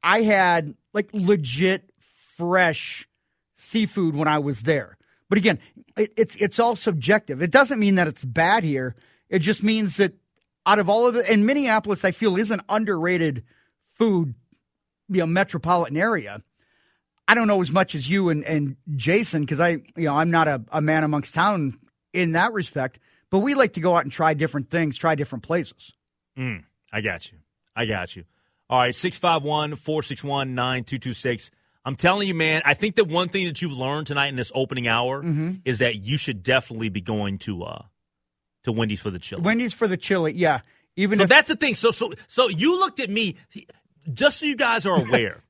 I 0.03 0.22
had 0.22 0.76
like 0.93 1.10
legit 1.14 1.89
fresh 2.38 3.08
seafood 3.56 4.16
when 4.16 4.28
I 4.28 4.39
was 4.39 4.64
there. 4.64 4.97
But 5.30 5.38
again, 5.38 5.60
it, 5.97 6.14
it's 6.18 6.36
it's 6.36 6.60
all 6.60 6.76
subjective. 6.76 7.41
It 7.41 7.51
doesn't 7.51 7.80
mean 7.80 7.95
that 7.95 8.08
it's 8.08 8.24
bad 8.24 8.64
here. 8.64 8.95
It 9.30 9.39
just 9.39 9.64
means 9.64 9.97
that 9.97 10.14
out 10.66 10.80
of 10.80 10.89
all 10.89 11.08
of 11.08 11.16
it, 11.16 11.30
and 11.30 11.45
Minneapolis, 11.45 12.06
I 12.06 12.12
feel 12.12 12.38
is 12.38 12.51
an 12.51 12.62
underrated 12.70 13.43
food, 13.93 14.36
you 15.10 15.20
know, 15.20 15.26
metropolitan 15.26 15.97
area. 15.97 16.41
I 17.28 17.34
don't 17.34 17.47
know 17.47 17.62
as 17.62 17.72
much 17.72 17.95
as 17.95 18.08
you 18.10 18.30
and, 18.30 18.43
and 18.43 18.76
Jason 18.95 19.41
because 19.41 19.60
I, 19.60 19.70
you 19.95 20.06
know, 20.06 20.16
I'm 20.16 20.30
not 20.30 20.47
a, 20.47 20.64
a 20.72 20.82
man 20.82 21.03
amongst 21.03 21.34
town 21.34 21.80
in 22.14 22.34
that 22.34 22.53
respect. 22.53 22.99
But 23.32 23.39
we 23.39 23.56
like 23.56 23.74
to 23.74 23.80
go 23.80 23.95
out 23.95 24.03
and 24.03 24.12
try 24.12 24.34
different 24.34 24.70
things, 24.70 24.97
try 24.97 25.16
different 25.16 25.43
places. 25.43 25.93
Mm, 26.38 26.64
I 26.93 27.01
got 27.01 27.32
you. 27.32 27.39
I 27.76 27.86
got 27.86 28.16
you. 28.16 28.26
All 28.70 28.80
right, 28.80 28.95
651 28.95 29.76
461 29.76 30.56
9226. 30.56 31.51
I'm 31.86 31.95
telling 31.95 32.27
you, 32.27 32.33
man, 32.33 32.63
I 32.65 32.73
think 32.73 32.95
that 32.95 33.07
one 33.07 33.29
thing 33.29 33.45
that 33.45 33.61
you've 33.61 33.71
learned 33.77 34.07
tonight 34.07 34.27
in 34.27 34.36
this 34.36 34.51
opening 34.55 34.88
hour 34.88 35.21
Mm-hmm. 35.21 35.51
is 35.65 35.79
that 35.79 35.97
you 35.97 36.17
should 36.17 36.41
definitely 36.43 36.89
be 36.89 37.01
going 37.01 37.38
to 37.39 37.63
uh 37.63 37.83
to 38.63 38.71
Wendy's 38.71 38.99
for 39.01 39.11
the 39.11 39.19
chili. 39.19 39.41
Wendy's 39.43 39.73
for 39.73 39.88
the 39.88 39.97
chili, 39.97 40.33
yeah. 40.33 40.61
Even 40.95 41.17
so 41.19 41.23
if 41.25 41.29
that's 41.29 41.47
the 41.47 41.55
thing. 41.55 41.75
So 41.75 41.91
so 41.91 42.11
so 42.27 42.47
you 42.47 42.79
looked 42.79 42.99
at 42.99 43.09
me 43.09 43.36
just 44.11 44.39
so 44.39 44.45
you 44.47 44.55
guys 44.55 44.86
are 44.88 44.97
aware. 45.07 45.43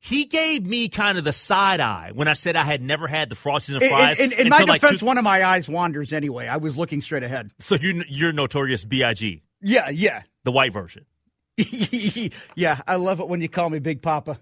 he 0.00 0.24
gave 0.24 0.64
me 0.66 0.88
kind 0.88 1.18
of 1.18 1.24
the 1.24 1.32
side 1.32 1.80
eye 1.80 2.10
when 2.14 2.26
I 2.28 2.32
said 2.32 2.56
I 2.56 2.64
had 2.64 2.82
never 2.82 3.06
had 3.06 3.28
the 3.28 3.36
frosties 3.36 3.74
and 3.76 3.84
fries. 3.84 4.18
in, 4.20 4.32
in 4.32 4.48
my 4.48 4.56
until 4.56 4.66
like 4.68 4.80
defense, 4.80 5.00
two- 5.00 5.06
one 5.06 5.18
of 5.18 5.24
my 5.24 5.44
eyes 5.44 5.68
wanders 5.68 6.12
anyway. 6.12 6.48
I 6.48 6.56
was 6.56 6.76
looking 6.76 7.00
straight 7.00 7.22
ahead. 7.22 7.50
so 7.60 7.76
you 7.76 8.02
you're 8.08 8.32
notorious 8.32 8.84
Big, 8.84 9.42
Yeah, 9.62 9.88
yeah, 9.90 10.22
the 10.44 10.50
white 10.52 10.72
version. 10.72 11.04
yeah. 11.58 12.80
I 12.86 12.96
love 12.96 13.20
it 13.20 13.28
when 13.28 13.40
you 13.40 13.48
call 13.48 13.70
me 13.70 13.78
Big 13.78 14.02
Papa. 14.02 14.38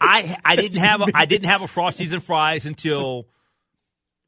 I 0.00 0.36
I 0.44 0.56
didn't 0.62 0.78
have 0.80 1.00
a, 1.02 1.06
I 1.14 1.26
didn't 1.26 1.48
have 1.48 1.62
a 1.62 1.66
frosties 1.66 2.12
and 2.12 2.22
fries 2.22 2.66
until 2.66 3.26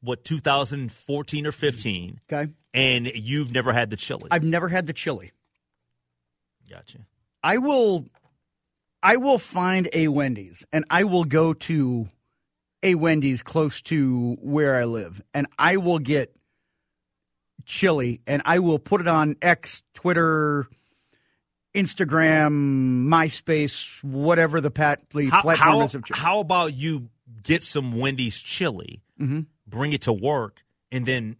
what 0.01 0.23
2014 0.25 1.45
or 1.47 1.51
15, 1.51 2.19
Okay, 2.31 2.51
and 2.73 3.07
you've 3.07 3.51
never 3.51 3.71
had 3.71 3.89
the 3.89 3.95
chili. 3.95 4.27
I've 4.31 4.43
never 4.43 4.67
had 4.67 4.85
the 4.87 4.93
chili. 4.93 5.31
gotcha. 6.69 6.99
I 7.41 7.57
will, 7.57 8.05
I 9.01 9.17
will 9.17 9.37
find 9.39 9.89
a 9.93 10.07
Wendy's 10.07 10.65
and 10.71 10.85
I 10.89 11.03
will 11.03 11.25
go 11.25 11.53
to 11.53 12.07
a 12.81 12.95
Wendy's 12.95 13.41
close 13.43 13.81
to 13.83 14.37
where 14.41 14.75
I 14.75 14.83
live, 14.85 15.21
and 15.33 15.47
I 15.57 15.77
will 15.77 15.99
get 15.99 16.35
chili 17.65 18.19
and 18.27 18.41
I 18.45 18.59
will 18.59 18.79
put 18.79 18.99
it 18.99 19.07
on 19.07 19.37
X, 19.41 19.81
Twitter, 19.93 20.67
Instagram, 21.75 23.05
MySpace, 23.07 24.03
whatever 24.03 24.61
the 24.61 24.71
pat 24.71 25.01
How, 25.13 25.41
platform 25.41 25.57
how, 25.57 25.81
is. 25.81 25.95
Of 25.95 26.03
how 26.11 26.39
about 26.39 26.73
you 26.75 27.09
get 27.41 27.63
some 27.63 27.97
Wendy's 27.97 28.39
chili, 28.39 29.01
Mm-hmm. 29.19 29.41
bring 29.67 29.93
it 29.93 30.01
to 30.01 30.13
work, 30.13 30.63
and 30.91 31.05
then 31.05 31.37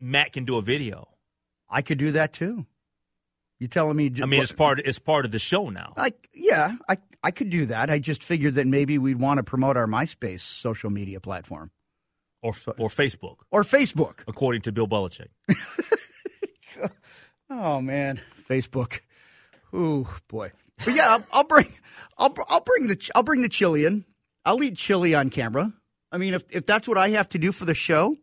Matt 0.00 0.32
can 0.32 0.44
do 0.44 0.56
a 0.58 0.62
video. 0.62 1.08
I 1.68 1.82
could 1.82 1.98
do 1.98 2.12
that 2.12 2.32
too. 2.32 2.66
You 3.58 3.68
telling 3.68 3.96
me? 3.96 4.12
I 4.22 4.26
mean, 4.26 4.42
it's 4.42 4.52
part 4.52 4.80
it's 4.80 4.98
part 4.98 5.24
of 5.24 5.30
the 5.30 5.38
show 5.38 5.70
now. 5.70 5.94
Like, 5.96 6.28
yeah, 6.34 6.76
I 6.88 6.98
I 7.22 7.30
could 7.30 7.48
do 7.50 7.66
that. 7.66 7.88
I 7.90 7.98
just 7.98 8.22
figured 8.22 8.54
that 8.54 8.66
maybe 8.66 8.98
we'd 8.98 9.18
want 9.18 9.38
to 9.38 9.42
promote 9.42 9.76
our 9.76 9.86
MySpace 9.86 10.40
social 10.40 10.90
media 10.90 11.18
platform 11.20 11.70
or 12.42 12.50
or 12.78 12.88
Facebook, 12.90 13.36
or 13.50 13.62
Facebook. 13.62 14.20
according 14.28 14.60
to 14.62 14.72
Bill 14.72 14.86
Belichick. 14.88 15.28
Oh 17.50 17.80
man, 17.80 18.20
Facebook. 18.48 19.00
Ooh 19.74 20.06
boy. 20.28 20.52
But 20.84 20.94
yeah, 20.94 21.08
I'll, 21.08 21.26
I'll 21.32 21.44
bring, 21.44 21.66
I'll 22.18 22.34
I'll 22.48 22.60
bring 22.60 22.86
the 22.86 23.10
I'll 23.14 23.22
bring 23.22 23.42
the 23.42 23.48
chili 23.48 23.84
in. 23.84 24.04
I'll 24.44 24.62
eat 24.62 24.76
chili 24.76 25.14
on 25.14 25.30
camera. 25.30 25.72
I 26.12 26.18
mean, 26.18 26.34
if 26.34 26.44
if 26.50 26.66
that's 26.66 26.86
what 26.86 26.98
I 26.98 27.10
have 27.10 27.28
to 27.30 27.38
do 27.38 27.52
for 27.52 27.64
the 27.64 27.74
show, 27.74 28.16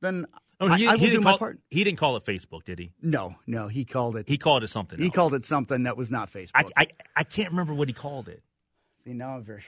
then 0.00 0.26
Oh, 0.62 0.68
I, 0.68 0.78
he, 0.78 0.86
I 0.86 0.92
will 0.92 0.98
he 1.00 1.10
do 1.10 1.20
my 1.20 1.32
call, 1.32 1.38
part. 1.38 1.58
He 1.70 1.82
didn't 1.82 1.98
call 1.98 2.14
it 2.16 2.24
Facebook, 2.24 2.62
did 2.62 2.78
he? 2.78 2.92
No, 3.02 3.34
no, 3.48 3.66
he 3.66 3.84
called 3.84 4.16
it. 4.16 4.28
He 4.28 4.38
called 4.38 4.62
it 4.62 4.68
something. 4.68 4.96
He 4.96 5.06
else. 5.06 5.14
called 5.14 5.34
it 5.34 5.44
something 5.44 5.82
that 5.82 5.96
was 5.96 6.08
not 6.08 6.32
Facebook. 6.32 6.50
I, 6.54 6.64
I 6.76 6.86
I 7.16 7.24
can't 7.24 7.50
remember 7.50 7.74
what 7.74 7.88
he 7.88 7.94
called 7.94 8.28
it. 8.28 8.44
See, 9.04 9.12
now 9.12 9.34
I'm 9.34 9.42
very. 9.42 9.64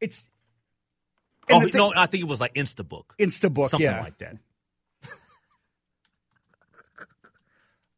It's. 0.00 0.26
Oh 1.50 1.60
thing- 1.60 1.72
no, 1.74 1.92
I 1.94 2.06
think 2.06 2.22
it 2.22 2.28
was 2.28 2.40
like 2.40 2.54
Instabook, 2.54 3.04
Instabook, 3.20 3.68
something 3.68 3.86
yeah. 3.86 4.00
like 4.00 4.16
that. 4.16 4.38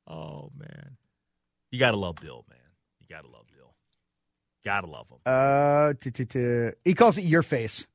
oh 0.09 0.51
man, 0.59 0.97
you 1.77 1.81
gotta 1.81 1.97
love 1.99 2.17
Bill, 2.17 2.45
man. 2.49 2.59
You 3.01 3.07
gotta 3.15 3.29
love 3.29 3.45
Bill. 3.55 3.75
Gotta 4.65 4.87
love 4.87 5.07
him. 5.11 5.19
Uh, 5.27 5.93
t- 6.01 6.11
t- 6.11 6.25
t- 6.25 6.71
he 6.85 6.95
calls 6.95 7.19
it 7.19 7.25
your 7.25 7.43
face. 7.43 7.87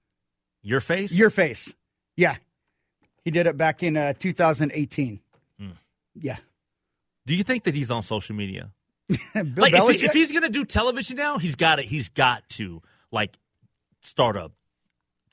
Your 0.61 0.79
face. 0.79 1.11
Your 1.13 1.29
face. 1.31 1.73
Yeah. 2.15 2.35
He 3.25 3.31
did 3.31 3.47
it 3.47 3.57
back 3.57 3.81
in 3.83 3.97
uh, 3.97 4.13
2018. 4.17 5.19
Hmm. 5.59 5.69
Yeah. 6.15 6.37
Do 7.25 7.33
you 7.35 7.43
think 7.43 7.63
that 7.63 7.73
he's 7.75 7.91
on 7.91 8.03
social 8.03 8.35
media? 8.35 8.71
Like 9.35 9.73
if, 9.73 9.99
he- 9.99 10.05
if 10.05 10.13
he's 10.13 10.31
gonna 10.31 10.49
do 10.49 10.63
television 10.65 11.17
now, 11.17 11.37
he's 11.39 11.55
got 11.55 11.77
to 11.77 11.81
He's 11.81 12.09
got 12.09 12.47
to 12.49 12.81
like 13.11 13.35
start 14.01 14.37
a 14.37 14.51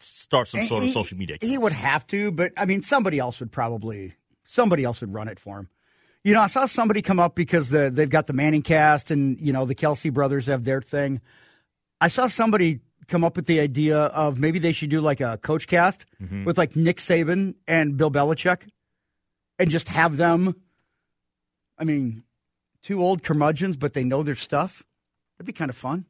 start 0.01 0.49
some 0.49 0.63
sort 0.63 0.85
of 0.85 0.91
social 0.91 1.19
media. 1.19 1.37
He 1.41 1.59
would 1.59 1.73
have 1.73 2.07
to, 2.09 2.31
but 2.33 2.53
I 2.57 2.65
mean, 2.65 2.83
somebody 2.83 3.19
else 3.19 3.41
would 3.41 3.53
probably 3.53 4.15
somebody 4.47 4.85
else 4.85 5.01
would 5.03 5.13
run 5.13 5.29
it 5.29 5.39
for 5.39 5.59
him. 5.59 5.69
You 6.25 6.35
know, 6.35 6.41
I 6.43 6.47
saw 6.49 6.67
somebody 6.67 7.01
come 7.01 7.19
up 7.21 7.35
because 7.35 7.71
the, 7.71 7.91
they've 7.91 8.11
got 8.11 8.27
the 8.27 8.33
Manning 8.33 8.63
cast 8.63 9.11
and 9.11 9.41
you 9.41 9.53
know 9.53 9.65
the 9.65 9.75
Kelce 9.75 10.13
brothers 10.13 10.47
have 10.47 10.65
their 10.65 10.83
thing. 10.83 11.21
I 12.01 12.09
saw 12.09 12.27
somebody 12.27 12.81
come 13.07 13.25
up 13.25 13.37
with 13.37 13.47
the 13.47 13.61
idea 13.61 13.97
of 13.99 14.39
maybe 14.39 14.59
they 14.59 14.73
should 14.73 14.91
do 14.91 15.01
like 15.01 15.21
a 15.21 15.39
coach 15.39 15.67
cast 15.67 16.05
Mhm. 16.23 16.45
with 16.45 16.59
like 16.59 16.77
Nick 16.77 16.99
Saban 16.99 17.55
and 17.67 17.97
Bill 17.97 18.11
Belichick 18.11 18.69
and 19.59 19.71
just 19.71 19.89
have 19.89 20.17
them. 20.17 20.55
I 21.79 21.85
mean, 21.85 22.25
two 22.83 23.01
old 23.03 23.23
curmudgeons, 23.23 23.77
but 23.77 23.95
they 23.95 24.05
know 24.05 24.23
their 24.23 24.35
stuff. 24.35 24.83
That'd 25.39 25.47
be 25.47 25.53
kind 25.53 25.71
of 25.71 25.77
fun. 25.77 26.05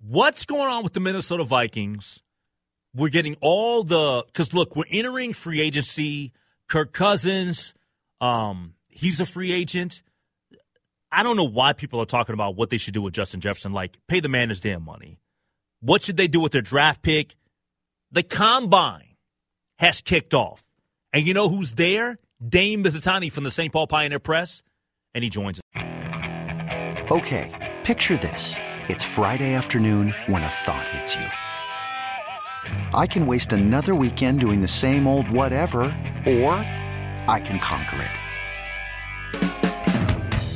What's 0.00 0.44
going 0.44 0.68
on 0.68 0.82
with 0.82 0.94
the 0.94 1.00
Minnesota 1.00 1.44
Vikings? 1.44 2.22
We're 2.94 3.10
getting 3.10 3.36
all 3.40 3.84
the 3.84 4.24
because 4.26 4.52
look, 4.54 4.74
we're 4.74 4.84
entering 4.90 5.32
free 5.34 5.60
agency. 5.60 6.32
Kirk 6.68 6.92
Cousins, 6.92 7.74
um, 8.20 8.74
he's 8.98 9.20
a 9.20 9.26
free 9.26 9.52
agent. 9.52 10.02
I 11.10 11.22
don't 11.22 11.36
know 11.36 11.48
why 11.48 11.72
people 11.72 12.00
are 12.00 12.06
talking 12.06 12.34
about 12.34 12.56
what 12.56 12.68
they 12.68 12.78
should 12.78 12.94
do 12.94 13.00
with 13.00 13.14
Justin 13.14 13.40
Jefferson. 13.40 13.72
Like, 13.72 13.96
pay 14.08 14.20
the 14.20 14.28
man 14.28 14.50
his 14.50 14.60
damn 14.60 14.84
money. 14.84 15.20
What 15.80 16.02
should 16.02 16.16
they 16.16 16.26
do 16.26 16.40
with 16.40 16.52
their 16.52 16.62
draft 16.62 17.02
pick? 17.02 17.36
The 18.10 18.22
combine 18.22 19.14
has 19.78 20.00
kicked 20.00 20.34
off. 20.34 20.64
And 21.12 21.26
you 21.26 21.32
know 21.32 21.48
who's 21.48 21.72
there? 21.72 22.18
Dane 22.46 22.84
Mizutani 22.84 23.32
from 23.32 23.44
the 23.44 23.50
St. 23.50 23.72
Paul 23.72 23.86
Pioneer 23.86 24.18
Press. 24.18 24.62
And 25.14 25.24
he 25.24 25.30
joins 25.30 25.58
us. 25.58 25.82
Okay, 27.10 27.76
picture 27.84 28.16
this. 28.16 28.56
It's 28.88 29.04
Friday 29.04 29.54
afternoon 29.54 30.14
when 30.26 30.42
a 30.42 30.48
thought 30.48 30.86
hits 30.88 31.14
you. 31.14 31.26
I 32.92 33.06
can 33.06 33.26
waste 33.26 33.52
another 33.52 33.94
weekend 33.94 34.40
doing 34.40 34.60
the 34.60 34.68
same 34.68 35.06
old 35.06 35.30
whatever, 35.30 35.80
or 36.26 36.52
I 37.28 37.40
can 37.44 37.58
conquer 37.60 38.02
it. 38.02 38.27